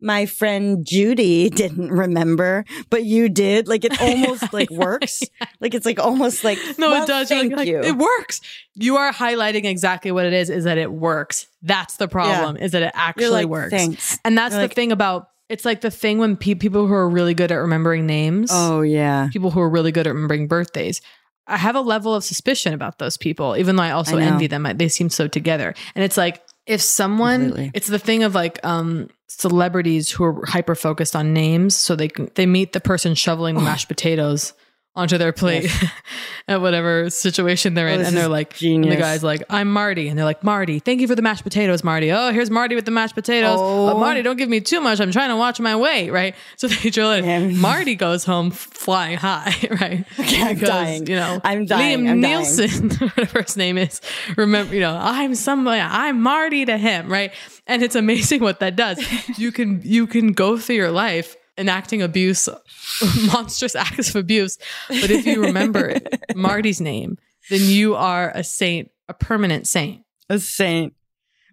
my 0.00 0.26
friend 0.26 0.84
Judy 0.86 1.50
didn't 1.62 1.90
remember, 1.90 2.64
but 2.88 3.04
you 3.04 3.28
did. 3.28 3.68
Like 3.68 3.84
it 3.84 4.00
almost 4.02 4.52
like 4.52 4.70
works. 4.70 5.22
Like 5.60 5.74
it's 5.74 5.86
like 5.86 5.98
almost 5.98 6.44
like 6.44 6.58
no, 6.78 6.90
well, 6.90 7.02
it 7.04 7.06
does. 7.06 7.28
Thank 7.28 7.54
like, 7.54 7.68
you. 7.68 7.80
It 7.80 7.96
works. 7.96 8.40
You 8.74 8.96
are 8.96 9.12
highlighting 9.12 9.64
exactly 9.64 10.10
what 10.12 10.26
it 10.26 10.32
is. 10.32 10.50
Is 10.50 10.64
that 10.64 10.78
it 10.78 10.92
works? 10.92 11.46
That's 11.62 11.96
the 11.96 12.08
problem. 12.08 12.56
Is 12.56 12.72
that 12.72 12.82
it 12.82 12.92
actually 12.94 13.28
like, 13.28 13.46
works? 13.48 13.70
Thanks. 13.70 14.18
And 14.24 14.36
that's 14.36 14.52
You're 14.52 14.60
the 14.62 14.64
like- 14.68 14.74
thing 14.74 14.92
about. 14.92 15.28
It's 15.48 15.64
like 15.64 15.80
the 15.80 15.90
thing 15.90 16.18
when 16.18 16.36
pe- 16.36 16.54
people 16.54 16.86
who 16.86 16.94
are 16.94 17.10
really 17.10 17.34
good 17.34 17.50
at 17.50 17.56
remembering 17.56 18.06
names. 18.06 18.50
Oh 18.52 18.82
yeah. 18.82 19.28
people 19.32 19.50
who 19.50 19.58
are 19.60 19.68
really 19.68 19.90
good 19.90 20.06
at 20.06 20.14
remembering 20.14 20.46
birthdays. 20.46 21.00
I 21.48 21.56
have 21.56 21.74
a 21.74 21.80
level 21.80 22.14
of 22.14 22.22
suspicion 22.22 22.72
about 22.72 22.98
those 22.98 23.16
people, 23.16 23.56
even 23.56 23.74
though 23.74 23.82
I 23.82 23.90
also 23.90 24.16
I 24.16 24.22
envy 24.22 24.46
them. 24.46 24.64
I- 24.64 24.74
They 24.74 24.86
seem 24.86 25.10
so 25.10 25.26
together. 25.26 25.74
And 25.96 26.04
it's 26.04 26.16
like, 26.16 26.40
if 26.66 26.80
someone, 26.80 27.46
Completely. 27.46 27.70
it's 27.74 27.88
the 27.88 27.98
thing 27.98 28.22
of 28.22 28.32
like 28.36 28.64
um, 28.64 29.08
celebrities 29.30 30.10
who 30.10 30.24
are 30.24 30.44
hyper 30.46 30.74
focused 30.74 31.14
on 31.14 31.32
names. 31.32 31.76
So 31.76 31.94
they 31.94 32.08
can, 32.08 32.30
they 32.34 32.46
meet 32.46 32.72
the 32.72 32.80
person 32.80 33.14
shoveling 33.14 33.54
the 33.54 33.60
oh. 33.60 33.64
mashed 33.64 33.88
potatoes 33.88 34.52
onto 34.96 35.16
their 35.16 35.32
plate 35.32 35.70
at 36.48 36.60
whatever 36.60 37.08
situation 37.10 37.74
they're 37.74 37.88
Oh, 37.88 37.94
in. 37.94 38.00
And 38.00 38.16
they're 38.16 38.26
like, 38.28 38.50
and 38.54 38.58
genius. 38.58 38.94
the 38.96 39.00
guy's 39.00 39.22
like, 39.22 39.44
I'm 39.48 39.72
Marty. 39.72 40.08
And 40.08 40.18
they're 40.18 40.24
like, 40.24 40.42
Marty, 40.42 40.80
thank 40.80 41.00
you 41.00 41.06
for 41.06 41.14
the 41.14 41.22
mashed 41.22 41.44
potatoes, 41.44 41.84
Marty. 41.84 42.10
Oh, 42.10 42.32
here's 42.32 42.50
Marty 42.50 42.74
with 42.74 42.86
the 42.86 42.90
mashed 42.90 43.14
potatoes. 43.14 43.56
Oh. 43.58 43.96
Marty, 43.96 44.22
don't 44.22 44.36
give 44.36 44.48
me 44.48 44.60
too 44.60 44.80
much. 44.80 45.00
I'm 45.00 45.12
trying 45.12 45.28
to 45.28 45.36
watch 45.36 45.60
my 45.60 45.76
weight, 45.76 46.10
right? 46.10 46.34
So 46.56 46.66
they 46.68 46.90
drill 46.90 47.12
it. 47.12 47.54
Marty 47.54 47.94
goes 47.94 48.24
home 48.24 48.50
flying 48.50 49.16
high, 49.16 49.54
right? 49.80 50.04
Okay, 50.18 50.42
I'm 50.42 50.58
dying. 50.58 51.06
You 51.06 51.14
know, 51.16 51.40
I'm 51.42 51.64
dying. 51.64 52.00
Liam 52.00 52.10
I'm 52.10 52.20
dying. 52.20 52.20
Nielsen, 52.20 52.90
whatever 52.90 53.42
his 53.42 53.56
name 53.56 53.78
is. 53.78 54.02
Remember, 54.36 54.74
you 54.74 54.80
know, 54.80 54.98
I'm 55.00 55.34
somebody. 55.34 55.80
I'm 55.80 56.20
Marty 56.20 56.66
to 56.66 56.76
him, 56.76 57.10
right? 57.10 57.32
And 57.70 57.82
it's 57.82 57.94
amazing 57.94 58.40
what 58.40 58.60
that 58.60 58.76
does. 58.76 58.98
You 59.38 59.52
can 59.52 59.80
you 59.84 60.06
can 60.06 60.32
go 60.32 60.58
through 60.58 60.76
your 60.76 60.90
life 60.90 61.36
enacting 61.56 62.02
abuse, 62.02 62.48
monstrous 63.32 63.74
acts 63.74 64.10
of 64.10 64.16
abuse, 64.16 64.58
but 64.88 65.10
if 65.10 65.26
you 65.26 65.42
remember 65.42 65.94
Marty's 66.34 66.80
name, 66.80 67.18
then 67.50 67.60
you 67.62 67.94
are 67.94 68.30
a 68.34 68.42
saint, 68.44 68.90
a 69.08 69.14
permanent 69.14 69.66
saint. 69.66 70.04
A 70.28 70.38
saint. 70.38 70.94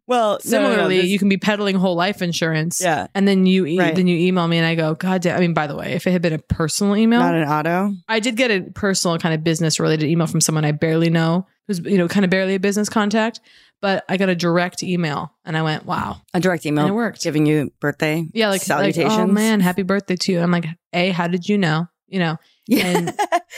Well, 0.08 0.40
no, 0.46 0.62
no, 0.62 0.68
no, 0.70 0.70
Similarly, 0.70 1.02
you 1.02 1.20
can 1.20 1.28
be 1.28 1.36
peddling 1.36 1.76
whole 1.76 1.96
life 1.96 2.22
insurance. 2.22 2.80
Yeah. 2.80 3.08
And 3.14 3.28
then 3.28 3.46
you 3.46 3.66
e- 3.66 3.78
Right. 3.78 3.94
then 3.94 4.08
you 4.08 4.18
email 4.18 4.48
me 4.48 4.58
and 4.58 4.66
I 4.66 4.74
go, 4.76 4.96
God 4.96 5.22
damn. 5.22 5.36
I 5.36 5.42
mean, 5.42 5.54
by 5.54 5.68
the 5.68 5.76
way, 5.76 5.92
if 5.94 6.08
it 6.08 6.12
had 6.12 6.22
been 6.22 6.32
a 6.32 6.40
personal 6.40 6.96
email, 6.96 7.20
not 7.20 7.36
an 7.36 7.46
auto. 7.48 7.94
I 8.08 8.22
did 8.22 8.38
get 8.38 8.50
a 8.50 8.62
personal 8.72 9.18
kind 9.18 9.36
of 9.36 9.44
business 9.44 9.80
related 9.82 10.08
email 10.10 10.26
from 10.28 10.40
someone 10.40 10.64
I 10.64 10.72
barely 10.72 11.10
know, 11.10 11.46
who's 11.68 11.80
you 11.80 11.98
know 11.98 12.08
kind 12.08 12.24
of 12.24 12.30
barely 12.30 12.56
a 12.56 12.60
business 12.60 12.88
contact, 12.88 13.42
but 13.82 14.04
I 14.10 14.18
got 14.18 14.30
a 14.30 14.36
direct 14.36 14.84
email 14.84 15.34
and 15.46 15.58
I 15.58 15.62
went, 15.62 15.86
wow, 15.86 16.22
A 16.34 16.40
direct 16.40 16.66
email. 16.66 16.86
And 16.86 16.94
it 16.94 16.96
worked. 16.96 17.24
Giving 17.24 17.46
you 17.46 17.72
birthday. 17.80 18.26
yeah, 18.34 18.50
like, 18.50 18.62
like 18.62 18.62
oh, 18.62 18.66
salutations. 18.66 19.14
oh 19.14 19.28
man, 19.28 19.60
happy 19.60 19.84
birthday 19.84 20.16
to 20.16 20.32
you. 20.32 20.40
I'm 20.40 20.52
like, 20.52 20.66
a, 20.94 21.12
how 21.12 21.28
did 21.28 21.48
you 21.48 21.58
know? 21.58 21.88
You 22.08 22.20
know, 22.20 22.38
Yeah. 22.68 23.12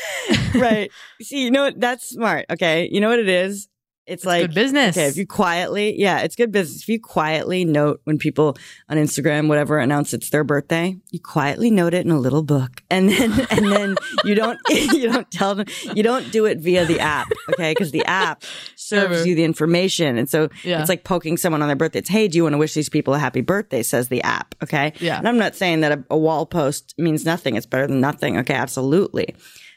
right. 0.55 0.91
See, 1.21 1.43
you 1.43 1.51
know 1.51 1.63
what? 1.63 1.79
That's 1.79 2.09
smart. 2.09 2.45
Okay. 2.49 2.89
You 2.91 2.99
know 2.99 3.09
what 3.09 3.19
it 3.19 3.29
is? 3.29 3.67
It's, 4.09 4.23
it's 4.23 4.25
like 4.25 4.41
good 4.41 4.55
business. 4.55 4.97
Okay, 4.97 5.07
if 5.07 5.17
you 5.17 5.27
quietly, 5.27 5.99
yeah, 5.99 6.19
it's 6.19 6.35
good 6.35 6.51
business. 6.51 6.81
If 6.81 6.89
you 6.89 6.99
quietly 6.99 7.63
note 7.65 8.01
when 8.05 8.17
people 8.17 8.57
on 8.89 8.97
Instagram, 8.97 9.47
whatever, 9.47 9.77
announce 9.79 10.13
it's 10.13 10.29
their 10.29 10.43
birthday, 10.43 10.97
you 11.11 11.19
quietly 11.19 11.69
note 11.69 11.93
it 11.93 12.05
in 12.05 12.11
a 12.11 12.19
little 12.19 12.43
book, 12.43 12.81
and 12.89 13.09
then 13.09 13.31
and 13.51 13.71
then 13.71 13.95
you 14.25 14.35
don't 14.35 14.59
you 14.69 15.11
don't 15.11 15.29
tell 15.31 15.55
them 15.55 15.67
you 15.95 16.03
don't 16.03 16.31
do 16.31 16.45
it 16.45 16.59
via 16.59 16.85
the 16.85 16.99
app, 16.99 17.27
okay? 17.53 17.71
Because 17.71 17.91
the 17.91 18.03
app 18.05 18.43
serves 18.75 19.11
Never. 19.11 19.27
you 19.27 19.35
the 19.35 19.43
information, 19.43 20.17
and 20.17 20.29
so 20.29 20.49
Yeah. 20.63 20.79
it's 20.79 20.89
like 20.89 21.03
poking 21.03 21.37
someone 21.37 21.61
on 21.61 21.67
their 21.67 21.75
birthday. 21.75 21.99
It's 21.99 22.09
hey, 22.09 22.27
do 22.27 22.37
you 22.37 22.43
want 22.43 22.53
to 22.53 22.57
wish 22.57 22.73
these 22.73 22.89
people 22.89 23.13
a 23.13 23.19
happy 23.19 23.41
birthday? 23.41 23.83
Says 23.83 24.07
the 24.09 24.21
app, 24.23 24.55
okay? 24.63 24.93
Yeah. 24.99 25.17
And 25.19 25.27
I'm 25.27 25.37
not 25.37 25.55
saying 25.55 25.81
that 25.81 25.91
a, 25.91 26.03
a 26.09 26.17
wall 26.17 26.45
post 26.45 26.95
means 26.97 27.25
nothing. 27.25 27.55
It's 27.55 27.65
better 27.65 27.87
than 27.87 27.99
nothing. 28.01 28.37
Okay, 28.37 28.53
absolutely. 28.55 29.35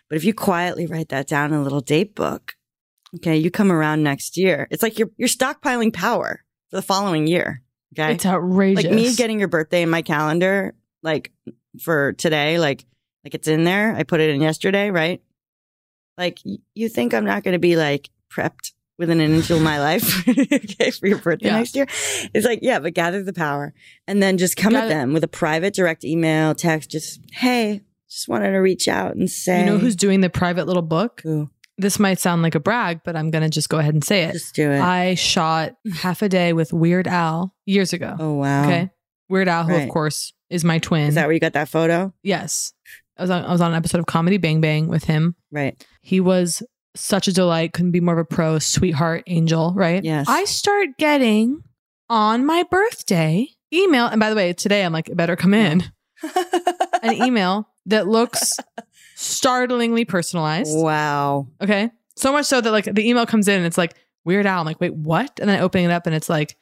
But 0.08 0.16
if 0.16 0.24
you 0.24 0.34
quietly 0.34 0.86
write 0.86 1.08
that 1.10 1.26
down 1.26 1.52
in 1.52 1.60
a 1.60 1.62
little 1.62 1.80
date 1.80 2.14
book, 2.14 2.54
okay, 3.16 3.36
you 3.36 3.50
come 3.50 3.70
around 3.72 4.02
next 4.02 4.36
year. 4.36 4.66
It's 4.70 4.82
like 4.82 4.98
you're 4.98 5.10
you're 5.16 5.28
stockpiling 5.28 5.92
power 5.92 6.40
for 6.70 6.76
the 6.76 6.82
following 6.82 7.26
year. 7.26 7.62
Okay. 7.98 8.14
it's 8.14 8.24
outrageous. 8.26 8.84
like 8.84 8.92
me 8.94 9.14
getting 9.14 9.38
your 9.38 9.48
birthday 9.48 9.82
in 9.82 9.90
my 9.90 10.00
calendar, 10.02 10.74
like 11.02 11.30
for 11.82 12.12
today, 12.14 12.58
like 12.58 12.84
like 13.24 13.34
it's 13.34 13.48
in 13.48 13.64
there. 13.64 13.94
I 13.94 14.02
put 14.02 14.20
it 14.20 14.30
in 14.30 14.40
yesterday, 14.40 14.90
right? 14.90 15.22
Like 16.18 16.38
you 16.74 16.88
think 16.88 17.14
I'm 17.14 17.24
not 17.24 17.42
gonna 17.44 17.58
be 17.58 17.76
like 17.76 18.08
prepped 18.30 18.72
within 18.98 19.20
an 19.20 19.32
inch 19.34 19.50
of 19.50 19.60
my 19.60 19.80
life, 19.80 20.26
okay, 20.28 20.90
for 20.90 21.06
your 21.08 21.18
birthday 21.18 21.46
Yeah. 21.48 21.58
next 21.58 21.74
year? 21.74 21.86
It's 22.34 22.46
like, 22.46 22.60
yeah, 22.62 22.78
but 22.78 22.94
gather 22.94 23.22
the 23.22 23.32
power 23.32 23.74
and 24.06 24.22
then 24.22 24.38
just 24.38 24.56
come 24.56 24.72
Got 24.74 24.84
at 24.84 24.86
it. 24.86 24.88
them 24.90 25.12
with 25.12 25.24
a 25.24 25.28
private 25.28 25.74
direct 25.74 26.04
email, 26.04 26.54
text, 26.54 26.90
just 26.90 27.20
hey, 27.32 27.80
just 28.08 28.28
wanted 28.28 28.52
to 28.52 28.58
reach 28.58 28.88
out 28.88 29.16
and 29.16 29.28
say 29.30 29.60
you 29.60 29.66
know 29.66 29.78
who's 29.78 29.96
doing 29.96 30.20
the 30.20 30.30
private 30.30 30.66
little 30.66 30.82
book? 30.82 31.20
Who? 31.24 31.50
This 31.78 31.98
might 31.98 32.18
sound 32.20 32.42
like 32.42 32.54
a 32.54 32.60
brag, 32.60 33.00
but 33.04 33.16
I'm 33.16 33.30
going 33.30 33.42
to 33.42 33.48
just 33.48 33.68
go 33.68 33.78
ahead 33.78 33.94
and 33.94 34.04
say 34.04 34.24
it. 34.24 34.32
Just 34.32 34.54
do 34.54 34.70
it. 34.70 34.80
I 34.80 35.14
shot 35.14 35.74
half 35.94 36.22
a 36.22 36.28
day 36.28 36.52
with 36.52 36.72
Weird 36.72 37.06
Al 37.08 37.54
years 37.66 37.92
ago. 37.92 38.14
oh 38.18 38.34
wow. 38.34 38.64
Okay. 38.64 38.90
Weird 39.28 39.48
Al, 39.48 39.64
who 39.64 39.72
Right. 39.72 39.82
of 39.84 39.88
course 39.88 40.32
is 40.50 40.64
my 40.64 40.78
twin. 40.78 41.08
Is 41.08 41.14
that 41.14 41.26
where 41.26 41.32
you 41.32 41.40
got 41.40 41.54
that 41.54 41.68
photo? 41.68 42.12
yes. 42.22 42.72
I 43.18 43.22
was 43.22 43.30
on 43.30 43.44
I 43.44 43.52
was 43.52 43.60
on 43.60 43.72
an 43.72 43.76
episode 43.76 43.98
of 43.98 44.06
Comedy 44.06 44.38
Bang 44.38 44.60
Bang 44.60 44.88
with 44.88 45.04
him. 45.04 45.34
Right. 45.50 45.82
He 46.00 46.18
was 46.20 46.62
such 46.94 47.28
a 47.28 47.32
delight, 47.32 47.72
couldn't 47.72 47.92
be 47.92 48.00
more 48.00 48.14
of 48.14 48.20
a 48.20 48.24
pro, 48.24 48.58
sweetheart, 48.58 49.22
angel, 49.26 49.72
right? 49.74 50.02
Yes. 50.04 50.26
I 50.28 50.44
start 50.44 50.88
getting 50.98 51.62
on 52.10 52.44
my 52.44 52.64
birthday 52.70 53.48
email. 53.72 54.06
And 54.06 54.18
by 54.20 54.28
the 54.30 54.36
way, 54.36 54.52
today 54.52 54.82
I'm 54.84 54.92
like, 54.92 55.08
it 55.08 55.16
better 55.16 55.36
come 55.36 55.54
in. 55.54 55.84
An 57.02 57.14
email 57.22 57.68
that 57.86 58.06
looks 58.08 58.54
startlingly 59.22 60.04
personalized. 60.04 60.76
wow. 60.76 61.46
Okay. 61.60 61.90
So 62.16 62.32
much 62.32 62.46
so 62.46 62.60
that 62.60 62.70
like 62.70 62.84
the 62.84 63.08
email 63.08 63.26
comes 63.26 63.48
in 63.48 63.56
and 63.56 63.66
it's 63.66 63.78
like 63.78 63.94
Weird 64.24 64.46
Al. 64.46 64.60
I'm 64.60 64.66
like, 64.66 64.80
wait, 64.80 64.94
what? 64.94 65.38
And 65.40 65.48
then 65.48 65.58
I 65.58 65.62
open 65.62 65.84
it 65.84 65.90
up 65.90 66.06
and 66.06 66.14
it's 66.14 66.28
like, 66.28 66.56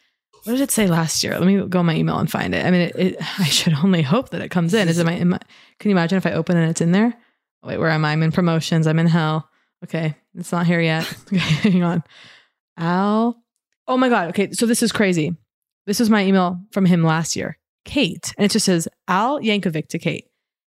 what 0.45 0.53
did 0.53 0.63
it 0.63 0.71
say 0.71 0.87
last 0.87 1.23
year? 1.23 1.39
Let 1.39 1.47
me 1.47 1.67
go 1.67 1.81
on 1.81 1.87
my 1.87 1.95
email 1.95 2.19
and 2.19 2.31
find 2.31 2.55
it. 2.55 2.65
I 2.65 2.71
mean, 2.71 2.81
it, 2.83 2.97
it, 2.97 3.17
I 3.39 3.45
should 3.45 3.75
only 3.75 4.03
hope 4.03 4.31
that 4.31 4.41
it 4.41 4.51
comes 4.51 4.73
in. 4.75 4.89
Is 4.89 4.99
it 4.99 5.05
my, 5.05 5.23
my? 5.25 5.39
Can 5.79 5.91
you 5.91 5.95
imagine 5.95 6.17
if 6.17 6.27
I 6.27 6.33
open 6.33 6.57
it 6.57 6.63
and 6.63 6.71
it's 6.71 6.81
in 6.81 6.93
there? 6.93 7.15
Oh, 7.63 7.69
wait, 7.69 7.79
where 7.79 7.91
am 7.91 8.05
I? 8.05 8.13
I'm 8.13 8.23
in 8.23 8.33
promotions. 8.33 8.87
I'm 8.87 8.99
in 8.99 9.07
hell. 9.07 9.49
Okay, 9.85 10.15
it's 10.35 10.53
not 10.53 10.67
here 10.67 10.81
yet. 10.81 11.07
Okay, 11.27 11.39
hang 11.39 11.83
on. 11.83 12.03
Al. 12.77 13.43
Oh 13.87 13.97
my 13.97 14.09
god. 14.09 14.29
Okay, 14.29 14.53
so 14.53 14.67
this 14.67 14.83
is 14.83 14.93
crazy. 14.93 15.35
This 15.87 16.01
was 16.01 16.11
my 16.11 16.25
email 16.25 16.61
from 16.71 16.87
him 16.87 17.03
last 17.03 17.37
year. 17.37 17.59
Kate, 17.85 18.33
and 18.37 18.45
it 18.45 18.51
just 18.51 18.67
says 18.67 18.89
Al 19.09 19.41
Yankovic 19.41 19.89
to 19.89 19.99
Kate. 19.99 20.27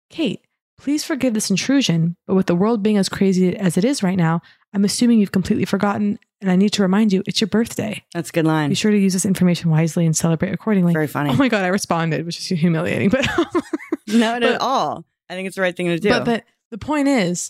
Kate, 0.10 0.42
please 0.84 1.04
forgive 1.06 1.34
this 1.34 1.50
intrusion, 1.50 2.18
but 2.28 2.36
with 2.36 2.48
the 2.48 2.56
world 2.56 2.84
being 2.84 2.98
as 2.98 3.08
crazy 3.08 3.56
as 3.56 3.78
it 3.78 3.86
is 3.86 4.04
right 4.04 4.18
now, 4.18 4.42
I'm 4.74 4.84
assuming 4.84 5.20
you've 5.20 5.32
completely 5.32 5.64
forgotten, 5.64 6.20
and 6.42 6.52
I 6.52 6.58
need 6.58 6.74
to 6.74 6.82
remind 6.82 7.14
you 7.14 7.24
it's 7.26 7.40
your 7.40 7.48
birthday. 7.48 8.04
That's 8.14 8.30
a 8.30 8.34
good 8.34 8.46
line. 8.46 8.68
Be 8.70 8.76
sure 8.76 8.92
to 8.92 8.98
use 8.98 9.14
this 9.14 9.26
information 9.26 9.70
wisely 9.70 10.06
and 10.06 10.14
celebrate 10.16 10.52
accordingly. 10.54 10.92
Very 10.92 11.08
funny. 11.08 11.30
Oh 11.30 11.36
my 11.36 11.48
god, 11.48 11.64
I 11.64 11.68
responded, 11.68 12.26
which 12.26 12.38
is 12.38 12.48
humiliating, 12.60 13.08
but 13.10 13.26
Not 14.08 14.42
But- 14.42 14.44
at 14.56 14.62
all. 14.62 15.06
I 15.30 15.36
think 15.36 15.48
it's 15.48 15.56
the 15.56 15.62
right 15.62 15.76
thing 15.76 15.88
to 15.88 15.98
do. 16.00 16.10
but 16.10 16.26
but 16.26 16.44
the 16.70 16.78
point 16.78 17.08
is, 17.08 17.50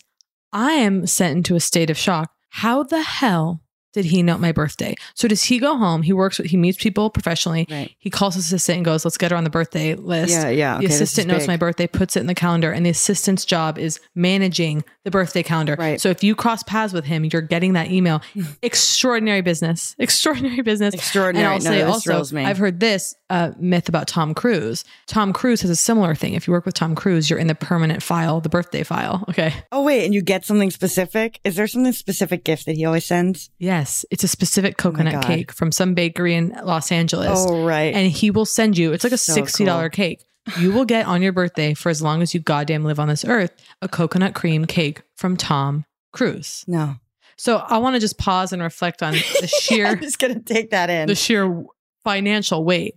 I 0.52 0.74
am 0.74 1.06
sent 1.08 1.36
into 1.36 1.56
a 1.56 1.60
state 1.60 1.90
of 1.90 1.98
shock. 1.98 2.30
How 2.50 2.84
the 2.84 3.02
hell 3.02 3.62
did 3.94 4.04
he 4.04 4.22
know 4.22 4.36
my 4.36 4.52
birthday? 4.52 4.94
So 5.14 5.26
does 5.26 5.42
he 5.44 5.58
go 5.58 5.76
home? 5.78 6.02
He 6.02 6.12
works 6.12 6.36
with 6.38 6.48
he 6.48 6.56
meets 6.58 6.76
people 6.82 7.08
professionally. 7.08 7.66
right. 7.70 7.90
He 7.98 8.10
calls 8.10 8.34
his 8.34 8.44
assistant 8.46 8.76
and 8.76 8.84
goes, 8.84 9.04
"Let's 9.06 9.16
get 9.16 9.30
her 9.30 9.36
on 9.36 9.44
the 9.44 9.50
birthday 9.50 9.94
list." 9.94 10.30
Yeah, 10.32 10.48
yeah. 10.50 10.78
the 10.78 10.84
okay, 10.84 10.94
assistant 10.94 11.28
is 11.28 11.32
knows 11.32 11.40
big. 11.42 11.48
my 11.48 11.56
birthday, 11.56 11.86
puts 11.86 12.16
it 12.16 12.20
in 12.20 12.26
the 12.26 12.34
calendar, 12.34 12.70
and 12.72 12.84
the 12.84 12.90
assistant's 12.90 13.44
job 13.46 13.78
is 13.78 14.00
managing 14.14 14.84
the 15.04 15.10
birthday 15.10 15.42
calendar. 15.42 15.76
Right. 15.78 16.00
So 16.00 16.10
if 16.10 16.22
you 16.24 16.34
cross 16.34 16.62
paths 16.62 16.92
with 16.92 17.04
him, 17.04 17.24
you're 17.24 17.42
getting 17.42 17.74
that 17.74 17.90
email. 17.90 18.20
Extraordinary 18.62 19.42
business. 19.42 19.94
Extraordinary 19.98 20.62
business. 20.62 20.94
Extraordinary. 20.94 21.54
And 21.54 21.64
I'll 21.66 21.72
No, 21.72 21.98
say 21.98 22.12
also. 22.14 22.36
I've 22.38 22.58
heard 22.58 22.80
this 22.80 23.14
uh, 23.30 23.52
myth 23.58 23.88
about 23.88 24.08
Tom 24.08 24.34
Cruise. 24.34 24.84
Tom 25.06 25.32
Cruise 25.32 25.60
has 25.60 25.70
a 25.70 25.76
similar 25.76 26.14
thing. 26.14 26.34
If 26.34 26.46
you 26.46 26.52
work 26.52 26.64
with 26.66 26.74
Tom 26.74 26.94
Cruise, 26.94 27.28
you're 27.30 27.38
in 27.38 27.46
the 27.46 27.54
permanent 27.54 28.02
file, 28.02 28.40
the 28.40 28.48
birthday 28.48 28.82
file. 28.82 29.24
Okay. 29.28 29.52
Oh 29.72 29.82
wait, 29.82 30.04
and 30.04 30.14
you 30.14 30.22
get 30.22 30.44
something 30.44 30.70
specific? 30.70 31.40
Is 31.44 31.56
there 31.56 31.66
something 31.66 31.92
specific 31.92 32.44
gift 32.44 32.66
that 32.66 32.76
he 32.76 32.84
always 32.84 33.04
sends? 33.04 33.50
Yes, 33.58 33.83
it's 34.10 34.24
a 34.24 34.28
specific 34.28 34.74
oh 34.78 34.82
coconut 34.90 35.16
Oh 35.24 35.26
cake 35.26 35.52
from 35.52 35.70
some 35.72 35.94
bakery 35.94 36.34
in 36.34 36.50
Los 36.64 36.90
Angeles. 36.92 37.44
Oh 37.48 37.64
right. 37.64 37.94
and 37.94 38.10
he 38.10 38.30
will 38.30 38.44
send 38.46 38.76
you 38.78 38.92
it's 38.92 39.04
like 39.04 39.12
a 39.12 39.18
So 39.18 39.34
$60 39.40 39.66
cool. 39.80 39.88
cake 39.90 40.24
you 40.58 40.72
will 40.72 40.84
get 40.84 41.06
on 41.06 41.22
your 41.22 41.32
birthday 41.32 41.72
for 41.74 41.88
as 41.88 42.02
long 42.02 42.20
as 42.20 42.34
you 42.34 42.40
goddamn 42.40 42.84
live 42.84 42.98
on 43.00 43.08
this 43.08 43.24
earth 43.24 43.50
a 43.80 43.88
coconut 43.88 44.34
cream 44.34 44.66
cake 44.66 45.02
from 45.16 45.36
tom 45.36 45.84
cruise 46.12 46.64
no. 46.66 46.96
so 47.38 47.56
i 47.68 47.78
want 47.78 47.94
to 47.96 48.00
just 48.00 48.18
pause 48.18 48.52
and 48.52 48.60
reflect 48.62 49.02
on 49.02 49.12
the 49.14 49.46
sheer 49.60 49.86
I'm 49.86 50.00
just 50.00 50.18
gonna 50.18 50.40
take 50.40 50.70
that 50.70 50.90
in. 50.90 51.06
the 51.08 51.14
sheer 51.14 51.64
financial 52.04 52.62
weight 52.64 52.94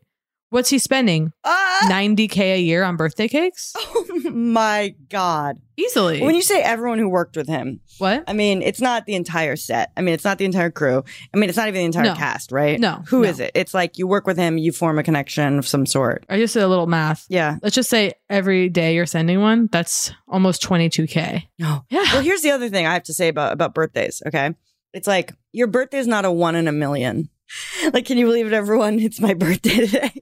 what's 0.50 0.70
he 0.70 0.80
spending 0.80 1.32
Ah! 1.44 1.88
90k 1.92 2.38
a 2.56 2.60
year 2.62 2.84
on 2.84 2.96
birthday 2.96 3.28
cakes 3.28 3.74
Oh 3.78 4.06
my 4.32 4.96
god. 5.10 5.58
easily 5.78 6.22
When 6.22 6.36
you 6.36 6.42
say 6.42 6.62
everyone 6.62 7.00
who 7.00 7.08
worked 7.10 7.36
with 7.38 7.48
him, 7.48 7.80
what 7.98 8.24
I 8.28 8.34
mean 8.34 8.62
it's 8.62 8.82
not 8.82 9.06
the 9.06 9.16
entire 9.16 9.56
set. 9.56 9.92
I 9.98 10.02
mean 10.02 10.14
it's 10.14 10.24
not 10.24 10.38
the 10.38 10.46
entire 10.46 10.70
crew. 10.72 11.04
I 11.34 11.38
mean 11.38 11.50
it's 11.50 11.58
not 11.58 11.68
even 11.68 11.80
the 11.80 11.86
entire 11.86 12.04
No. 12.06 12.16
cast, 12.16 12.52
right? 12.52 12.80
No, 12.80 13.04
Who 13.10 13.22
no. 13.24 13.30
is 13.30 13.40
it? 13.40 13.52
It's 13.56 13.74
like 13.74 13.98
you 13.98 14.08
work 14.08 14.26
with 14.28 14.38
him, 14.38 14.58
you 14.58 14.72
form 14.72 14.98
a 15.00 15.04
connection 15.04 15.58
of 15.60 15.68
some 15.68 15.86
sort. 15.86 16.26
i 16.30 16.38
just 16.38 16.54
did 16.54 16.64
a 16.64 16.68
little 16.68 16.88
math 16.88 17.26
Yeah. 17.30 17.58
let's 17.62 17.76
just 17.76 17.90
say 17.90 18.14
every 18.30 18.70
day 18.70 18.96
you're 18.96 19.06
sending 19.06 19.40
one 19.42 19.68
that's 19.72 20.12
almost 20.28 20.62
22k 20.64 21.44
No. 21.60 21.86
yeah 21.90 22.04
Well, 22.14 22.22
here's 22.22 22.42
the 22.42 22.52
other 22.52 22.70
thing 22.70 22.86
I 22.86 22.94
have 22.94 23.04
to 23.04 23.14
say 23.14 23.28
about 23.28 23.54
about 23.54 23.74
birthdays. 23.74 24.22
Okay, 24.28 24.54
it's 24.94 25.08
like 25.08 25.34
your 25.52 25.68
birthday 25.68 26.00
is 26.00 26.08
not 26.08 26.26
a 26.26 26.32
one 26.32 26.56
in 26.56 26.68
a 26.68 26.72
million. 26.72 27.30
Like, 27.94 28.06
can 28.06 28.18
you 28.18 28.26
believe 28.26 28.48
it, 28.48 28.54
everyone? 28.54 29.00
It's 29.08 29.20
my 29.22 29.34
birthday 29.34 29.86
today, 29.86 30.22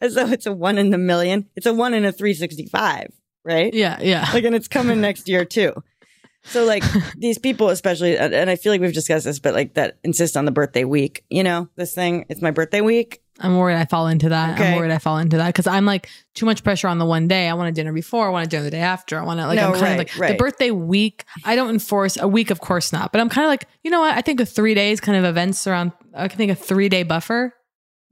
as 0.00 0.14
though 0.14 0.28
it's 0.28 0.46
a 0.46 0.52
one 0.52 0.78
in 0.78 0.92
a 0.94 0.98
million. 0.98 1.48
It's 1.56 1.66
a 1.66 1.74
one 1.74 1.94
in 1.94 2.04
a 2.04 2.12
three 2.12 2.34
sixty 2.34 2.66
five, 2.66 3.12
right? 3.44 3.72
yeah 3.74 3.98
yeah 4.00 4.28
Like, 4.32 4.44
and 4.44 4.54
it's 4.54 4.68
coming 4.68 5.00
next 5.08 5.28
year 5.28 5.44
too. 5.44 5.74
So, 6.44 6.64
like 6.64 6.82
these 7.16 7.38
people, 7.38 7.68
especially, 7.68 8.16
and 8.18 8.34
and 8.34 8.50
I 8.50 8.56
feel 8.56 8.72
like 8.72 8.80
we've 8.80 8.92
discussed 8.92 9.24
this, 9.24 9.38
but 9.38 9.54
like 9.54 9.74
that 9.74 9.98
insist 10.02 10.36
on 10.36 10.44
the 10.44 10.50
birthday 10.50 10.84
week. 10.84 11.24
You 11.30 11.44
know, 11.44 11.68
this 11.76 11.94
thing. 11.94 12.24
It's 12.28 12.42
my 12.42 12.50
birthday 12.50 12.80
week. 12.80 13.22
I'm 13.42 13.56
worried 13.58 13.76
I 13.76 13.84
fall 13.84 14.06
into 14.08 14.28
that. 14.30 14.54
Okay. 14.58 14.72
I'm 14.72 14.76
worried 14.78 14.92
I 14.92 14.98
fall 14.98 15.18
into 15.18 15.36
that 15.38 15.48
because 15.48 15.66
I'm 15.66 15.84
like 15.84 16.08
too 16.34 16.46
much 16.46 16.62
pressure 16.64 16.88
on 16.88 16.98
the 16.98 17.04
one 17.04 17.28
day. 17.28 17.48
I 17.48 17.54
want 17.54 17.68
a 17.68 17.72
dinner 17.72 17.92
before. 17.92 18.26
I 18.26 18.30
want 18.30 18.46
a 18.46 18.48
dinner 18.48 18.64
the 18.64 18.70
day 18.70 18.80
after. 18.80 19.18
I 19.18 19.24
want 19.24 19.40
to 19.40 19.46
like 19.46 19.56
No, 19.56 19.68
I'm 19.68 19.72
kind 19.72 19.82
right, 19.82 20.10
of 20.10 20.18
like 20.18 20.30
the 20.30 20.36
birthday 20.36 20.70
week. 20.70 21.24
I 21.44 21.56
don't 21.56 21.70
enforce 21.70 22.16
a 22.16 22.28
week, 22.28 22.50
of 22.50 22.60
course 22.60 22.92
not. 22.92 23.12
But 23.12 23.20
I'm 23.20 23.28
kind 23.28 23.44
of 23.44 23.50
like 23.50 23.66
you 23.82 23.90
know 23.90 24.00
what? 24.00 24.16
I 24.16 24.20
think 24.20 24.40
a 24.40 24.46
three 24.46 24.74
days 24.74 25.00
kind 25.00 25.18
of 25.18 25.24
events 25.24 25.66
around. 25.66 25.92
I 26.14 26.28
can 26.28 26.38
think 26.38 26.52
a 26.52 26.54
three 26.54 26.88
day 26.88 27.02
buffer. 27.02 27.54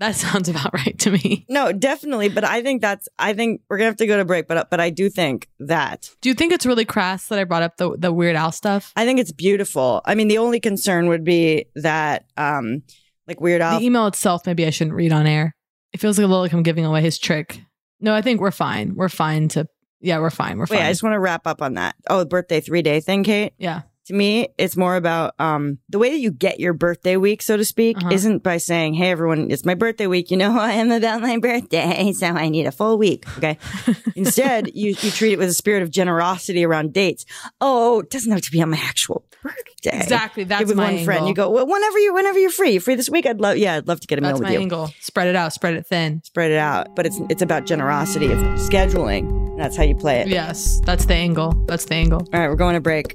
That 0.01 0.16
sounds 0.16 0.49
about 0.49 0.72
right 0.72 0.99
to 1.01 1.11
me. 1.11 1.45
No, 1.49 1.72
definitely. 1.72 2.31
But 2.31 2.43
I 2.45 2.62
think 2.62 2.81
that's. 2.81 3.07
I 3.18 3.35
think 3.35 3.61
we're 3.68 3.76
gonna 3.76 3.91
have 3.91 3.97
to 3.97 4.07
go 4.07 4.16
to 4.16 4.24
break. 4.24 4.49
But 4.49 4.70
but 4.70 4.81
I 4.81 4.91
do 4.91 5.11
think 5.11 5.49
that 5.61 6.11
Do 6.22 6.31
you 6.31 6.35
think 6.35 6.53
it's 6.53 6.64
really 6.66 6.87
crass 6.87 7.28
that 7.28 7.39
I 7.39 7.45
brought 7.45 7.62
up 7.62 7.76
the 7.76 7.97
the 7.97 8.12
Weird 8.12 8.35
Al 8.35 8.51
stuff? 8.51 8.93
I 8.97 9.05
think 9.05 9.20
it's 9.20 9.33
beautiful. 9.33 10.01
I 10.07 10.14
mean, 10.14 10.28
the 10.28 10.39
only 10.39 10.59
concern 10.59 11.09
would 11.09 11.22
be 11.22 11.66
that, 11.76 12.24
um, 12.39 12.83
like 13.31 13.41
Weird 13.41 13.62
Al. 13.62 13.78
The 13.78 13.87
email 13.87 14.07
itself, 14.07 14.45
maybe 14.45 14.66
I 14.66 14.70
shouldn't 14.70 14.97
read 14.97 15.12
on 15.12 15.26
air. 15.26 15.55
It 15.93 16.01
feels 16.01 16.18
like 16.18 16.24
a 16.24 16.28
little 16.28 16.43
like 16.43 16.53
I'm 16.53 16.62
giving 16.62 16.85
away 16.85 17.01
his 17.01 17.18
trick. 17.18 17.61
No, 18.01 18.14
I 18.14 18.22
think 18.22 18.41
we're 18.41 18.51
fine. 18.51 18.95
We're 18.95 19.09
fine 19.09 19.49
to. 19.49 19.66
Yeah, 20.01 20.18
we're 20.18 20.31
fine. 20.31 20.57
We're 20.59 20.62
Wait, 20.64 20.78
fine. 20.78 20.87
I 20.87 20.91
just 20.91 21.03
want 21.03 21.14
to 21.14 21.20
wrap 21.20 21.47
up 21.47 21.62
on 21.62 21.74
that. 21.74 21.95
Oh, 22.09 22.20
the 22.20 22.26
birthday 22.26 22.61
three 22.61 22.83
day 22.83 23.01
thing, 23.01 23.22
Kate. 23.24 23.53
yeah. 23.59 23.83
To 24.11 24.16
me, 24.16 24.48
it's 24.58 24.76
more 24.76 24.96
about 24.96 25.34
um 25.38 25.78
the 25.88 25.96
way 26.00 26.11
that 26.11 26.18
you 26.18 26.32
get 26.32 26.58
your 26.58 26.72
birthday 26.72 27.16
week, 27.16 27.42
so 27.42 27.56
to 27.56 27.64
speak, 27.64 27.96
Uh-huh. 27.98 28.11
isn't 28.12 28.42
by 28.42 28.56
saying, 28.56 28.94
"Hey, 28.94 29.11
everyone, 29.12 29.52
it's 29.52 29.64
my 29.64 29.74
birthday 29.76 30.08
week. 30.08 30.32
You 30.32 30.36
know 30.36 30.50
I 30.58 30.72
am 30.72 30.90
about 30.90 31.20
my 31.22 31.38
birthday, 31.38 32.11
so 32.16 32.26
I 32.26 32.48
need 32.48 32.66
a 32.66 32.72
full 32.72 32.98
week." 32.98 33.24
Okay. 33.38 33.56
Instead, 34.16 34.74
you 34.74 34.96
you 35.00 35.11
treat 35.12 35.32
it 35.32 35.38
with 35.38 35.48
a 35.48 35.54
spirit 35.54 35.84
of 35.84 35.92
generosity 35.92 36.64
around 36.64 36.92
dates. 36.92 37.24
Oh, 37.61 38.00
it 38.00 38.11
doesn't 38.11 38.32
have 38.32 38.40
to 38.42 38.50
be 38.50 38.61
on 38.61 38.70
my 38.70 38.78
actual 38.82 39.24
birthday. 39.44 39.96
Exactly. 40.02 40.42
That's 40.42 40.66
with 40.66 40.76
my 40.76 40.94
one 40.94 41.04
friend. 41.04 41.28
You 41.28 41.34
go 41.34 41.48
well, 41.48 41.66
whenever 41.68 41.98
you 42.00 42.12
whenever 42.12 42.40
you're 42.40 42.50
free. 42.50 42.72
You 42.72 42.80
free 42.80 42.96
this 42.96 43.08
week? 43.08 43.26
I'd 43.26 43.40
love. 43.40 43.58
Yeah, 43.58 43.76
I'd 43.76 43.86
love 43.86 44.00
to 44.00 44.08
get 44.08 44.18
a 44.18 44.22
meal 44.22 44.30
That's 44.30 44.40
with 44.40 44.48
my 44.48 44.54
you. 44.54 44.61
angle. 44.61 44.90
Spread 44.98 45.28
it 45.28 45.36
out. 45.36 45.52
Spread 45.52 45.74
it 45.74 45.86
thin. 45.86 46.20
spread 46.24 46.50
it 46.50 46.58
out. 46.58 46.96
But 46.96 47.06
it's 47.06 47.20
it's 47.30 47.42
about 47.42 47.64
generosity. 47.64 48.26
It's 48.26 48.68
scheduling. 48.68 49.38
That's 49.56 49.76
how 49.76 49.84
you 49.84 49.94
play 49.94 50.20
it. 50.20 50.28
Yes, 50.28 50.80
that's 50.84 51.04
the 51.04 51.14
angle. 51.14 51.52
That's 51.68 51.84
the 51.84 51.94
angle. 51.94 52.26
All 52.32 52.40
right, 52.40 52.48
we're 52.48 52.56
going 52.56 52.74
to 52.74 52.80
break. 52.80 53.14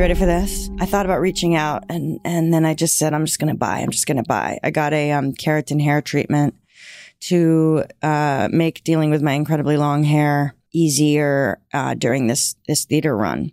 You 0.00 0.04
ready 0.04 0.14
for 0.14 0.24
this? 0.24 0.70
I 0.78 0.86
thought 0.86 1.04
about 1.04 1.20
reaching 1.20 1.54
out 1.54 1.84
and, 1.90 2.20
and 2.24 2.54
then 2.54 2.64
I 2.64 2.72
just 2.72 2.96
said, 2.96 3.12
I'm 3.12 3.26
just 3.26 3.38
going 3.38 3.52
to 3.52 3.58
buy. 3.58 3.80
I'm 3.80 3.90
just 3.90 4.06
going 4.06 4.16
to 4.16 4.22
buy. 4.22 4.58
I 4.62 4.70
got 4.70 4.94
a 4.94 5.12
um, 5.12 5.34
keratin 5.34 5.78
hair 5.78 6.00
treatment 6.00 6.54
to 7.24 7.84
uh, 8.00 8.48
make 8.50 8.82
dealing 8.82 9.10
with 9.10 9.20
my 9.20 9.32
incredibly 9.32 9.76
long 9.76 10.02
hair 10.02 10.54
easier 10.72 11.60
uh, 11.74 11.92
during 11.92 12.28
this 12.28 12.56
this 12.66 12.86
theater 12.86 13.14
run. 13.14 13.52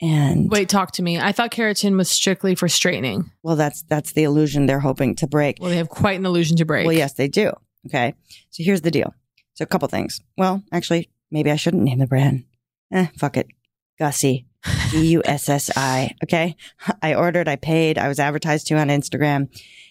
And 0.00 0.48
Wait, 0.48 0.68
talk 0.68 0.92
to 0.92 1.02
me. 1.02 1.18
I 1.18 1.32
thought 1.32 1.50
keratin 1.50 1.96
was 1.96 2.08
strictly 2.08 2.54
for 2.54 2.68
straightening. 2.68 3.32
well, 3.42 3.56
that's 3.56 3.82
that's 3.88 4.12
the 4.12 4.22
illusion 4.22 4.66
they're 4.66 4.78
hoping 4.78 5.16
to 5.16 5.26
break. 5.26 5.56
Well, 5.60 5.70
they 5.70 5.78
have 5.78 5.88
quite 5.88 6.16
an 6.16 6.24
illusion 6.26 6.58
to 6.58 6.64
break. 6.64 6.86
Well, 6.86 6.94
yes, 6.94 7.14
they 7.14 7.26
do. 7.26 7.54
Okay, 7.86 8.14
so 8.50 8.62
here's 8.62 8.82
the 8.82 8.92
deal. 8.92 9.12
So 9.54 9.64
a 9.64 9.66
couple 9.66 9.88
things. 9.88 10.20
Well, 10.38 10.62
actually, 10.70 11.10
maybe 11.32 11.50
I 11.50 11.56
shouldn't 11.56 11.82
name 11.82 11.98
the 11.98 12.06
brand. 12.06 12.44
Eh, 12.92 13.08
fuck 13.18 13.36
it. 13.36 13.48
Gussi. 14.00 14.44
G 14.90 15.06
U 15.12 15.22
S 15.24 15.48
S 15.48 15.70
I. 15.76 16.14
Okay. 16.22 16.56
I 17.02 17.14
ordered, 17.14 17.48
I 17.48 17.56
paid, 17.56 17.98
I 17.98 18.08
was 18.08 18.18
advertised 18.20 18.66
to 18.68 18.76
on 18.76 18.88
Instagram. 18.88 19.48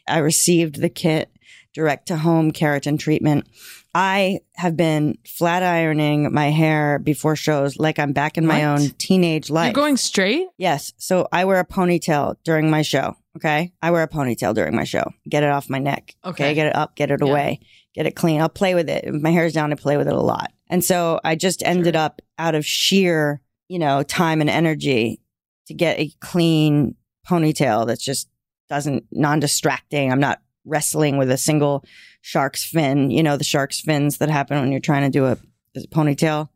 I 0.08 0.20
received 0.20 0.82
the 0.82 0.90
kit 0.90 1.32
direct 1.74 2.08
to 2.08 2.18
home 2.18 2.52
keratin 2.52 3.00
treatment. 3.00 3.48
I 3.94 4.40
have 4.56 4.78
been 4.78 5.18
flat 5.26 5.64
ironing 5.64 6.34
my 6.34 6.50
hair 6.50 7.00
before 7.00 7.36
shows 7.36 7.78
like 7.78 8.00
I'm 8.00 8.14
back 8.14 8.38
in 8.38 8.46
my 8.46 8.60
What? 8.60 8.82
own 8.82 8.90
teenage 8.98 9.50
life. 9.50 9.68
You're 9.68 9.74
going 9.84 9.98
straight? 9.98 10.48
Yes. 10.58 10.94
So 10.98 11.28
I 11.32 11.46
wear 11.46 11.60
a 11.60 11.66
ponytail 11.66 12.36
during 12.44 12.70
my 12.70 12.82
show. 12.82 13.16
Okay. 13.38 13.72
I 13.82 13.92
wear 13.92 14.04
a 14.04 14.08
ponytail 14.08 14.54
during 14.54 14.76
my 14.76 14.84
show. 14.86 15.12
Get 15.30 15.44
it 15.44 15.50
off 15.50 15.70
my 15.70 15.80
neck. 15.80 16.16
Okay. 16.24 16.54
Get 16.54 16.68
it 16.68 16.76
up, 16.76 16.96
get 16.96 17.12
it 17.12 17.20
Yeah. 17.22 17.30
away, 17.30 17.60
get 17.94 18.06
it 18.06 18.12
clean. 18.16 18.42
I'll 18.42 18.50
play 18.50 18.76
with 18.76 18.90
it. 18.90 19.06
If 19.06 19.14
my 19.22 19.32
hair's 19.32 19.54
down, 19.54 19.72
I 19.72 19.76
play 19.76 19.98
with 19.98 20.08
it 20.08 20.14
a 20.14 20.22
lot. 20.22 20.52
And 20.70 20.84
so 20.84 21.20
I 21.24 21.36
just 21.36 21.62
ended 21.64 21.96
up 21.96 22.22
out 22.38 22.56
of 22.56 22.66
sheer, 22.66 23.42
you 23.72 23.80
know, 23.80 24.04
time 24.04 24.42
and 24.42 24.50
energy 24.50 25.22
to 25.68 25.74
get 25.74 25.98
a 25.98 26.12
clean 26.20 26.96
ponytail 27.26 27.88
that's 27.88 28.04
just 28.04 28.28
doesn't 28.70 29.06
non 29.12 29.40
distracting. 29.40 30.12
I'm 30.12 30.20
not 30.20 30.42
wrestling 30.66 31.18
with 31.18 31.32
a 31.32 31.38
single 31.38 31.86
shark's 32.22 32.64
fin, 32.66 33.12
you 33.12 33.24
know, 33.24 33.38
the 33.38 33.44
shark's 33.46 33.80
fins 33.80 34.18
that 34.18 34.30
happen 34.30 34.60
when 34.60 34.72
you're 34.72 34.82
trying 34.82 35.04
to 35.04 35.10
do 35.10 35.26
a, 35.26 35.38
a 35.76 35.80
ponytail, 35.88 36.50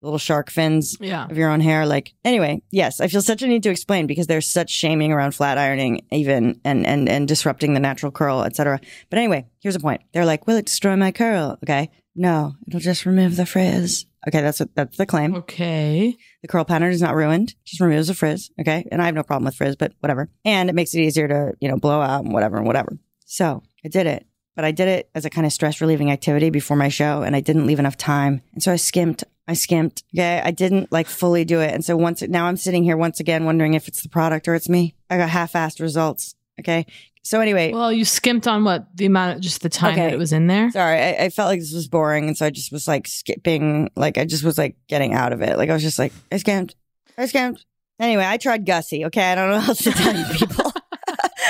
little 0.00 0.18
shark 0.18 0.50
fins 0.50 0.96
Yeah. 0.98 1.26
of 1.26 1.36
your 1.36 1.50
own 1.50 1.60
hair. 1.60 1.84
Like, 1.84 2.14
anyway, 2.24 2.62
yes, 2.70 3.00
I 3.00 3.08
feel 3.08 3.20
such 3.22 3.42
a 3.42 3.46
need 3.46 3.62
to 3.64 3.70
explain 3.70 4.06
because 4.06 4.26
there's 4.26 4.48
such 4.48 4.70
shaming 4.70 5.12
around 5.12 5.34
flat 5.34 5.58
ironing, 5.58 6.06
even 6.10 6.58
and 6.64 6.86
and 6.86 7.06
and 7.08 7.28
disrupting 7.28 7.74
the 7.74 7.80
natural 7.80 8.10
curl, 8.12 8.42
etc. 8.44 8.80
But 9.10 9.18
anyway, 9.18 9.46
here's 9.60 9.76
a 9.76 9.80
point. 9.80 10.00
They're 10.12 10.24
like, 10.24 10.46
"Will 10.46 10.56
it 10.56 10.66
destroy 10.66 10.96
my 10.96 11.12
curl?" 11.12 11.58
Okay, 11.62 11.90
no, 12.16 12.54
it'll 12.66 12.80
just 12.80 13.04
remove 13.06 13.36
the 13.36 13.46
frizz. 13.46 14.06
Okay, 14.26 14.40
that's 14.40 14.60
what 14.60 14.74
that's 14.74 14.96
the 14.96 15.06
claim. 15.06 15.34
Okay. 15.34 16.16
The 16.42 16.48
curl 16.48 16.64
pattern 16.64 16.92
is 16.92 17.02
not 17.02 17.14
ruined; 17.14 17.54
just 17.64 17.80
removes 17.80 18.08
the 18.08 18.14
frizz. 18.14 18.50
Okay, 18.60 18.86
and 18.92 19.02
I 19.02 19.06
have 19.06 19.14
no 19.14 19.22
problem 19.22 19.46
with 19.46 19.56
frizz, 19.56 19.76
but 19.76 19.92
whatever. 20.00 20.28
And 20.44 20.68
it 20.68 20.74
makes 20.74 20.94
it 20.94 21.00
easier 21.00 21.28
to 21.28 21.54
you 21.60 21.68
know 21.68 21.76
blow 21.76 22.00
out 22.00 22.24
and 22.24 22.32
whatever 22.32 22.56
and 22.56 22.66
whatever. 22.66 22.98
So 23.26 23.62
I 23.84 23.88
did 23.88 24.06
it. 24.06 24.26
But 24.54 24.66
I 24.66 24.70
did 24.70 24.88
it 24.88 25.10
as 25.14 25.24
a 25.24 25.30
kind 25.30 25.46
of 25.46 25.52
stress 25.52 25.80
relieving 25.80 26.10
activity 26.10 26.50
before 26.50 26.76
my 26.76 26.88
show, 26.88 27.22
and 27.22 27.34
I 27.34 27.40
didn't 27.40 27.66
leave 27.66 27.78
enough 27.78 27.96
time. 27.96 28.42
And 28.52 28.62
so 28.62 28.70
I 28.70 28.76
skimped. 28.76 29.24
I 29.48 29.54
skimped. 29.54 30.04
Okay. 30.14 30.40
I 30.44 30.50
didn't 30.50 30.92
like 30.92 31.06
fully 31.06 31.44
do 31.44 31.60
it. 31.60 31.72
And 31.72 31.84
so 31.84 31.96
once, 31.96 32.22
now 32.22 32.46
I'm 32.46 32.58
sitting 32.58 32.84
here 32.84 32.96
once 32.96 33.18
again 33.18 33.44
wondering 33.44 33.74
if 33.74 33.88
it's 33.88 34.02
the 34.02 34.08
product 34.08 34.46
or 34.46 34.54
it's 34.54 34.68
me. 34.68 34.94
I 35.08 35.16
got 35.16 35.30
half 35.30 35.54
assed 35.54 35.80
results. 35.80 36.34
Okay. 36.60 36.86
So 37.24 37.40
anyway, 37.40 37.72
Well, 37.72 37.92
you 37.92 38.04
skimped 38.04 38.48
on 38.48 38.64
what 38.64 38.86
the 38.96 39.06
amount 39.06 39.36
of 39.36 39.42
just 39.42 39.62
the 39.62 39.68
time 39.68 39.96
that 39.96 40.12
it 40.12 40.18
was 40.18 40.32
in 40.32 40.48
there. 40.48 40.70
sorry, 40.70 41.00
I, 41.00 41.24
I 41.24 41.28
felt 41.30 41.48
like 41.48 41.60
this 41.60 41.72
was 41.72 41.88
boring. 41.88 42.26
And 42.26 42.36
so 42.36 42.46
I 42.46 42.50
just 42.50 42.72
was 42.72 42.88
like 42.88 43.06
skipping, 43.06 43.90
like 43.94 44.18
I 44.18 44.24
just 44.24 44.42
was 44.44 44.58
like 44.58 44.76
getting 44.88 45.14
out 45.14 45.32
of 45.32 45.40
it. 45.40 45.56
Like 45.56 45.70
I 45.70 45.72
was 45.72 45.82
just 45.82 45.98
like, 45.98 46.12
I 46.32 46.38
skimped. 46.38 46.74
I 47.16 47.26
skimped. 47.26 47.64
Anyway, 48.00 48.24
I 48.26 48.38
tried 48.38 48.66
Gussi. 48.66 49.06
Okay, 49.06 49.22
I 49.22 49.34
don't 49.34 49.50
know 49.50 49.56
what 49.58 49.68
else 49.68 49.82
to 49.84 49.92
tell 49.92 50.16
you 50.16 50.24
people. 50.34 50.72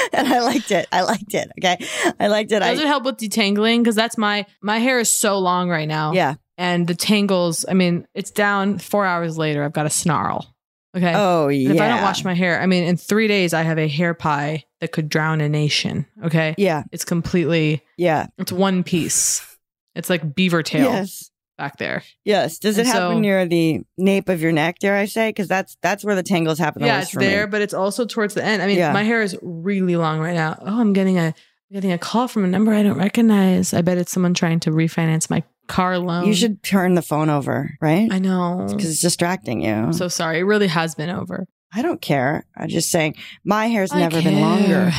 and 0.13 0.29
I 0.29 0.41
liked 0.41 0.71
it. 0.71 0.87
I 0.93 1.03
liked 1.03 1.35
it. 1.35 1.51
Okay, 1.59 1.85
I 2.19 2.29
liked 2.29 2.53
it. 2.53 2.61
Does 2.61 2.79
I 2.79 2.83
it 2.83 2.87
help 2.87 3.05
with 3.05 3.17
detangling? 3.17 3.79
Because 3.79 3.95
that's 3.95 4.19
my 4.19 4.47
my 4.61 4.79
hair 4.79 4.99
is 4.99 5.15
so 5.17 5.39
long 5.39 5.69
right 5.69 5.89
now. 5.89 6.13
Yeah. 6.13 6.35
And 6.59 6.87
the 6.87 6.95
tangles, 6.95 7.65
I 7.69 7.75
mean, 7.75 8.07
it's 8.15 8.31
down 8.31 8.79
four 8.79 9.05
hours 9.07 9.39
later. 9.39 9.65
I've 9.65 9.73
got 9.73 9.87
a 9.87 9.91
snarl. 9.91 10.52
Okay. 10.95 11.13
Oh, 11.15 11.49
And 11.49 11.75
If 11.75 11.81
I 11.81 11.89
don't 11.89 12.03
wash 12.03 12.23
my 12.25 12.35
hair, 12.35 12.61
I 12.61 12.67
mean, 12.67 12.85
in 12.85 12.97
three 12.97 13.27
days, 13.29 13.55
I 13.55 13.63
have 13.63 13.79
a 13.79 13.89
hair 13.89 14.13
pie 14.15 14.65
that 14.81 14.93
could 14.93 15.09
drown 15.09 15.41
a 15.41 15.49
nation. 15.49 16.05
Okay. 16.25 16.55
Yeah. 16.59 16.83
It's 16.93 17.05
completely, 17.05 17.83
yeah. 17.97 18.27
it's 18.39 18.53
one 18.53 18.83
piece. 18.85 19.47
It's 19.95 20.11
like 20.11 20.35
beaver 20.35 20.63
tail 20.63 20.85
Yes. 20.93 21.31
back 21.57 21.79
there. 21.79 22.03
Yes. 22.25 22.59
Does 22.59 22.77
it 22.79 22.87
happen 22.87 23.17
so- 23.17 23.19
near 23.21 23.47
the 23.47 23.81
nape 23.97 24.29
of 24.29 24.43
your 24.43 24.53
neck? 24.53 24.79
Dare 24.81 24.97
I 24.97 25.07
say? 25.07 25.31
Because 25.31 25.49
that's 25.49 25.77
that's 25.83 26.05
where 26.05 26.15
the 26.15 26.23
tangles 26.23 26.59
happen. 26.59 26.83
the 26.83 26.89
yeah, 26.89 26.97
most 26.97 27.03
it's 27.05 27.13
for 27.13 27.21
me. 27.21 27.27
there, 27.27 27.47
but 27.47 27.63
it's 27.63 27.75
also 27.75 28.05
towards 28.05 28.35
the 28.35 28.45
end. 28.45 28.61
I 28.63 28.67
mean, 28.67 28.77
Yeah. 28.79 28.93
my 28.93 29.03
hair 29.03 29.23
is 29.23 29.37
really 29.43 29.97
long 29.97 30.19
right 30.21 30.35
now. 30.35 30.59
Oh, 30.61 30.81
I'm 30.81 30.93
getting 30.93 31.19
a 31.19 31.27
I'm 31.71 31.75
getting 31.75 31.93
a 31.93 31.99
call 31.99 32.29
from 32.29 32.45
a 32.45 32.49
number 32.49 32.73
I 32.75 32.83
don't 32.83 32.99
recognize. 32.99 33.73
I 33.73 33.81
bet 33.81 33.97
it's 33.97 34.13
someone 34.13 34.35
trying 34.35 34.61
to 34.61 34.71
refinance 34.71 35.31
my 35.31 35.43
car 35.73 35.99
loan. 35.99 36.27
You 36.27 36.35
should 36.35 36.63
turn 36.63 36.95
the 36.95 37.03
phone 37.03 37.31
over, 37.31 37.77
right? 37.81 38.13
I 38.13 38.19
know. 38.19 38.67
because 38.69 38.91
it's 38.91 39.01
distracting 39.01 39.63
you. 39.63 39.73
I'm 39.73 39.93
so 39.93 40.09
sorry. 40.09 40.41
It 40.41 40.45
really 40.45 40.67
has 40.69 40.95
been 40.95 41.11
over. 41.11 41.47
I 41.75 41.81
don't 41.81 42.03
care. 42.03 42.45
I'm 42.57 42.69
just 42.69 42.91
saying 42.91 43.17
my 43.45 43.67
hair's 43.67 43.93
I 43.93 44.01
never 44.01 44.21
been 44.21 44.41
longer. 44.41 44.91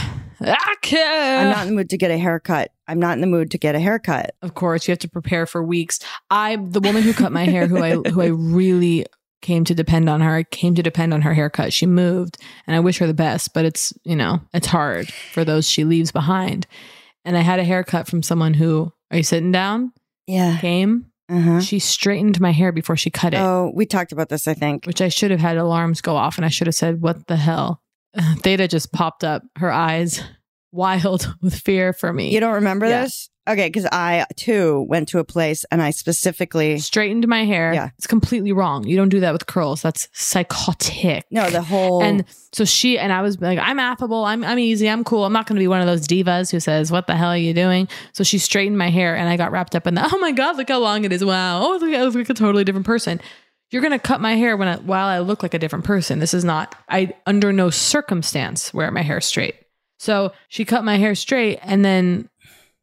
I 0.42 0.76
care. 0.82 1.38
I'm 1.40 1.52
not 1.52 1.62
in 1.62 1.70
the 1.70 1.76
mood 1.76 1.92
to 1.92 1.98
get 1.98 2.10
a 2.10 2.18
haircut. 2.18 2.72
I'm 2.88 3.00
not 3.00 3.14
in 3.14 3.22
the 3.22 3.28
mood 3.28 3.52
to 3.52 3.58
get 3.58 3.76
a 3.76 3.80
haircut. 3.80 4.36
Of 4.42 4.56
course, 4.56 4.88
you 4.88 4.92
have 4.92 5.00
to 5.00 5.10
prepare 5.10 5.46
for 5.46 5.64
weeks. 5.64 6.00
I, 6.32 6.56
the 6.56 6.82
woman 6.82 7.04
who 7.04 7.14
cut 7.14 7.32
my 7.32 7.46
hair, 7.46 7.68
who 7.68 7.78
I, 7.82 7.92
who 8.10 8.22
I 8.22 8.26
really 8.28 9.06
came 9.42 9.64
to 9.66 9.76
depend 9.76 10.10
on 10.10 10.22
her. 10.22 10.36
I 10.36 10.44
came 10.44 10.74
to 10.76 10.84
depend 10.84 11.14
on 11.14 11.22
her 11.22 11.34
haircut. 11.36 11.72
She 11.72 11.86
moved, 11.86 12.38
and 12.66 12.76
I 12.76 12.80
wish 12.80 12.98
her 12.98 13.08
the 13.08 13.14
best. 13.14 13.54
But 13.54 13.66
it's 13.66 13.94
you 14.04 14.16
know 14.16 14.42
it's 14.54 14.68
hard 14.68 15.14
for 15.34 15.46
those 15.46 15.70
she 15.70 15.84
leaves 15.84 16.12
behind. 16.12 16.66
And 17.24 17.38
I 17.38 17.42
had 17.42 17.60
a 17.60 17.64
haircut 17.64 18.08
from 18.08 18.24
someone 18.24 18.56
who. 18.56 18.92
Are 19.12 19.18
you 19.18 19.24
sitting 19.24 19.52
down? 19.52 19.94
Yeah. 20.28 20.58
Came. 20.60 21.08
Uh-huh. 21.30 21.62
She 21.62 21.80
straightened 21.80 22.40
my 22.40 22.52
hair 22.52 22.72
before 22.72 22.98
she 22.98 23.10
cut 23.10 23.34
it. 23.34 23.38
Oh, 23.38 23.72
we 23.74 23.86
talked 23.86 24.12
about 24.12 24.30
this, 24.30 24.48
I 24.48 24.54
think. 24.54 24.86
Which 24.86 25.02
I 25.02 25.08
should 25.08 25.32
have 25.32 25.40
had 25.40 25.58
alarms 25.58 26.02
go 26.02 26.16
off, 26.16 26.38
and 26.38 26.46
I 26.46 26.50
should 26.50 26.68
have 26.68 26.76
said, 26.76 27.02
"What 27.02 27.28
the 27.28 27.38
hell?" 27.38 27.82
Theta 28.40 28.68
just 28.68 28.92
popped 28.92 29.24
up, 29.24 29.44
her 29.58 29.72
eyes 29.72 30.22
wild 30.74 31.34
with 31.42 31.56
fear 31.58 31.94
for 31.94 32.12
me. 32.12 32.34
You 32.34 32.40
don't 32.42 32.56
remember 32.56 32.88
Yeah. 32.88 33.04
this? 33.04 33.30
Okay, 33.46 33.68
because 33.68 33.86
I 33.92 34.26
too 34.38 34.86
went 34.88 35.10
to 35.10 35.20
a 35.20 35.26
place 35.26 35.66
and 35.70 35.82
I 35.82 35.90
specifically 35.92 36.80
straightened 36.80 37.28
my 37.28 37.44
hair. 37.44 37.74
Yeah. 37.74 37.90
It's 37.98 38.08
completely 38.08 38.54
wrong. 38.54 38.88
You 38.88 38.96
don't 38.96 39.10
do 39.10 39.20
that 39.20 39.34
with 39.34 39.48
curls. 39.48 39.82
That's 39.82 40.08
psychotic. 40.14 41.26
No, 41.30 41.50
the 41.50 41.62
whole 41.62 42.02
And 42.02 42.24
so 42.54 42.64
she 42.64 42.98
and 42.98 43.12
I 43.12 43.22
was 43.22 43.40
like, 43.42 43.60
I'm 43.60 43.80
affable. 43.80 44.24
I'm 44.24 44.46
I'm 44.46 44.60
easy. 44.60 44.90
I'm 44.90 45.04
cool. 45.04 45.26
I'm 45.26 45.34
not 45.34 45.46
going 45.46 45.58
to 45.58 45.60
be 45.60 45.68
one 45.68 45.82
of 45.82 45.88
those 45.88 46.08
divas 46.08 46.52
who 46.52 46.62
says, 46.62 46.90
"What 46.90 47.08
the 47.08 47.16
hell 47.18 47.32
are 47.32 47.38
you 47.38 47.54
doing?" 47.54 47.90
So 48.14 48.24
she 48.24 48.38
straightened 48.38 48.78
my 48.78 48.90
hair, 48.90 49.16
and 49.16 49.28
I 49.28 49.36
got 49.38 49.52
wrapped 49.52 49.76
up 49.76 49.88
in 49.88 49.96
the. 49.96 50.10
Oh 50.14 50.18
my 50.20 50.32
god, 50.32 50.56
look 50.58 50.70
how 50.70 50.80
long 50.80 51.04
it 51.04 51.12
is! 51.12 51.26
Wow. 51.26 51.62
Oh, 51.64 51.78
look, 51.82 51.94
I 51.94 52.02
look 52.04 52.16
like 52.16 52.30
a 52.30 52.34
totally 52.34 52.64
different 52.64 52.86
person. 52.86 53.20
You're 53.72 53.82
going 53.82 53.92
to 53.92 54.00
cut 54.00 54.22
my 54.22 54.36
hair 54.36 54.56
when 54.56 54.68
I, 54.68 54.76
while 54.78 55.08
I 55.08 55.20
look 55.20 55.42
like 55.44 55.54
a 55.56 55.60
different 55.60 55.84
person. 55.84 56.20
This 56.20 56.34
is 56.34 56.46
not. 56.46 56.76
I 56.88 57.14
under 57.26 57.52
no 57.52 57.70
circumstance 57.72 58.74
wear 58.74 58.92
my 58.92 59.02
hair 59.02 59.20
straight. 59.20 59.56
So 60.04 60.34
she 60.50 60.66
cut 60.66 60.84
my 60.84 60.98
hair 60.98 61.16
straight, 61.16 61.60
and 61.64 61.84
then 61.86 62.30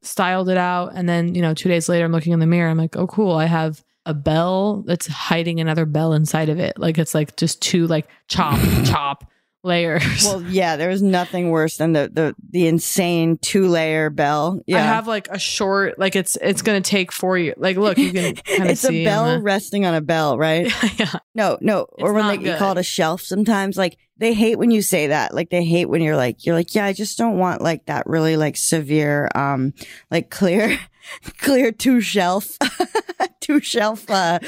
styled 0.02 0.48
it 0.48 0.56
out. 0.56 0.92
And 0.94 1.06
then, 1.06 1.34
you 1.34 1.42
know, 1.42 1.52
two 1.52 1.68
days 1.68 1.86
later, 1.86 2.06
I'm 2.06 2.12
looking 2.12 2.32
in 2.32 2.38
the 2.38 2.46
mirror. 2.46 2.70
I'm 2.70 2.78
like, 2.78 2.96
oh, 2.96 3.06
cool. 3.06 3.32
I 3.32 3.44
have 3.44 3.84
a 4.06 4.14
bell 4.14 4.82
that's 4.86 5.06
hiding 5.06 5.60
another 5.60 5.84
bell 5.84 6.14
inside 6.14 6.48
of 6.48 6.58
it. 6.58 6.78
Like 6.78 6.96
it's 6.96 7.14
like 7.14 7.36
just 7.36 7.60
two 7.60 7.86
like 7.86 8.08
chop, 8.28 8.58
chop 8.84 9.30
layers. 9.62 10.24
Well, 10.24 10.42
yeah, 10.42 10.76
there 10.76 10.88
was 10.88 11.02
nothing 11.02 11.50
worse 11.50 11.76
than 11.76 11.92
the 11.92 12.10
the 12.10 12.34
the 12.50 12.66
insane 12.66 13.36
two 13.38 13.68
layer 13.68 14.08
bell. 14.08 14.62
Yeah. 14.66 14.78
I 14.78 14.80
have 14.80 15.06
like 15.06 15.28
a 15.28 15.38
short, 15.38 15.98
like 15.98 16.16
it's 16.16 16.36
it's 16.40 16.62
gonna 16.62 16.80
take 16.80 17.12
four 17.12 17.36
years. 17.36 17.56
Like, 17.58 17.76
look, 17.76 17.98
you 17.98 18.12
can 18.12 18.34
kind 18.36 18.62
of 18.62 18.70
it's 18.70 18.84
a 18.84 19.04
bell 19.04 19.36
the- 19.36 19.42
resting 19.42 19.84
on 19.84 19.94
a 19.94 20.00
bell, 20.00 20.38
right? 20.38 20.72
yeah. 20.98 21.12
No, 21.34 21.58
no. 21.60 21.86
or 21.92 22.12
when 22.14 22.26
they, 22.28 22.50
you 22.50 22.56
call 22.56 22.72
it 22.72 22.78
a 22.78 22.82
shelf 22.82 23.20
sometimes, 23.20 23.76
like 23.76 23.98
they 24.20 24.34
hate 24.34 24.56
when 24.58 24.70
you 24.70 24.82
say 24.82 25.08
that. 25.08 25.34
Like 25.34 25.50
they 25.50 25.64
hate 25.64 25.86
when 25.86 26.02
you're 26.02 26.16
like, 26.16 26.46
you're 26.46 26.54
like, 26.54 26.74
yeah, 26.74 26.84
I 26.84 26.92
just 26.92 27.18
don't 27.18 27.38
want 27.38 27.62
like 27.62 27.86
that 27.86 28.06
really 28.06 28.36
like 28.36 28.56
severe, 28.56 29.28
um, 29.34 29.72
like 30.10 30.30
clear, 30.30 30.78
clear 31.38 31.72
two 31.72 32.00
shelf, 32.00 32.56
two 33.40 33.60
shelf, 33.60 34.08
uh, 34.10 34.38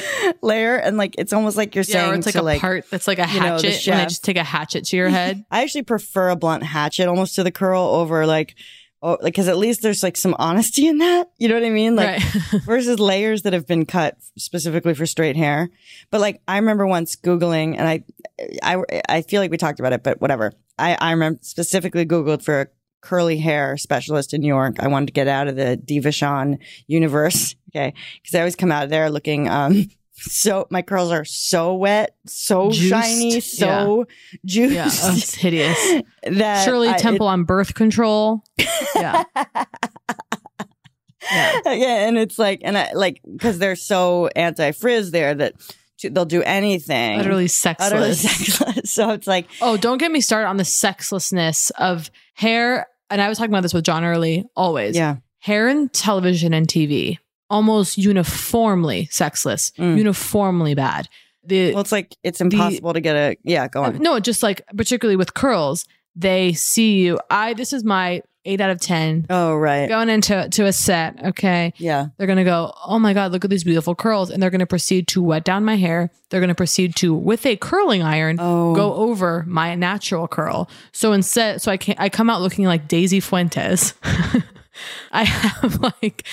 layer. 0.42 0.76
And 0.76 0.96
like, 0.96 1.14
it's 1.18 1.32
almost 1.32 1.56
like 1.56 1.74
you're 1.74 1.84
Yeah, 1.88 1.92
saying 2.10 2.14
it's 2.18 2.26
like 2.26 2.34
to, 2.34 2.42
a 2.42 2.42
like, 2.42 2.60
part 2.60 2.88
that's 2.90 3.08
like 3.08 3.18
a 3.18 3.26
you 3.32 3.40
know, 3.40 3.58
the 3.58 3.70
hatchet. 3.70 3.90
they 3.90 4.02
just 4.04 4.24
take 4.24 4.36
a 4.36 4.44
hatchet 4.44 4.84
to 4.84 4.96
your 4.96 5.08
head. 5.18 5.44
I 5.50 5.62
actually 5.62 5.82
prefer 5.84 6.28
a 6.28 6.36
blunt 6.36 6.62
hatchet 6.62 7.08
almost 7.08 7.34
to 7.36 7.42
the 7.42 7.50
curl 7.50 7.82
over 7.82 8.26
like, 8.26 8.54
oh, 9.02 9.18
like, 9.20 9.34
cause 9.34 9.48
at 9.48 9.56
least 9.58 9.82
there's 9.82 10.02
like 10.02 10.16
some 10.16 10.34
honesty 10.38 10.86
in 10.86 10.98
that. 10.98 11.30
You 11.38 11.48
know 11.48 11.54
what 11.54 11.64
I 11.64 11.70
mean? 11.70 11.96
Like 11.96 12.20
Right. 12.20 12.62
versus 12.64 12.98
layers 13.00 13.42
that 13.42 13.52
have 13.52 13.66
been 13.66 13.84
cut 13.84 14.16
specifically 14.38 14.94
for 14.94 15.06
straight 15.06 15.36
hair. 15.36 15.68
But 16.10 16.20
like, 16.20 16.40
I 16.46 16.56
remember 16.58 16.86
once 16.86 17.16
Googling 17.16 17.76
and 17.76 17.88
I, 17.88 18.04
I, 18.62 18.82
I 19.08 19.22
feel 19.22 19.40
like 19.40 19.50
we 19.50 19.56
talked 19.56 19.80
about 19.80 19.92
it, 19.92 20.02
but 20.02 20.20
whatever. 20.20 20.52
I, 20.78 20.96
I 21.00 21.10
remember 21.10 21.40
specifically 21.42 22.06
Googled 22.06 22.42
for 22.44 22.60
a 22.62 22.66
curly 23.00 23.38
hair 23.38 23.76
specialist 23.76 24.32
in 24.32 24.40
New 24.40 24.46
York. 24.48 24.76
I 24.78 24.86
wanted 24.88 25.06
to 25.06 25.12
get 25.12 25.26
out 25.26 25.48
of 25.48 25.56
the 25.56 25.80
Devachan 25.84 26.58
universe. 26.86 27.54
Okay. 27.74 27.94
Cause 28.22 28.34
I 28.34 28.40
always 28.40 28.54
come 28.54 28.70
out 28.70 28.84
of 28.84 28.90
there 28.90 29.08
looking, 29.08 29.48
um, 29.48 29.88
so 30.22 30.66
my 30.70 30.82
curls 30.82 31.10
are 31.10 31.24
so 31.24 31.74
wet, 31.74 32.16
so 32.26 32.70
Juiced. 32.70 32.88
shiny, 32.90 33.40
so 33.40 34.06
juiced. 34.44 34.74
Yeah, 34.74 34.88
oh, 34.90 35.14
it's 35.16 35.34
hideous. 35.34 36.02
that 36.22 36.64
Shirley 36.64 36.88
I- 36.88 36.96
Temple 36.96 37.26
on 37.26 37.44
birth 37.44 37.74
control. 37.74 38.44
Yeah. 38.94 39.24
yeah, 41.64 42.06
and 42.08 42.18
it's 42.18 42.38
like, 42.38 42.60
and 42.64 42.76
I 42.76 42.92
like 42.92 43.20
because 43.30 43.58
they're 43.58 43.76
so 43.76 44.28
anti-frizz 44.34 45.12
there 45.12 45.34
that 45.34 45.54
they'll 46.02 46.24
do 46.24 46.42
anything. 46.42 47.20
Utterly 47.20 47.48
sexless. 47.48 47.92
Utterly 47.92 48.14
sexless. 48.14 48.68
So 48.92 49.10
it's 49.10 49.26
like, 49.28 49.46
Oh, 49.60 49.76
don't 49.76 49.98
get 49.98 50.10
me 50.10 50.20
started 50.20 50.48
on 50.48 50.56
the 50.56 50.64
sexlessness 50.64 51.70
of 51.78 52.10
hair. 52.34 52.88
And 53.08 53.22
I 53.22 53.28
was 53.28 53.38
talking 53.38 53.52
about 53.52 53.62
this 53.62 53.72
with 53.72 53.84
John 53.84 54.04
Early 54.04 54.44
always. 54.56 54.96
Yeah. 54.96 55.16
Hair 55.38 55.68
and 55.68 55.92
television 55.92 56.52
and 56.52 56.66
TV, 56.66 57.18
almost 57.52 57.96
uniformly 57.98 59.06
sexless, 59.12 59.70
uniformly 59.78 60.74
bad. 60.74 61.08
The, 61.44 61.70
Mm. 61.70 61.72
well, 61.74 61.80
it's 61.82 61.92
like 61.92 62.16
it's 62.24 62.40
impossible 62.40 62.92
to 62.94 63.00
get 63.00 63.16
a 63.16 63.36
yeah. 63.44 63.68
Go 63.68 63.82
on. 63.84 63.98
no, 63.98 64.18
just 64.20 64.42
like 64.42 64.62
particularly 64.76 65.16
with 65.16 65.34
curls, 65.34 65.84
they 66.16 66.52
see 66.52 66.98
you. 67.02 67.18
I 67.30 67.54
this 67.54 67.72
is 67.72 67.82
my 67.84 68.22
eight 68.44 68.60
out 68.60 68.70
of 68.70 68.80
ten. 68.80 69.26
Oh 69.28 69.54
right. 69.56 69.88
Going 69.88 70.08
into 70.08 70.48
to 70.48 70.66
a 70.66 70.72
set, 70.72 71.20
okay. 71.24 71.72
Yeah. 71.78 72.06
They're 72.16 72.28
gonna 72.28 72.44
go, 72.44 72.72
oh 72.86 72.98
my 73.00 73.12
god, 73.12 73.32
look 73.32 73.44
at 73.44 73.50
these 73.50 73.64
beautiful 73.64 73.94
curls, 73.96 74.30
and 74.30 74.40
they're 74.40 74.50
gonna 74.50 74.66
proceed 74.66 75.08
to 75.08 75.22
wet 75.22 75.42
down 75.44 75.64
my 75.64 75.76
hair. 75.76 76.10
They're 76.30 76.40
gonna 76.40 76.54
proceed 76.54 76.94
to 76.96 77.12
with 77.12 77.44
a 77.44 77.56
curling 77.56 78.02
iron 78.04 78.36
Oh. 78.40 78.72
go 78.76 78.94
over 78.94 79.44
my 79.48 79.74
natural 79.74 80.28
curl. 80.28 80.68
So 80.92 81.12
instead, 81.12 81.60
so 81.60 81.72
I 81.72 81.76
can 81.76 81.96
I 81.98 82.08
come 82.08 82.30
out 82.30 82.40
looking 82.40 82.66
like 82.66 82.86
Daisy 82.86 83.18
Fuentes. 83.20 83.94
I 85.12 85.24
have 85.24 85.80
like 85.80 86.24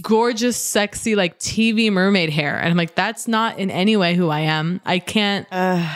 gorgeous, 0.00 0.56
sexy, 0.56 1.14
like 1.14 1.38
TV 1.38 1.92
mermaid 1.92 2.30
hair. 2.30 2.58
And 2.58 2.68
I'm 2.68 2.76
like, 2.76 2.94
that's 2.94 3.28
not 3.28 3.58
in 3.58 3.70
any 3.70 3.96
way 3.96 4.14
who 4.14 4.30
I 4.30 4.40
am. 4.40 4.80
I 4.84 4.98
can't, 4.98 5.46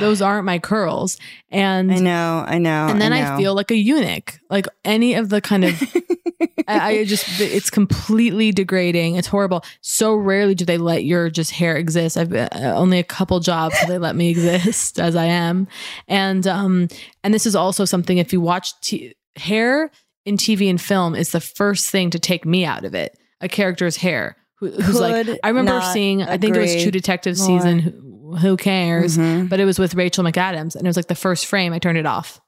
those 0.01 0.21
aren't 0.21 0.45
my 0.45 0.59
curls. 0.59 1.17
And 1.51 1.93
I 1.93 1.99
know, 1.99 2.45
I 2.47 2.59
know. 2.59 2.89
and 2.89 3.01
then 3.01 3.13
I, 3.13 3.31
know. 3.31 3.37
feel 3.39 3.55
like 3.55 3.71
a 3.71 3.77
eunuch. 3.77 4.39
Like 4.51 4.67
any 4.85 5.15
of 5.15 5.31
the 5.31 5.41
kind 5.41 5.65
of, 5.65 5.83
I, 6.69 6.99
I 6.99 7.05
just, 7.05 7.41
it's 7.41 7.71
completely 7.71 8.53
degrading. 8.53 9.17
It's 9.17 9.29
horrible. 9.29 9.65
So 9.81 10.15
rarely 10.15 10.55
do 10.55 10.65
they 10.65 10.79
let 10.79 11.05
your 11.05 11.31
just 11.31 11.53
hair 11.53 11.77
exist. 11.77 12.19
I've 12.19 12.35
uh, 12.35 12.49
only 12.53 12.99
a 12.99 13.05
couple 13.05 13.41
jobs 13.41 13.79
so 13.79 13.87
they 13.87 13.99
let 13.99 14.17
me 14.17 14.29
exist 14.31 15.01
as 15.01 15.17
I 15.17 15.25
am. 15.25 15.69
And, 16.07 16.47
um, 16.47 16.89
and 17.25 17.33
this 17.33 17.47
is 17.47 17.57
also 17.57 17.85
something 17.87 18.19
if 18.19 18.33
you 18.33 18.41
watch 18.41 18.79
t- 18.83 19.15
hair 19.37 19.91
in 20.27 20.37
TV 20.37 20.69
and 20.69 20.81
film 20.81 21.15
is 21.15 21.31
the 21.31 21.41
first 21.41 21.89
thing 21.89 22.11
to 22.11 22.19
take 22.19 22.45
me 22.45 22.65
out 22.65 22.85
of 22.85 22.95
it. 22.95 23.17
A 23.41 23.49
character's 23.49 23.97
hair. 23.97 24.37
Who, 24.59 24.71
who's 24.71 24.99
like, 24.99 25.29
I 25.45 25.49
remember 25.49 25.81
seeing, 25.93 26.23
I 26.23 26.39
think 26.39 26.57
it 26.57 26.61
was 26.61 26.83
True 26.83 26.91
Detective 26.91 27.37
more. 27.39 27.47
season. 27.47 27.79
Who, 27.81 28.37
who 28.37 28.57
cares? 28.57 29.19
Mhm. 29.19 29.49
But 29.51 29.61
it 29.61 29.67
was 29.67 29.79
with 29.79 29.95
Rachel 29.95 30.25
McAdams, 30.25 30.75
and 30.75 30.87
it 30.87 30.89
was 30.89 30.97
like 30.97 31.09
the 31.09 31.15
first 31.15 31.47
frame. 31.47 31.73
I 31.75 31.79
turned 31.79 31.99
it 31.99 32.07
off. 32.07 32.41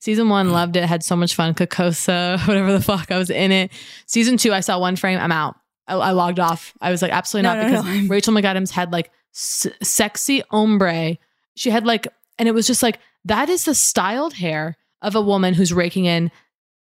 Season 0.00 0.28
one, 0.28 0.50
loved 0.50 0.76
it. 0.76 0.84
Had 0.84 1.02
so 1.02 1.16
much 1.16 1.34
fun. 1.34 1.54
Carcosa, 1.54 2.38
whatever 2.48 2.72
the 2.72 2.80
fuck. 2.80 3.10
I 3.10 3.18
was 3.18 3.30
in 3.30 3.52
it. 3.52 3.70
Season 4.06 4.36
two, 4.36 4.52
I 4.52 4.60
saw 4.60 4.78
one 4.78 4.96
frame. 4.96 5.18
I'm 5.18 5.32
out. 5.32 5.56
I, 5.86 5.94
I 5.94 6.10
logged 6.12 6.40
off. 6.40 6.72
I 6.80 6.90
was 6.90 7.02
like, 7.02 7.12
absolutely 7.12 7.48
No, 7.50 7.54
not, 7.54 7.62
no, 7.62 7.82
because 7.82 8.02
no, 8.02 8.08
Rachel 8.08 8.32
McAdams 8.34 8.70
had 8.70 8.92
like 8.92 9.10
s- 9.34 9.66
sexy 9.82 10.42
ombre. 10.50 11.16
She 11.56 11.70
had 11.70 11.86
like, 11.86 12.08
and 12.38 12.48
it 12.48 12.52
was 12.52 12.66
just 12.66 12.82
like 12.82 12.98
that 13.26 13.48
is 13.50 13.64
the 13.66 13.74
styled 13.74 14.34
hair 14.34 14.76
of 15.02 15.14
a 15.14 15.20
woman 15.20 15.52
who's 15.54 15.72
raking 15.72 16.06
in 16.06 16.30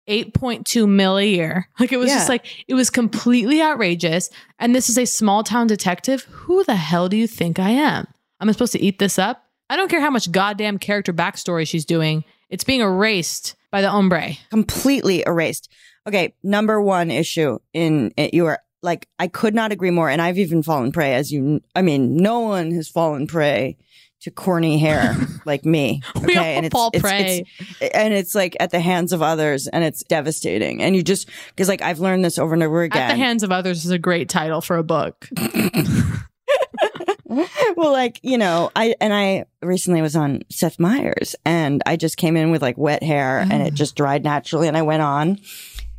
8.2 0.08 0.88
mil 0.88 1.18
a 1.18 1.24
year. 1.26 1.70
Like 1.80 1.91
it 1.91 1.97
was 1.97 2.10
just 2.12 2.30
like 2.30 2.45
it 2.68 2.74
was 2.74 2.89
completely 2.89 3.62
outrageous. 3.62 4.30
And 4.60 4.74
this 4.76 4.89
is 4.89 4.97
a 4.97 5.06
small 5.06 5.43
town 5.43 5.68
detective. 5.68 6.24
Who 6.32 6.64
the 6.64 6.76
hell 6.76 7.10
do 7.10 7.18
you 7.18 7.28
think 7.28 7.60
I 7.60 7.70
am? 7.70 8.06
Am 8.39 8.49
I'm 8.49 8.54
supposed 8.54 8.74
to 8.74 8.82
eat 8.82 8.99
this 8.99 9.18
up? 9.20 9.43
I 9.70 9.76
don't 9.76 9.89
care 9.89 10.01
how 10.01 10.10
much 10.10 10.32
goddamn 10.32 10.78
character 10.78 11.14
backstory 11.14 11.68
she's 11.68 11.86
doing. 11.86 12.24
It's 12.49 12.64
being 12.64 12.82
erased 12.82 13.56
by 13.72 13.82
the 13.82 13.88
ombre. 13.89 14.34
completely 14.49 15.24
erased. 15.26 15.70
Okay, 16.08 16.36
number 16.43 16.82
one 16.82 17.10
issue 17.10 17.60
in 17.74 18.14
it, 18.18 18.34
you 18.34 18.45
are 18.45 18.60
like 18.82 19.08
I 19.18 19.28
could 19.28 19.56
not 19.56 19.72
agree 19.72 19.89
more, 19.91 20.10
and 20.10 20.22
I've 20.22 20.38
even 20.38 20.62
fallen 20.62 20.91
prey 20.91 21.16
as 21.16 21.32
you. 21.32 21.62
I 21.76 21.82
mean, 21.82 22.18
no 22.18 22.41
one 22.41 22.72
has 22.72 22.88
fallen 22.89 23.26
prey 23.28 23.78
to 24.24 24.32
corny 24.32 24.78
hair 24.78 25.15
like 25.45 25.65
me. 25.65 26.01
Okay, 26.15 26.26
We 26.26 26.38
all 26.38 26.43
and 26.43 26.71
fall 26.71 26.91
prey. 26.91 27.45
it's, 27.80 27.95
and 27.95 28.13
it's 28.13 28.36
like 28.36 28.57
at 28.59 28.71
the 28.71 28.80
hands 28.80 29.13
of 29.13 29.21
others, 29.21 29.67
and 29.67 29.84
it's 29.84 30.03
devastating. 30.03 30.82
And 30.82 30.95
you 30.95 31.03
just 31.03 31.30
because 31.47 31.69
like 31.69 31.82
I've 31.82 31.99
learned 31.99 32.26
this 32.26 32.38
over 32.38 32.53
and 32.53 32.63
over 32.63 32.82
again. 32.82 33.01
At 33.01 33.13
the 33.13 33.24
hands 33.24 33.43
of 33.43 33.51
others 33.51 33.86
is 33.86 33.91
a 33.91 33.99
great 33.99 34.30
title 34.30 34.61
for 34.61 34.78
a 34.78 34.84
book. 34.84 35.30
well, 37.76 37.91
like, 37.91 38.19
you 38.21 38.38
know, 38.38 38.71
I, 38.76 38.95
and 39.01 39.13
I 39.13 39.45
recently 39.61 40.01
was 40.01 40.15
on 40.15 40.43
Seth 40.49 40.80
Meyers 40.80 41.36
and 41.45 41.82
I 41.86 41.95
just 41.95 42.17
came 42.17 42.38
in 42.38 42.51
with 42.51 42.61
like 42.61 42.78
wet 42.78 43.03
hair 43.03 43.39
and 43.39 43.63
it 43.63 43.74
just 43.74 43.95
dried 43.95 44.24
naturally 44.24 44.67
and 44.67 44.78
I 44.78 44.82
went 44.84 45.01
on, 45.01 45.30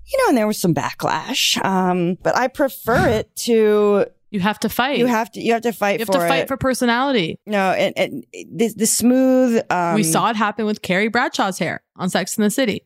you 0.07 0.18
know, 0.18 0.29
and 0.29 0.37
there 0.37 0.47
was 0.47 0.59
some 0.59 0.75
backlash. 0.75 1.62
Um, 1.64 2.18
but 2.22 2.37
I 2.37 2.49
prefer 2.49 3.09
it 3.09 3.35
to, 3.37 4.07
You 4.35 4.41
have 4.41 4.59
to 4.61 4.68
fight. 4.68 4.99
you 4.99 5.07
have 5.07 5.30
to, 5.32 5.41
you 5.41 5.53
have 5.53 5.62
to 5.62 5.72
fight 5.72 5.93
You 5.93 5.99
have 6.01 6.07
for 6.09 6.14
to 6.14 6.28
fight 6.28 6.43
it. 6.43 6.49
for 6.49 6.57
personality. 6.57 7.39
no, 7.47 7.70
and, 7.70 7.97
and 7.97 8.24
the, 8.53 8.68
the 8.76 8.87
smooth, 8.87 9.62
um, 9.70 9.95
we 9.95 10.03
saw 10.03 10.28
it 10.30 10.35
happen 10.37 10.66
with 10.66 10.82
Carrie 10.82 11.07
Bradshaw's 11.09 11.59
hair 11.61 11.85
on 11.95 12.11
Sex 12.11 12.37
in 12.37 12.43
the 12.43 12.51
City. 12.51 12.85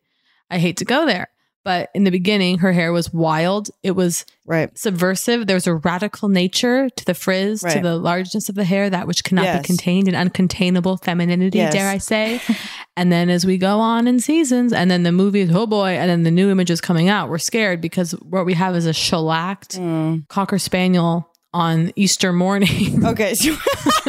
I 0.51 0.59
hate 0.59 0.77
to 0.77 0.85
go 0.85 1.07
there, 1.07 1.29
but 1.65 1.89
in 1.95 2.05
the 2.05 2.11
beginning, 2.11 2.59
her 2.59 2.73
hair 2.73 2.93
was 2.93 3.15
wild. 3.15 3.71
It 3.83 3.93
was 3.93 4.27
right. 4.45 4.77
subversive. 4.77 5.47
There 5.47 5.57
was 5.57 5.67
a 5.67 5.75
radical 5.77 6.29
nature 6.29 6.91
to 6.91 7.05
the 7.07 7.15
frizz, 7.15 7.61
to 7.63 7.81
the 7.81 7.97
largeness 7.97 8.51
of 8.51 8.55
the 8.55 8.65
hair, 8.65 8.91
that 8.91 9.07
which 9.07 9.25
cannot 9.25 9.45
Yes. 9.45 9.63
be 9.63 9.67
contained, 9.67 10.07
an 10.09 10.29
uncontainable 10.29 11.03
femininity, 11.03 11.57
Yes. 11.59 11.73
dare 11.73 11.89
I 11.89 11.97
say. 11.99 12.43
and 12.97 13.11
then 13.11 13.31
as 13.31 13.47
we 13.47 13.57
go 13.57 13.79
on 13.81 14.07
in 14.07 14.21
seasons, 14.21 14.75
and 14.75 14.91
then 14.91 15.03
the 15.03 15.13
movies, 15.13 15.51
oh 15.55 15.67
boy, 15.67 15.93
and 15.93 16.11
then 16.11 16.25
the 16.25 16.31
new 16.31 16.51
images 16.51 16.83
coming 16.83 17.09
out, 17.09 17.31
we're 17.31 17.39
scared 17.39 17.81
because 17.81 18.13
what 18.21 18.45
we 18.45 18.53
have 18.53 18.77
is 18.77 18.85
a 18.85 18.93
shellacked 18.93 19.79
Mm. 19.79 20.29
cocker 20.29 20.59
spaniel 20.59 21.25
on 21.59 21.93
Easter 21.97 22.33
morning. 22.33 23.05
Okay. 23.09 23.35
So, 23.35 23.57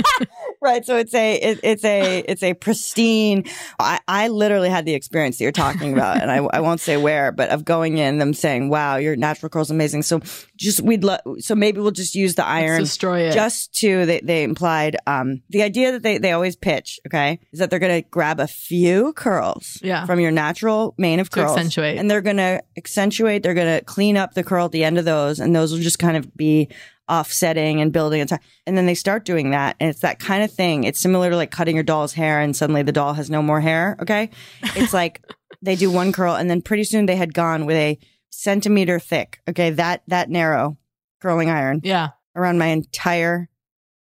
right. 0.62 0.86
So 0.86 0.97
it's 0.97 1.14
a, 1.14 1.36
it, 1.36 1.60
it's 1.64 1.84
a, 1.86 2.20
it's 2.28 2.43
a 2.43 2.54
pristine. 2.54 3.45
I, 3.80 4.00
I 4.08 4.28
literally 4.28 4.70
had 4.70 4.86
the 4.86 4.93
experience 4.93 5.38
that 5.38 5.43
you're 5.43 5.52
talking 5.52 5.93
about, 5.93 6.22
and 6.22 6.30
I, 6.32 6.38
I 6.54 6.60
won't 6.60 6.80
say 6.82 6.97
where, 6.97 7.32
but 7.32 7.50
of 7.50 7.66
going 7.66 7.97
in, 7.97 8.18
them 8.20 8.34
saying, 8.34 8.70
"Wow, 8.70 8.97
your 8.97 9.16
natural 9.16 9.50
curl's 9.50 9.72
amazing." 9.72 10.04
So 10.04 10.22
just 10.58 10.82
we'd 10.82 11.04
love. 11.04 11.22
So 11.39 11.56
maybe 11.56 11.80
we'll 11.80 11.91
just 11.91 12.16
use 12.16 12.36
the 12.36 12.45
iron. 12.45 12.82
destroy 12.82 13.22
it. 13.22 13.34
Just 13.34 13.74
to 13.80 14.06
they, 14.06 14.20
they 14.22 14.43
implied 14.43 14.97
um 15.08 15.41
the 15.50 15.62
idea 15.64 15.91
that 15.93 16.04
they 16.04 16.18
they 16.18 16.32
always 16.32 16.56
pitch. 16.56 17.00
Okay, 17.08 17.39
is 17.52 17.60
that 17.60 17.70
they're 17.70 17.80
gonna 17.80 18.02
grab 18.02 18.39
a 18.39 18.47
few 18.47 19.14
curls. 19.14 19.80
Yeah. 19.82 20.06
From 20.06 20.20
your 20.20 20.32
natural 20.32 20.93
mane 20.97 21.20
of 21.20 21.30
To 21.30 21.41
curls, 21.41 21.58
accentuate. 21.58 21.97
and 21.97 22.10
they're 22.10 22.22
gonna 22.22 22.62
accentuate. 22.78 23.43
They're 23.43 23.54
gonna 23.54 23.82
clean 23.82 24.18
up 24.18 24.34
the 24.34 24.43
curl 24.43 24.66
at 24.66 24.72
the 24.72 24.84
end 24.84 24.97
of 24.97 25.06
those, 25.06 25.39
and 25.39 25.56
those 25.56 25.72
will 25.72 25.80
just 25.80 26.00
kind 26.00 26.18
of 26.18 26.36
be 26.36 26.70
offsetting 27.10 27.82
and 27.82 27.91
building 27.91 28.22
and, 28.22 28.32
and 28.68 28.78
then 28.78 28.86
they 28.86 28.93
start 28.93 29.26
doing 29.26 29.49
that 29.51 29.76
and 29.80 29.89
it's 29.89 30.01
that 30.01 30.20
kind 30.20 30.43
of 30.43 30.51
thing 30.51 30.84
it's 30.84 30.99
similar 30.99 31.30
to 31.30 31.36
like 31.36 31.49
cutting 31.51 31.76
your 31.76 31.84
doll's 31.84 32.14
hair 32.14 32.39
and 32.39 32.55
suddenly 32.55 32.84
the 32.84 32.91
doll 32.91 33.14
has 33.14 33.30
no 33.30 33.41
more 33.41 33.60
hair 33.62 33.97
okay 33.99 34.30
it's 34.76 34.93
like 34.93 35.24
they 35.62 35.76
do 35.76 35.89
one 35.89 36.12
curl 36.12 36.36
and 36.36 36.49
then 36.49 36.62
pretty 36.62 36.84
soon 36.84 37.07
they 37.07 37.16
had 37.16 37.34
gone 37.34 37.66
with 37.66 37.76
a 37.76 37.97
centimeter 38.30 38.99
thick 38.99 39.39
okay 39.49 39.72
that 39.72 40.03
that 40.07 40.30
narrow 40.30 40.78
curling 41.20 41.49
iron 41.49 41.82
yeah. 41.84 42.10
around 42.36 42.57
my 42.60 42.68
entire 42.68 43.49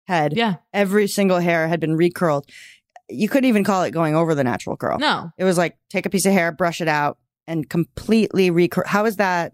head 0.08 0.32
Yeah. 0.36 0.56
every 0.72 1.06
single 1.06 1.38
hair 1.38 1.68
had 1.68 1.78
been 1.80 1.96
recurled 1.96 2.42
you 3.08 3.28
couldn't 3.28 3.48
even 3.48 3.62
call 3.62 3.84
it 3.84 3.92
going 3.92 4.16
over 4.16 4.34
the 4.34 4.42
natural 4.42 4.76
curl 4.76 4.98
No. 4.98 5.30
it 5.38 5.44
was 5.44 5.56
like 5.56 5.78
take 5.90 6.06
a 6.06 6.10
piece 6.10 6.26
of 6.26 6.32
hair, 6.32 6.50
brush 6.50 6.80
it 6.80 6.88
out, 6.88 7.18
and 7.46 7.70
completely 7.70 8.50
recurl. 8.50 8.84
How 8.84 9.04
is 9.04 9.16
that 9.18 9.52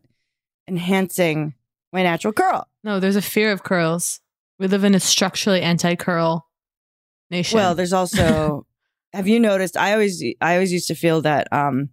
enhancing 0.67 1.53
my 1.93 2.03
natural 2.03 2.33
curl? 2.33 2.69
No, 2.85 3.01
there's 3.01 3.17
a 3.17 3.23
fear 3.23 3.53
of 3.53 3.63
curls. 3.63 4.21
We 4.59 4.67
live 4.69 4.85
in 4.85 4.95
a 4.95 5.01
structurally 5.01 5.63
anti-curl 5.63 6.47
nation. 7.31 7.57
Well, 7.57 7.75
there's 7.75 7.93
also. 7.93 8.67
have 9.13 9.29
you 9.29 9.41
noticed? 9.41 9.77
I 9.77 9.93
always, 9.93 10.23
I 10.41 10.55
always 10.55 10.73
used 10.73 10.89
to 10.89 10.95
feel 10.95 11.23
that 11.23 11.49
um, 11.53 11.91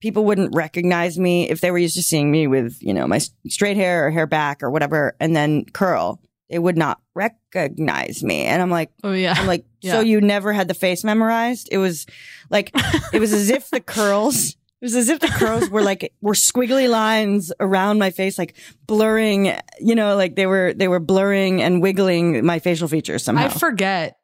people 0.00 0.24
wouldn't 0.24 0.54
recognize 0.54 1.18
me 1.18 1.48
if 1.48 1.60
they 1.60 1.70
were 1.70 1.78
used 1.78 1.96
to 1.96 2.02
seeing 2.02 2.30
me 2.30 2.46
with, 2.46 2.76
you 2.80 2.92
know, 2.94 3.06
my 3.06 3.20
straight 3.48 3.76
hair 3.76 4.06
or 4.06 4.10
hair 4.10 4.26
back 4.26 4.62
or 4.62 4.70
whatever, 4.70 5.16
and 5.20 5.34
then 5.34 5.64
curl. 5.66 6.20
They 6.50 6.58
would 6.58 6.76
not 6.76 7.00
recognize 7.14 8.22
me, 8.22 8.44
and 8.44 8.60
I'm 8.60 8.70
like, 8.70 8.90
oh 9.02 9.12
yeah, 9.12 9.34
I'm 9.36 9.46
like, 9.46 9.64
Yeah. 9.80 9.92
so 9.92 10.00
you 10.00 10.20
never 10.20 10.52
had 10.52 10.68
the 10.68 10.74
face 10.74 11.02
memorized? 11.02 11.68
It 11.72 11.78
was 11.78 12.06
like, 12.50 12.70
it 13.12 13.18
was 13.18 13.32
as 13.32 13.48
if 13.50 13.70
the 13.70 13.80
curls, 13.94 14.54
it 14.84 14.88
was 14.88 14.96
as 14.96 15.08
if 15.08 15.20
the 15.20 15.28
curls 15.28 15.70
were 15.70 15.80
like, 15.80 16.12
were 16.20 16.34
squiggly 16.34 16.90
lines 16.90 17.50
around 17.58 17.98
my 17.98 18.10
face, 18.10 18.36
like 18.36 18.54
blurring, 18.86 19.56
you 19.80 19.94
know, 19.94 20.14
like 20.14 20.36
they 20.36 20.44
were, 20.44 20.74
they 20.74 20.88
were 20.88 21.00
blurring 21.00 21.62
and 21.62 21.80
wiggling 21.80 22.44
my 22.44 22.58
facial 22.58 22.86
features 22.86 23.24
somehow. 23.24 23.46
I 23.46 23.48
forget 23.48 24.18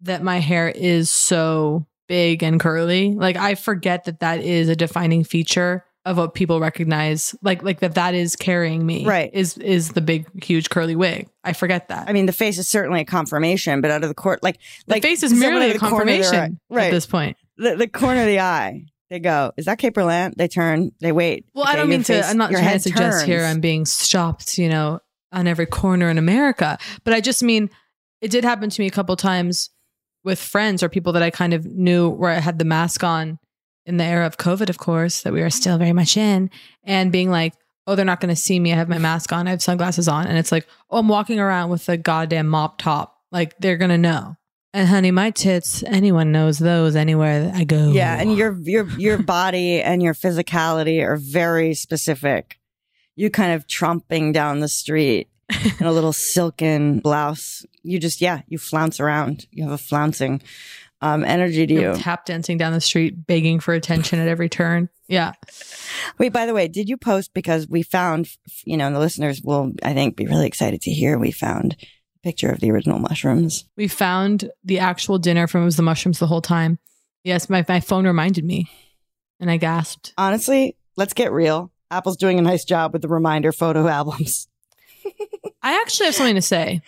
that 0.00 0.22
my 0.22 0.38
hair 0.38 0.70
is 0.70 1.10
so 1.10 1.86
big 2.08 2.42
and 2.42 2.58
curly. 2.58 3.12
Like 3.12 3.36
I 3.36 3.56
forget 3.56 4.04
that 4.04 4.20
that 4.20 4.40
is 4.40 4.70
a 4.70 4.74
defining 4.74 5.22
feature 5.22 5.84
of 6.06 6.16
what 6.16 6.32
people 6.32 6.60
recognize. 6.60 7.34
Like 7.42 7.62
like 7.62 7.80
that 7.80 7.96
that 7.96 8.14
is 8.14 8.36
carrying 8.36 8.86
me. 8.86 9.04
Right. 9.04 9.28
Is 9.34 9.58
is 9.58 9.90
the 9.90 10.00
big 10.00 10.42
huge 10.42 10.70
curly 10.70 10.96
wig. 10.96 11.28
I 11.44 11.52
forget 11.52 11.88
that. 11.88 12.08
I 12.08 12.14
mean, 12.14 12.24
the 12.24 12.32
face 12.32 12.56
is 12.56 12.66
certainly 12.66 13.02
a 13.02 13.04
confirmation, 13.04 13.82
but 13.82 13.90
out 13.90 14.02
of 14.02 14.08
the 14.08 14.14
court, 14.14 14.42
like, 14.42 14.60
the 14.86 14.94
like 14.94 15.02
face 15.02 15.22
is 15.22 15.34
merely 15.34 15.66
a 15.66 15.74
of 15.74 15.74
the 15.74 15.78
corner 15.78 16.00
of 16.00 16.06
their 16.06 16.22
confirmation 16.22 16.58
eye- 16.70 16.74
right? 16.74 16.86
at 16.86 16.90
this 16.92 17.04
point. 17.04 17.36
the, 17.58 17.76
the 17.76 17.86
corner 17.86 18.20
of 18.20 18.26
the 18.26 18.40
eye. 18.40 18.86
They 19.10 19.20
go, 19.20 19.52
is 19.56 19.66
that 19.66 19.78
Kate 19.78 19.94
Berlant? 19.94 20.34
They 20.36 20.48
turn, 20.48 20.90
they 21.00 21.12
wait. 21.12 21.46
Well, 21.54 21.64
I 21.66 21.76
don't 21.76 21.88
mean 21.88 22.02
face- 22.02 22.24
to. 22.24 22.30
I'm 22.30 22.36
not 22.36 22.50
trying 22.50 22.72
to 22.72 22.80
suggest 22.80 23.24
here. 23.24 23.44
I'm 23.44 23.60
being 23.60 23.86
stopped. 23.86 24.58
You 24.58 24.68
know, 24.68 25.00
on 25.32 25.46
every 25.46 25.66
corner 25.66 26.08
in 26.08 26.18
America, 26.18 26.78
but 27.04 27.14
I 27.14 27.20
just 27.20 27.42
mean 27.42 27.70
it 28.20 28.30
did 28.30 28.44
happen 28.44 28.70
to 28.70 28.80
me 28.80 28.86
a 28.86 28.90
couple 28.90 29.14
times 29.16 29.70
with 30.24 30.40
friends 30.40 30.82
or 30.82 30.88
people 30.88 31.12
that 31.12 31.22
I 31.22 31.30
kind 31.30 31.54
of 31.54 31.64
knew 31.66 32.08
where 32.08 32.30
I 32.30 32.40
had 32.40 32.58
the 32.58 32.64
mask 32.64 33.04
on 33.04 33.38
in 33.84 33.98
the 33.98 34.04
era 34.04 34.26
of 34.26 34.38
COVID, 34.38 34.68
of 34.68 34.78
course, 34.78 35.22
that 35.22 35.32
we 35.32 35.42
are 35.42 35.50
still 35.50 35.78
very 35.78 35.92
much 35.92 36.16
in, 36.16 36.50
and 36.82 37.12
being 37.12 37.30
like, 37.30 37.54
oh, 37.86 37.94
they're 37.94 38.04
not 38.04 38.18
going 38.20 38.34
to 38.34 38.40
see 38.40 38.58
me. 38.58 38.72
I 38.72 38.76
have 38.76 38.88
my 38.88 38.98
mask 38.98 39.32
on. 39.32 39.46
I 39.46 39.50
have 39.50 39.62
sunglasses 39.62 40.08
on, 40.08 40.26
and 40.26 40.36
it's 40.36 40.50
like, 40.50 40.66
oh, 40.90 40.98
I'm 40.98 41.08
walking 41.08 41.38
around 41.38 41.70
with 41.70 41.88
a 41.88 41.96
goddamn 41.96 42.48
mop 42.48 42.78
top. 42.78 43.16
Like 43.30 43.56
they're 43.58 43.76
gonna 43.76 43.98
know. 43.98 44.36
And 44.76 44.86
honey, 44.86 45.10
my 45.10 45.30
tits, 45.30 45.82
anyone 45.84 46.32
knows 46.32 46.58
those 46.58 46.96
anywhere 46.96 47.44
that 47.44 47.54
I 47.54 47.64
go. 47.64 47.92
Yeah, 47.92 48.14
and 48.14 48.36
your 48.36 48.58
your 48.60 48.86
your 48.98 49.16
body 49.16 49.80
and 49.80 50.02
your 50.02 50.12
physicality 50.12 51.02
are 51.02 51.16
very 51.16 51.72
specific. 51.72 52.58
You 53.14 53.30
kind 53.30 53.54
of 53.54 53.66
trumping 53.66 54.32
down 54.32 54.60
the 54.60 54.68
street 54.68 55.30
in 55.80 55.86
a 55.86 55.92
little 55.92 56.12
silken 56.12 56.98
blouse. 56.98 57.64
You 57.84 57.98
just 57.98 58.20
yeah, 58.20 58.42
you 58.48 58.58
flounce 58.58 59.00
around. 59.00 59.46
You 59.50 59.64
have 59.64 59.72
a 59.72 59.78
flouncing 59.78 60.42
um, 61.00 61.24
energy 61.24 61.66
to 61.66 61.72
You're 61.72 61.94
you. 61.94 61.98
tap 61.98 62.26
dancing 62.26 62.58
down 62.58 62.74
the 62.74 62.80
street, 62.82 63.26
begging 63.26 63.60
for 63.60 63.72
attention 63.72 64.18
at 64.18 64.28
every 64.28 64.50
turn. 64.50 64.90
Yeah. 65.08 65.32
Wait, 66.18 66.34
by 66.34 66.44
the 66.44 66.52
way, 66.52 66.68
did 66.68 66.90
you 66.90 66.98
post 66.98 67.32
because 67.32 67.66
we 67.66 67.82
found 67.82 68.28
you 68.66 68.76
know, 68.76 68.92
the 68.92 68.98
listeners 68.98 69.40
will 69.40 69.72
I 69.82 69.94
think 69.94 70.16
be 70.16 70.26
really 70.26 70.46
excited 70.46 70.82
to 70.82 70.90
hear 70.90 71.18
we 71.18 71.30
found 71.30 71.78
picture 72.26 72.50
of 72.50 72.58
the 72.58 72.72
original 72.72 72.98
mushrooms. 72.98 73.64
We 73.76 73.86
found 73.86 74.50
the 74.64 74.80
actual 74.80 75.16
dinner 75.18 75.46
from 75.46 75.62
it 75.62 75.66
was 75.66 75.76
the 75.76 75.82
mushrooms 75.84 76.18
the 76.18 76.26
whole 76.26 76.42
time. 76.42 76.80
Yes, 77.22 77.48
my, 77.48 77.64
my 77.68 77.78
phone 77.78 78.04
reminded 78.04 78.44
me 78.44 78.68
and 79.38 79.48
I 79.48 79.58
gasped. 79.58 80.12
Honestly, 80.18 80.76
let's 80.96 81.14
get 81.14 81.30
real. 81.30 81.70
Apple's 81.88 82.16
doing 82.16 82.40
a 82.40 82.42
nice 82.42 82.64
job 82.64 82.92
with 82.92 83.02
the 83.02 83.08
reminder 83.08 83.52
photo 83.52 83.86
albums. 83.98 84.48
I 85.62 85.80
actually 85.82 86.06
have 86.06 86.16
something 86.16 86.34
to 86.34 86.42
say. 86.42 86.80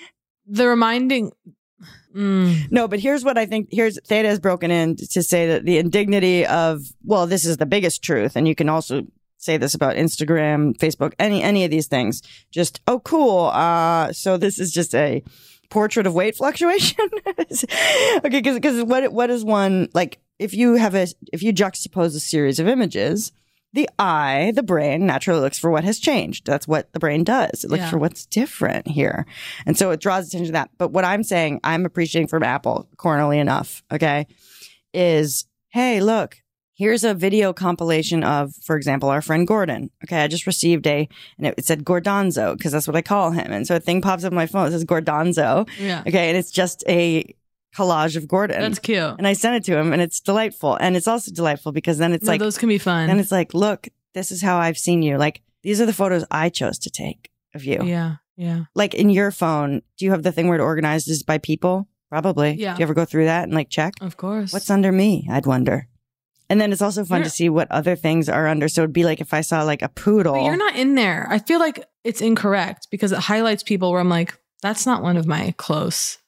The 0.47 0.66
reminding. 0.66 1.30
Mm, 2.16 2.72
No, 2.72 2.89
but 2.89 2.99
here's 2.99 3.24
what 3.24 3.39
I 3.39 3.47
think. 3.47 3.68
Here's 3.70 3.97
Theta 4.07 4.26
has 4.28 4.41
broken 4.41 4.72
in 4.72 4.97
to 4.97 5.22
say 5.22 5.47
that 5.49 5.64
the 5.64 5.78
indignity 5.78 6.45
of 6.47 6.80
well, 7.05 7.28
this 7.28 7.45
is 7.45 7.59
the 7.59 7.66
biggest 7.66 8.03
truth, 8.03 8.34
and 8.34 8.49
you 8.49 8.57
can 8.57 8.68
also 8.68 9.03
say 9.39 9.57
this 9.57 9.74
about 9.74 9.97
Instagram, 9.97 10.76
Facebook, 10.76 11.14
any 11.18 11.43
any 11.43 11.64
of 11.64 11.70
these 11.70 11.86
things. 11.86 12.22
Just 12.51 12.80
oh, 12.86 13.01
cool. 13.01 13.47
Uh, 13.47 14.12
so 14.12 14.36
this 14.36 14.59
is 14.59 14.72
just 14.72 14.95
a 14.95 15.22
portrait 15.70 16.07
of 16.07 16.14
weight 16.14 16.36
fluctuation. 16.36 17.07
okay, 17.26 18.18
because 18.22 18.55
because 18.55 18.84
what 18.84 19.12
what 19.12 19.30
is 19.30 19.45
one 19.45 19.89
like 19.95 20.18
if 20.39 20.55
you 20.55 20.74
have 20.74 20.95
a 20.95 21.07
if 21.32 21.43
you 21.43 21.53
juxtapose 21.53 22.14
a 22.16 22.20
series 22.20 22.59
of 22.59 22.68
images. 22.68 23.32
The 23.74 23.86
eye, 23.99 24.53
the 24.55 24.62
brain 24.62 25.05
naturally 25.05 25.41
looks 25.41 25.59
for 25.59 25.70
what 25.70 25.84
has 25.84 25.99
changed. 25.99 26.47
That's 26.47 26.66
what 26.66 26.91
the 26.95 26.99
brain 26.99 27.22
does. 27.22 27.64
It 27.64 27.70
looks 27.70 27.82
Yeah. 27.82 27.91
for 27.91 27.99
what's 27.99 28.24
different 28.24 28.89
here. 28.89 29.26
And 29.66 29.76
so 29.76 29.91
it 29.91 30.01
draws 30.01 30.26
attention 30.26 30.47
to 30.47 30.53
that. 30.53 30.70
But 30.78 30.91
what 30.91 31.05
I'm 31.05 31.22
saying, 31.22 31.61
I'm 31.62 31.84
appreciating 31.84 32.28
from 32.28 32.43
Apple, 32.43 32.89
cornily 32.97 33.39
enough, 33.39 33.82
okay, 33.93 34.26
is 34.95 35.45
hey, 35.68 36.01
look, 36.01 36.39
here's 36.79 37.03
a 37.05 37.12
video 37.12 37.53
compilation 37.53 38.22
of, 38.24 38.55
for 38.62 38.76
example, 38.76 39.09
our 39.11 39.20
friend 39.20 39.47
Gordon. 39.47 39.91
Okay, 40.05 40.22
I 40.22 40.29
just 40.29 40.47
received 40.47 40.87
a, 40.87 41.09
and 41.37 41.47
it, 41.49 41.55
it 41.59 41.64
said 41.66 41.85
Gordonzo 41.85 42.57
because 42.57 42.72
that's 42.72 42.87
what 42.87 42.97
I 42.97 43.03
call 43.03 43.33
him. 43.33 43.53
And 43.53 43.66
so 43.66 43.76
a 43.76 43.81
thing 43.81 44.01
pops 44.01 44.22
up 44.24 44.33
on 44.33 44.37
my 44.37 44.47
phone 44.47 44.68
It 44.68 44.70
says 44.70 44.85
Gordonzo. 44.85 45.68
yeah. 45.79 46.03
Okay, 46.07 46.29
and 46.29 46.39
it's 46.39 46.53
just 46.53 46.85
a 46.89 47.35
collage 47.76 48.16
of 48.16 48.26
Gordon. 48.29 48.61
That's 48.62 48.79
cute. 48.79 48.97
And 49.18 49.26
I 49.26 49.33
sent 49.35 49.57
it 49.57 49.64
to 49.70 49.76
him 49.76 49.93
and 49.93 50.01
it's 50.01 50.20
delightful. 50.20 50.76
And 50.76 50.97
it's 50.97 51.09
also 51.09 51.33
delightful 51.33 51.72
because 51.72 51.99
then 51.99 52.12
it's 52.12 52.24
No, 52.24 52.33
like, 52.33 52.41
those 52.41 52.57
can 52.59 52.68
be 52.68 52.79
fun. 52.79 53.11
And 53.11 53.20
it's 53.20 53.31
like, 53.33 53.53
look, 53.55 53.89
this 54.14 54.31
is 54.31 54.41
how 54.41 54.57
I've 54.59 54.79
seen 54.79 55.03
you. 55.03 55.18
Like, 55.18 55.43
these 55.62 55.81
are 55.81 55.87
the 55.87 55.93
photos 55.93 56.24
I 56.31 56.49
chose 56.49 56.79
to 56.81 56.91
take 56.91 57.31
of 57.55 57.64
you. 57.64 57.83
Yeah, 57.85 58.16
yeah. 58.37 58.64
Like 58.74 58.95
in 58.95 59.11
your 59.11 59.31
phone, 59.33 59.83
do 59.99 60.05
you 60.05 60.12
have 60.12 60.22
the 60.22 60.33
thing 60.33 60.49
where 60.49 60.59
it 60.59 60.62
organizes 60.62 61.22
by 61.24 61.39
people? 61.39 61.89
Probably. 62.09 62.53
Yeah. 62.53 62.74
Do 62.74 62.79
you 62.81 62.85
ever 62.85 62.95
go 62.95 63.05
through 63.05 63.26
that 63.26 63.45
and 63.45 63.53
like 63.53 63.68
check? 63.68 63.93
Of 64.01 64.16
course. 64.16 64.53
What's 64.53 64.70
under 64.70 64.91
me? 64.93 65.29
I'd 65.31 65.45
wonder. 65.45 65.89
And 66.51 66.61
then 66.61 66.72
it's 66.72 66.80
also 66.82 67.05
fun 67.05 67.20
to 67.20 67.24
You're- 67.24 67.30
see 67.30 67.49
what 67.49 67.70
other 67.70 67.94
things 67.94 68.28
are 68.28 68.46
under. 68.46 68.68
So 68.68 68.82
it'd 68.82 68.92
be 68.92 69.05
like 69.05 69.20
if 69.20 69.34
I 69.34 69.42
saw 69.42 69.62
like 69.62 69.82
a 69.82 69.88
poodle. 69.88 70.44
You're 70.44 70.57
not 70.57 70.76
in 70.76 70.94
there. 70.94 71.26
I 71.30 71.38
feel 71.38 71.61
like 71.61 71.84
it's 72.05 72.20
incorrect 72.20 72.88
because 72.90 73.12
it 73.12 73.18
highlights 73.18 73.62
people 73.62 73.90
where 73.92 74.01
I'm 74.01 74.09
like, 74.09 74.38
that's 74.62 74.86
not 74.86 75.03
one 75.03 75.16
of 75.16 75.26
my 75.26 75.55
close 75.59 76.18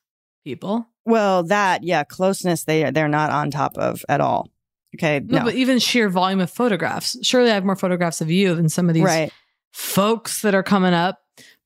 people. 0.45 0.87
Well, 1.07 1.45
that 1.45 1.83
yeah, 1.83 2.05
closeness 2.05 2.65
they 2.65 2.91
they're 2.91 3.09
not 3.09 3.31
on 3.31 3.51
top 3.51 3.77
of 3.79 4.05
at 4.09 4.21
all. 4.21 4.49
Okay, 4.97 5.21
No, 5.21 5.39
no, 5.39 5.45
but 5.45 5.55
even 5.55 5.79
sheer 5.79 6.09
volume 6.09 6.41
of 6.41 6.51
photographs. 6.51 7.17
Surely 7.23 7.51
I 7.51 7.55
have 7.55 7.65
more 7.65 7.77
photographs 7.77 8.21
of 8.21 8.31
you 8.31 8.55
than 8.55 8.69
some 8.69 8.89
of 8.89 8.95
these 8.95 9.05
right. 9.05 9.33
folks 9.73 10.43
that 10.43 10.55
are 10.55 10.63
coming 10.63 10.93
up. 10.95 11.21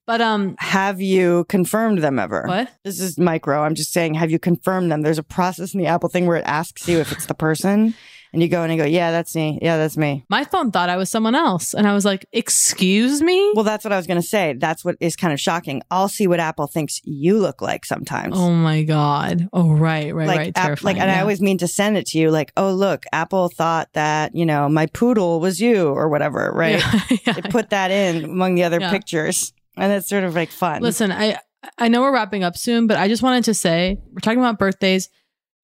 But 0.07 0.21
um, 0.21 0.55
Have 0.59 1.01
you 1.01 1.45
confirmed 1.49 1.99
them 2.03 2.19
ever? 2.19 2.43
What? 2.45 2.71
This 2.83 2.99
is 2.99 3.17
micro. 3.17 3.63
I'm 3.63 3.73
just 3.73 3.91
saying, 3.91 4.13
have 4.13 4.29
you 4.29 4.37
confirmed 4.37 4.91
them? 4.91 5.01
There's 5.01 5.17
a 5.17 5.23
process 5.23 5.73
in 5.73 5.79
the 5.79 5.87
Apple 5.87 6.09
thing 6.09 6.27
where 6.27 6.37
it 6.37 6.45
asks 6.45 6.87
you 6.87 6.99
if 6.99 7.11
it's 7.11 7.25
the 7.25 7.33
person, 7.33 7.95
and 8.35 8.43
you 8.43 8.49
go 8.49 8.61
and 8.63 8.71
you 8.71 8.77
go, 8.77 8.85
yeah, 8.85 9.09
that's 9.11 9.33
me. 9.35 9.57
Yeah, 9.61 9.77
that's 9.77 9.95
me. 9.97 10.23
my 10.29 10.43
phone 10.43 10.69
thought 10.69 10.89
I 10.89 10.97
was 10.97 11.09
someone 11.09 11.33
else, 11.35 11.73
and 11.73 11.87
I 11.87 11.93
was 11.93 12.03
like, 12.05 12.25
"Excuse 12.33 13.21
me." 13.21 13.51
Well, 13.55 13.63
that's 13.63 13.83
what 13.83 13.91
I 13.93 13.97
was 13.97 14.05
going 14.05 14.21
to 14.21 14.27
say. 14.27 14.53
That's 14.53 14.83
what 14.85 14.95
is 14.99 15.15
kind 15.15 15.33
of 15.33 15.39
shocking. 15.39 15.81
I'll 15.89 16.09
see 16.09 16.27
what 16.27 16.39
Apple 16.39 16.67
thinks 16.67 16.99
you 17.03 17.39
look 17.39 17.61
like 17.61 17.85
sometimes. 17.85 18.33
Oh 18.37 18.51
my 18.51 18.83
god. 18.83 19.47
Oh 19.53 19.71
right, 19.71 20.13
right, 20.13 20.27
like, 20.27 20.37
right. 20.37 20.51
app- 20.57 20.83
like, 20.83 20.97
and 20.97 21.09
I 21.09 21.21
always 21.21 21.41
mean 21.41 21.57
to 21.59 21.67
send 21.67 21.97
it 21.97 22.05
to 22.07 22.19
you, 22.19 22.29
like, 22.29 22.51
oh, 22.57 22.71
look, 22.73 23.05
Apple 23.13 23.49
thought 23.49 23.89
that 23.93 24.35
you 24.35 24.45
know 24.45 24.69
my 24.69 24.85
poodle 24.87 25.39
was 25.39 25.59
you 25.61 25.87
or 25.87 26.09
whatever, 26.09 26.51
right? 26.53 26.83
Yeah, 27.25 27.33
They 27.33 27.41
put 27.49 27.69
that 27.71 27.89
in 27.91 28.25
among 28.25 28.55
the 28.55 28.63
other 28.65 28.79
Yeah. 28.79 28.91
pictures, 28.91 29.53
and 29.77 29.91
it's 29.93 30.07
sort 30.09 30.23
of 30.25 30.35
like 30.35 30.49
fun. 30.49 30.81
Listen, 30.81 31.11
I 31.11 31.39
I 31.77 31.87
know 31.87 32.01
we're 32.01 32.13
wrapping 32.13 32.43
up 32.43 32.57
soon, 32.57 32.85
but 32.87 32.97
I 32.97 33.07
just 33.07 33.23
wanted 33.23 33.45
to 33.45 33.53
say 33.53 33.97
we're 34.11 34.19
talking 34.19 34.39
about 34.39 34.59
birthdays. 34.59 35.09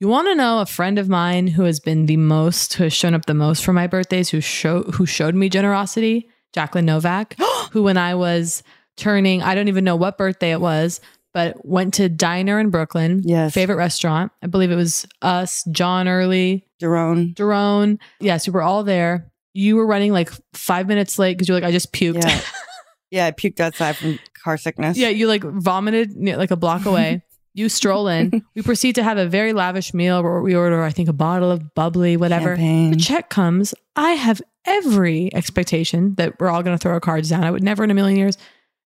You 0.02 0.08
want 0.08 0.28
to 0.30 0.36
know 0.36 0.62
a 0.62 0.66
friend 0.66 0.98
of 0.98 1.10
mine 1.10 1.46
who 1.46 1.62
has 1.62 1.80
been 1.80 2.08
the 2.08 2.18
most, 2.18 2.74
who 2.74 2.86
has 2.86 2.92
shown 2.92 3.14
up 3.14 3.28
the 3.28 3.36
most 3.36 3.64
for 3.64 3.72
my 3.72 3.86
birthdays, 3.86 4.30
who 4.30 4.42
show 4.42 4.82
who 4.82 5.06
showed 5.06 5.36
me 5.36 5.48
generosity? 5.48 6.28
Jacqueline 6.54 6.88
Novak, 6.88 7.36
who 7.72 7.84
when 7.84 7.98
I 7.98 8.16
was 8.16 8.64
turning, 8.98 9.44
I 9.44 9.54
don't 9.54 9.68
even 9.68 9.84
know 9.84 9.96
what 9.96 10.18
birthday 10.18 10.54
it 10.54 10.60
was, 10.60 11.02
but 11.36 11.64
went 11.64 11.94
to 11.94 12.10
diner 12.10 12.60
in 12.60 12.72
Brooklyn. 12.72 13.22
Yes. 13.24 13.54
favorite 13.54 13.76
restaurant. 13.76 14.32
I 14.42 14.48
believe 14.48 14.72
it 14.72 14.76
was 14.76 15.06
us, 15.22 15.64
John 15.72 16.08
Early, 16.08 16.66
Jerome. 16.80 17.36
Jerome. 17.36 18.00
Yes, 18.20 18.48
we 18.48 18.54
were 18.54 18.64
all 18.64 18.84
there. 18.84 19.32
You 19.54 19.76
were 19.76 19.86
running 19.86 20.12
like 20.12 20.32
five 20.54 20.88
minutes 20.88 21.20
late 21.20 21.38
because 21.38 21.48
you're 21.48 21.56
like, 21.56 21.64
I 21.64 21.72
just 21.72 21.94
puked. 21.94 22.24
Yeah. 22.24 22.42
yeah, 23.12 23.26
I 23.28 23.32
puked 23.32 23.60
outside 23.60 23.98
from 23.98 24.18
car 24.44 24.58
sickness. 24.58 24.98
Yeah, 24.98 25.10
you 25.10 25.28
like 25.28 25.44
vomited 25.44 26.16
like 26.16 26.50
a 26.50 26.58
block 26.58 26.88
away. 26.88 27.22
You 27.54 27.68
stroll 27.70 28.08
in. 28.08 28.44
We 28.56 28.62
proceed 28.62 28.96
to 28.96 29.04
have 29.04 29.18
a 29.18 29.28
very 29.28 29.54
lavish 29.54 29.94
meal 29.94 30.24
where 30.24 30.42
we 30.42 30.56
order, 30.56 30.84
I 30.84 30.92
think, 30.92 31.10
a 31.10 31.14
bottle 31.14 31.52
of 31.52 31.74
bubbly, 31.76 32.18
whatever. 32.18 32.56
Champagne. 32.56 32.92
The 32.92 32.98
check 32.98 33.30
comes. 33.30 33.74
I 33.96 34.12
have 34.12 34.42
every 34.66 35.34
expectation 35.34 36.16
that 36.16 36.40
we're 36.40 36.50
all 36.50 36.64
going 36.64 36.78
to 36.78 36.82
throw 36.82 36.94
our 36.94 37.00
cards 37.00 37.30
down. 37.30 37.44
I 37.44 37.52
would 37.52 37.64
never 37.64 37.84
in 37.84 37.92
a 37.92 37.94
million 37.94 38.18
years. 38.18 38.38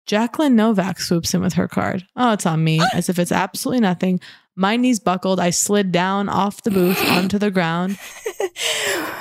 Jacqueline 0.06 0.56
Novak 0.56 0.98
swoops 1.00 1.32
in 1.34 1.40
with 1.40 1.52
her 1.54 1.68
card. 1.68 2.06
Oh, 2.16 2.32
it's 2.32 2.46
on 2.46 2.62
me, 2.64 2.80
as 2.94 3.08
if 3.08 3.18
it's 3.18 3.32
absolutely 3.32 3.80
nothing. 3.80 4.20
My 4.56 4.76
knees 4.76 4.98
buckled. 4.98 5.40
I 5.40 5.50
slid 5.50 5.92
down 5.92 6.28
off 6.28 6.62
the 6.62 6.70
booth 6.70 7.00
onto 7.08 7.38
the 7.38 7.50
ground. 7.50 7.98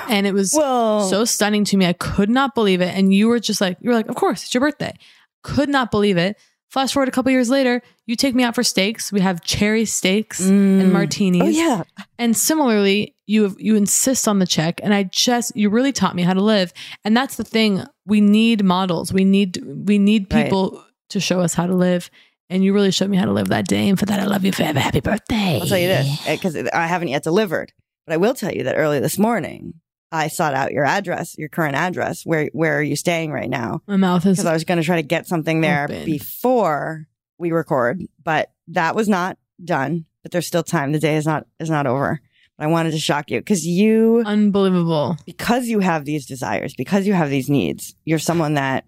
And 0.08 0.26
it 0.26 0.34
was 0.34 0.52
Well- 0.54 1.08
so 1.08 1.24
stunning 1.24 1.64
to 1.66 1.76
me. 1.76 1.86
I 1.86 1.92
could 1.92 2.30
not 2.30 2.54
believe 2.54 2.80
it. 2.80 2.94
And 2.94 3.14
you 3.14 3.28
were 3.28 3.38
just 3.38 3.60
like, 3.60 3.78
you 3.80 3.90
were 3.90 3.96
like, 3.96 4.08
of 4.08 4.16
course, 4.16 4.42
it's 4.44 4.52
your 4.54 4.60
birthday. 4.60 4.94
Could 5.42 5.68
not 5.68 5.90
believe 5.90 6.16
it. 6.16 6.36
Flash 6.70 6.92
forward 6.92 7.08
a 7.08 7.12
couple 7.12 7.32
years 7.32 7.50
later, 7.50 7.82
you 8.06 8.14
take 8.14 8.34
me 8.34 8.44
out 8.44 8.54
for 8.54 8.62
steaks. 8.62 9.10
We 9.10 9.20
have 9.20 9.42
cherry 9.42 9.84
steaks 9.84 10.38
and 10.40 10.82
mm. 10.82 10.92
martinis. 10.92 11.42
Oh 11.42 11.48
yeah. 11.48 11.82
And 12.16 12.36
similarly, 12.36 13.16
you 13.26 13.56
you 13.58 13.74
insist 13.74 14.28
on 14.28 14.38
the 14.38 14.46
check, 14.46 14.80
and 14.82 14.94
I 14.94 15.02
just 15.04 15.56
you 15.56 15.68
really 15.68 15.92
taught 15.92 16.14
me 16.14 16.22
how 16.22 16.32
to 16.32 16.40
live. 16.40 16.72
And 17.04 17.16
that's 17.16 17.36
the 17.36 17.44
thing. 17.44 17.82
We 18.06 18.20
need 18.20 18.64
models. 18.64 19.12
We 19.12 19.24
need 19.24 19.60
we 19.86 19.98
need 19.98 20.32
Right. 20.32 20.44
people 20.44 20.84
to 21.10 21.18
show 21.18 21.40
us 21.40 21.54
how 21.54 21.66
to 21.66 21.74
live. 21.74 22.08
And 22.48 22.64
you 22.64 22.72
really 22.72 22.92
showed 22.92 23.10
me 23.10 23.16
how 23.16 23.26
to 23.26 23.32
live 23.32 23.48
that 23.48 23.66
day. 23.66 23.88
And 23.88 23.98
for 23.98 24.06
that, 24.06 24.20
I 24.20 24.24
love 24.24 24.44
you 24.44 24.52
forever. 24.52 24.78
Happy 24.78 25.00
birthday. 25.00 25.58
I'll 25.60 25.66
tell 25.66 25.78
you 25.78 25.88
this 25.88 26.26
because 26.26 26.56
I 26.56 26.86
haven't 26.86 27.08
yet 27.08 27.24
delivered, 27.24 27.72
but 28.06 28.14
I 28.14 28.16
will 28.16 28.34
tell 28.34 28.52
you 28.52 28.64
that 28.64 28.76
early 28.76 29.00
this 29.00 29.18
morning 29.18 29.74
I 30.12 30.28
sought 30.28 30.54
out 30.54 30.72
your 30.72 30.84
address, 30.84 31.36
your 31.38 31.48
current 31.48 31.76
address. 31.76 32.24
Where 32.24 32.50
where 32.52 32.78
are 32.78 32.82
you 32.82 32.96
staying 32.96 33.32
right 33.32 33.48
now? 33.48 33.82
My 33.86 33.96
mouth 33.96 34.26
is 34.26 34.38
Because 34.38 34.46
I 34.46 34.52
was 34.52 34.64
going 34.64 34.78
to 34.78 34.84
try 34.84 34.96
to 34.96 35.02
get 35.02 35.26
something 35.26 35.60
there 35.60 35.84
Open. 35.84 36.04
before 36.04 37.06
we 37.38 37.52
record, 37.52 38.02
but 38.22 38.52
that 38.68 38.94
was 38.94 39.08
not 39.08 39.38
done. 39.64 40.06
But 40.22 40.32
there's 40.32 40.46
still 40.46 40.62
time. 40.62 40.92
The 40.92 40.98
day 40.98 41.16
is 41.16 41.26
not 41.26 41.46
is 41.58 41.70
not 41.70 41.86
over. 41.86 42.20
But 42.58 42.64
I 42.64 42.66
wanted 42.66 42.90
to 42.90 42.98
shock 42.98 43.30
you 43.30 43.40
because 43.40 43.66
you 43.66 44.22
unbelievable. 44.26 45.16
because 45.24 45.68
you 45.68 45.80
have 45.80 46.04
these 46.04 46.26
desires, 46.26 46.74
because 46.76 47.06
you 47.06 47.14
have 47.14 47.30
these 47.30 47.48
needs. 47.48 47.94
You're 48.04 48.18
someone 48.18 48.54
that 48.54 48.84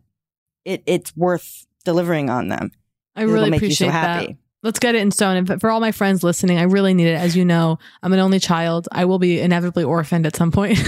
it 0.65 0.83
it's 0.87 1.17
worth 1.17 1.67
delivering 1.85 2.31
on 2.31 2.49
them. 2.49 2.71
I 3.15 3.23
really 3.23 3.51
so 3.51 3.57
appreciate 3.57 3.91
happy. 3.91 4.27
that. 4.27 4.37
Let's 4.63 4.79
get 4.79 4.95
it 4.95 5.03
in 5.03 5.11
stone. 5.11 5.37
And 5.37 5.61
for 5.61 5.71
all 5.71 5.81
my 5.81 5.91
friends 5.91 6.23
listening, 6.23 6.59
I 6.59 6.63
really 6.63 6.95
need 6.95 7.09
it. 7.09 7.15
As 7.17 7.37
you 7.37 7.45
know, 7.45 7.81
I'm 8.03 8.13
an 8.13 8.21
only 8.21 8.39
child. 8.39 8.89
I 8.93 9.05
will 9.07 9.19
be 9.19 9.41
inevitably 9.41 9.83
orphaned 9.83 10.25
at 10.25 10.37
some 10.37 10.53
point, 10.53 10.79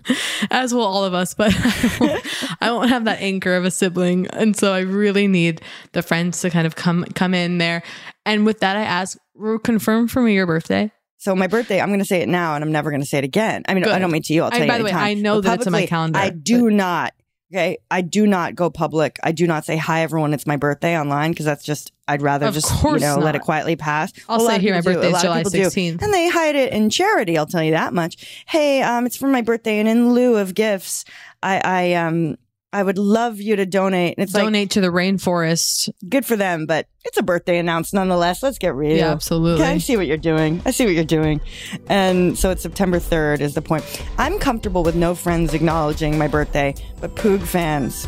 as 0.50 0.72
will 0.72 0.82
all 0.84 1.04
of 1.04 1.12
us. 1.12 1.34
But 1.34 1.52
I 1.56 1.96
won't, 2.00 2.26
I 2.62 2.72
won't 2.72 2.88
have 2.90 3.04
that 3.04 3.20
anchor 3.20 3.54
of 3.54 3.66
a 3.66 3.70
sibling, 3.70 4.28
and 4.28 4.56
so 4.56 4.72
I 4.72 4.80
really 4.80 5.28
need 5.28 5.60
the 5.92 6.00
friends 6.02 6.40
to 6.40 6.50
kind 6.50 6.66
of 6.66 6.74
come 6.74 7.04
come 7.14 7.34
in 7.34 7.58
there. 7.58 7.82
And 8.24 8.46
with 8.46 8.60
that, 8.60 8.76
I 8.76 8.82
ask, 8.82 9.18
confirm 9.62 10.08
for 10.08 10.22
me 10.22 10.34
your 10.34 10.46
birthday. 10.46 10.90
So 11.18 11.34
my 11.34 11.48
birthday, 11.48 11.80
I'm 11.80 11.88
going 11.88 11.98
to 11.98 12.04
say 12.04 12.22
it 12.22 12.28
now, 12.28 12.54
and 12.54 12.62
I'm 12.64 12.72
never 12.72 12.90
going 12.90 13.00
to 13.02 13.06
say 13.06 13.18
it 13.18 13.24
again. 13.24 13.62
I 13.68 13.74
mean, 13.74 13.84
I 13.84 13.98
don't 13.98 14.12
mean 14.12 14.22
to 14.22 14.32
you. 14.32 14.42
I'll 14.44 14.48
I- 14.48 14.58
tell 14.58 14.62
you. 14.62 14.68
by 14.68 14.78
the 14.78 14.84
way, 14.84 14.90
anytime. 14.90 15.06
I 15.06 15.14
know 15.14 15.36
But 15.36 15.44
that 15.44 15.58
it's 15.58 15.66
in 15.66 15.72
my 15.72 15.86
calendar, 15.86 16.18
I 16.18 16.30
do 16.30 16.70
not. 16.70 17.12
Okay, 17.50 17.78
I 17.90 18.02
do 18.02 18.26
not 18.26 18.54
go 18.54 18.68
public. 18.68 19.18
I 19.22 19.32
do 19.32 19.46
not 19.46 19.64
say 19.64 19.78
hi, 19.78 20.02
everyone. 20.02 20.34
It's 20.34 20.46
my 20.46 20.56
birthday 20.56 20.98
online 20.98 21.30
because 21.30 21.46
that's 21.46 21.64
just. 21.64 21.92
I'd 22.06 22.22
rather 22.22 22.46
Of 22.46 22.54
just 22.54 22.82
you 22.82 22.98
know 22.98 23.16
let 23.18 23.36
it 23.36 23.42
quietly 23.42 23.76
pass. 23.76 24.12
I'll 24.28 24.40
say 24.40 24.58
here, 24.58 24.74
my 24.74 24.80
birthday 24.80 25.12
is 25.12 25.20
July 25.22 25.38
people 25.40 25.50
do. 25.50 25.60
16th. 25.62 26.02
and 26.02 26.12
they 26.12 26.28
hide 26.28 26.56
it 26.56 26.72
in 26.72 26.88
charity. 26.90 27.36
I'll 27.36 27.46
tell 27.46 27.62
you 27.62 27.72
that 27.72 27.92
much. 27.94 28.44
Hey, 28.46 28.82
um, 28.82 29.06
it's 29.06 29.16
for 29.16 29.28
my 29.28 29.42
birthday, 29.42 29.78
and 29.78 29.88
in 29.88 30.12
lieu 30.12 30.36
of 30.36 30.54
gifts, 30.54 31.04
I, 31.42 31.60
I 31.64 31.92
um, 31.94 32.36
I 32.70 32.82
would 32.82 32.98
love 32.98 33.40
you 33.40 33.56
to 33.56 33.64
donate. 33.64 34.18
And 34.18 34.24
it's 34.24 34.34
like 34.34 34.44
Donate 34.44 34.70
to 34.72 34.82
the 34.82 34.88
rainforest. 34.88 35.88
good 36.06 36.26
for 36.26 36.36
them, 36.36 36.66
but 36.66 36.86
it's 37.04 37.16
a 37.16 37.22
birthday 37.22 37.56
announced 37.58 37.94
nonetheless. 37.94 38.42
Let's 38.42 38.58
get 38.58 38.74
real. 38.74 38.94
Yeah, 38.98 39.10
absolutely. 39.10 39.62
Okay, 39.64 39.72
I 39.72 39.78
see 39.78 39.96
what 39.96 40.06
you're 40.06 40.18
doing. 40.18 40.60
I 40.66 40.70
see 40.72 40.84
what 40.84 40.94
you're 40.94 41.04
doing. 41.04 41.40
And 41.88 42.38
so 42.38 42.50
it's 42.50 42.60
September 42.62 42.98
3rd 42.98 43.40
is 43.40 43.54
the 43.54 43.62
point. 43.62 43.84
I'm 44.18 44.38
comfortable 44.38 44.82
with 44.82 44.94
no 44.96 45.14
friends 45.14 45.54
acknowledging 45.54 46.18
my 46.18 46.28
birthday, 46.28 46.74
but 47.00 47.14
Poog 47.14 47.42
fans, 47.42 48.06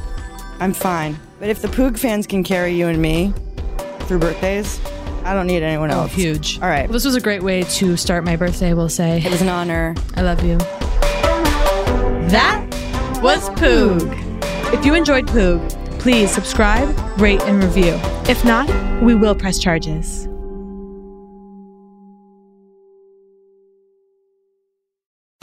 I'm 0.58 0.74
fine. 0.74 1.18
But 1.38 1.48
if 1.48 1.62
the 1.62 1.68
Poog 1.68 1.98
fans 1.98 2.26
can 2.26 2.44
carry 2.44 2.74
you 2.74 2.86
and 2.88 3.00
me 3.00 3.32
through 4.00 4.18
birthdays, 4.18 4.78
I 5.24 5.32
don't 5.32 5.46
need 5.46 5.62
anyone 5.62 5.90
Oh, 5.90 6.00
else. 6.02 6.12
huge. 6.12 6.58
All 6.60 6.68
right. 6.68 6.86
Well, 6.86 6.92
this 6.92 7.06
was 7.06 7.14
a 7.14 7.20
great 7.22 7.42
way 7.42 7.62
to 7.62 7.96
start 7.96 8.24
my 8.24 8.36
birthday. 8.36 8.74
We'll 8.74 8.90
say 8.90 9.22
It 9.24 9.30
was 9.30 9.40
an 9.40 9.48
honor. 9.48 9.94
I 10.16 10.20
love 10.22 10.44
you. 10.44 10.58
That 12.28 12.66
was 13.22 13.48
Poog. 13.50 14.26
If 14.72 14.86
you 14.86 14.94
enjoyed 14.94 15.26
Poog, 15.26 15.68
please 15.98 16.30
subscribe, 16.30 16.88
rate, 17.20 17.42
and 17.42 17.62
review. 17.62 17.98
If 18.30 18.44
not, 18.44 18.68
we 19.02 19.16
will 19.16 19.34
press 19.34 19.58
charges. 19.58 20.29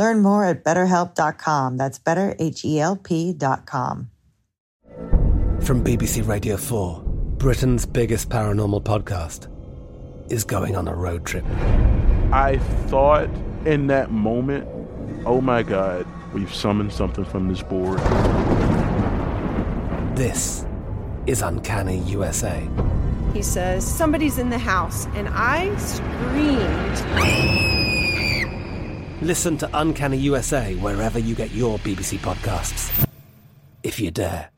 Learn 0.00 0.22
more 0.22 0.46
at 0.46 0.64
betterhelp.com. 0.64 1.76
That's 1.76 1.98
betterhelp.com. 1.98 4.10
From 5.60 5.84
BBC 5.84 6.26
Radio 6.26 6.56
4, 6.56 7.02
Britain's 7.36 7.84
biggest 7.84 8.30
paranormal 8.30 8.82
podcast 8.82 9.48
is 10.32 10.44
going 10.44 10.74
on 10.74 10.88
a 10.88 10.94
road 10.94 11.26
trip. 11.26 11.44
I 12.32 12.56
thought 12.86 13.28
in 13.66 13.88
that 13.88 14.10
moment, 14.10 14.66
oh 15.26 15.42
my 15.42 15.62
God, 15.62 16.06
we've 16.32 16.54
summoned 16.54 16.94
something 16.94 17.26
from 17.26 17.48
this 17.48 17.62
board. 17.62 17.98
This 20.16 20.64
is 21.26 21.42
Uncanny 21.42 21.98
USA. 22.04 22.66
He 23.34 23.42
says, 23.42 23.86
Somebody's 23.86 24.38
in 24.38 24.48
the 24.48 24.56
house, 24.56 25.04
and 25.08 25.28
I 25.28 25.76
screamed. 25.76 27.79
Listen 29.22 29.58
to 29.58 29.68
Uncanny 29.74 30.16
USA 30.16 30.74
wherever 30.76 31.18
you 31.18 31.34
get 31.34 31.50
your 31.50 31.78
BBC 31.80 32.18
podcasts, 32.18 33.06
if 33.82 34.00
you 34.00 34.10
dare. 34.10 34.48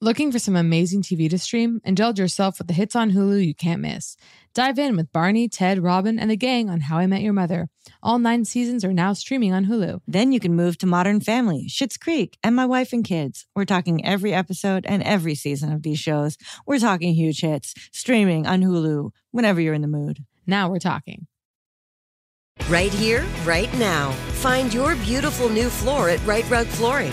Looking 0.00 0.30
for 0.32 0.38
some 0.38 0.54
amazing 0.56 1.02
TV 1.02 1.28
to 1.28 1.36
stream? 1.36 1.80
Indulge 1.84 2.20
yourself 2.20 2.58
with 2.58 2.68
the 2.68 2.72
hits 2.72 2.94
on 2.94 3.10
Hulu 3.10 3.44
you 3.44 3.54
can't 3.54 3.82
miss. 3.82 4.16
Dive 4.52 4.80
in 4.80 4.96
with 4.96 5.12
Barney, 5.12 5.48
Ted, 5.48 5.78
Robin, 5.80 6.18
and 6.18 6.28
the 6.28 6.36
gang 6.36 6.68
on 6.68 6.80
How 6.80 6.98
I 6.98 7.06
Met 7.06 7.22
Your 7.22 7.32
Mother. 7.32 7.68
All 8.02 8.18
nine 8.18 8.44
seasons 8.44 8.84
are 8.84 8.92
now 8.92 9.12
streaming 9.12 9.52
on 9.52 9.66
Hulu. 9.66 10.00
Then 10.08 10.32
you 10.32 10.40
can 10.40 10.56
move 10.56 10.76
to 10.78 10.86
Modern 10.86 11.20
Family, 11.20 11.66
Schitt's 11.68 11.96
Creek, 11.96 12.36
and 12.42 12.56
My 12.56 12.66
Wife 12.66 12.92
and 12.92 13.04
Kids. 13.04 13.46
We're 13.54 13.64
talking 13.64 14.04
every 14.04 14.34
episode 14.34 14.84
and 14.86 15.04
every 15.04 15.36
season 15.36 15.72
of 15.72 15.84
these 15.84 16.00
shows. 16.00 16.36
We're 16.66 16.80
talking 16.80 17.14
huge 17.14 17.42
hits, 17.42 17.74
streaming 17.92 18.44
on 18.44 18.60
Hulu 18.60 19.10
whenever 19.30 19.60
you're 19.60 19.74
in 19.74 19.82
the 19.82 19.88
mood. 19.88 20.24
Now 20.48 20.68
we're 20.68 20.80
talking. 20.80 21.28
Right 22.68 22.92
here, 22.92 23.24
right 23.44 23.72
now. 23.78 24.10
Find 24.42 24.74
your 24.74 24.96
beautiful 24.96 25.48
new 25.48 25.70
floor 25.70 26.08
at 26.08 26.24
Right 26.26 26.48
Rug 26.50 26.66
Flooring. 26.66 27.12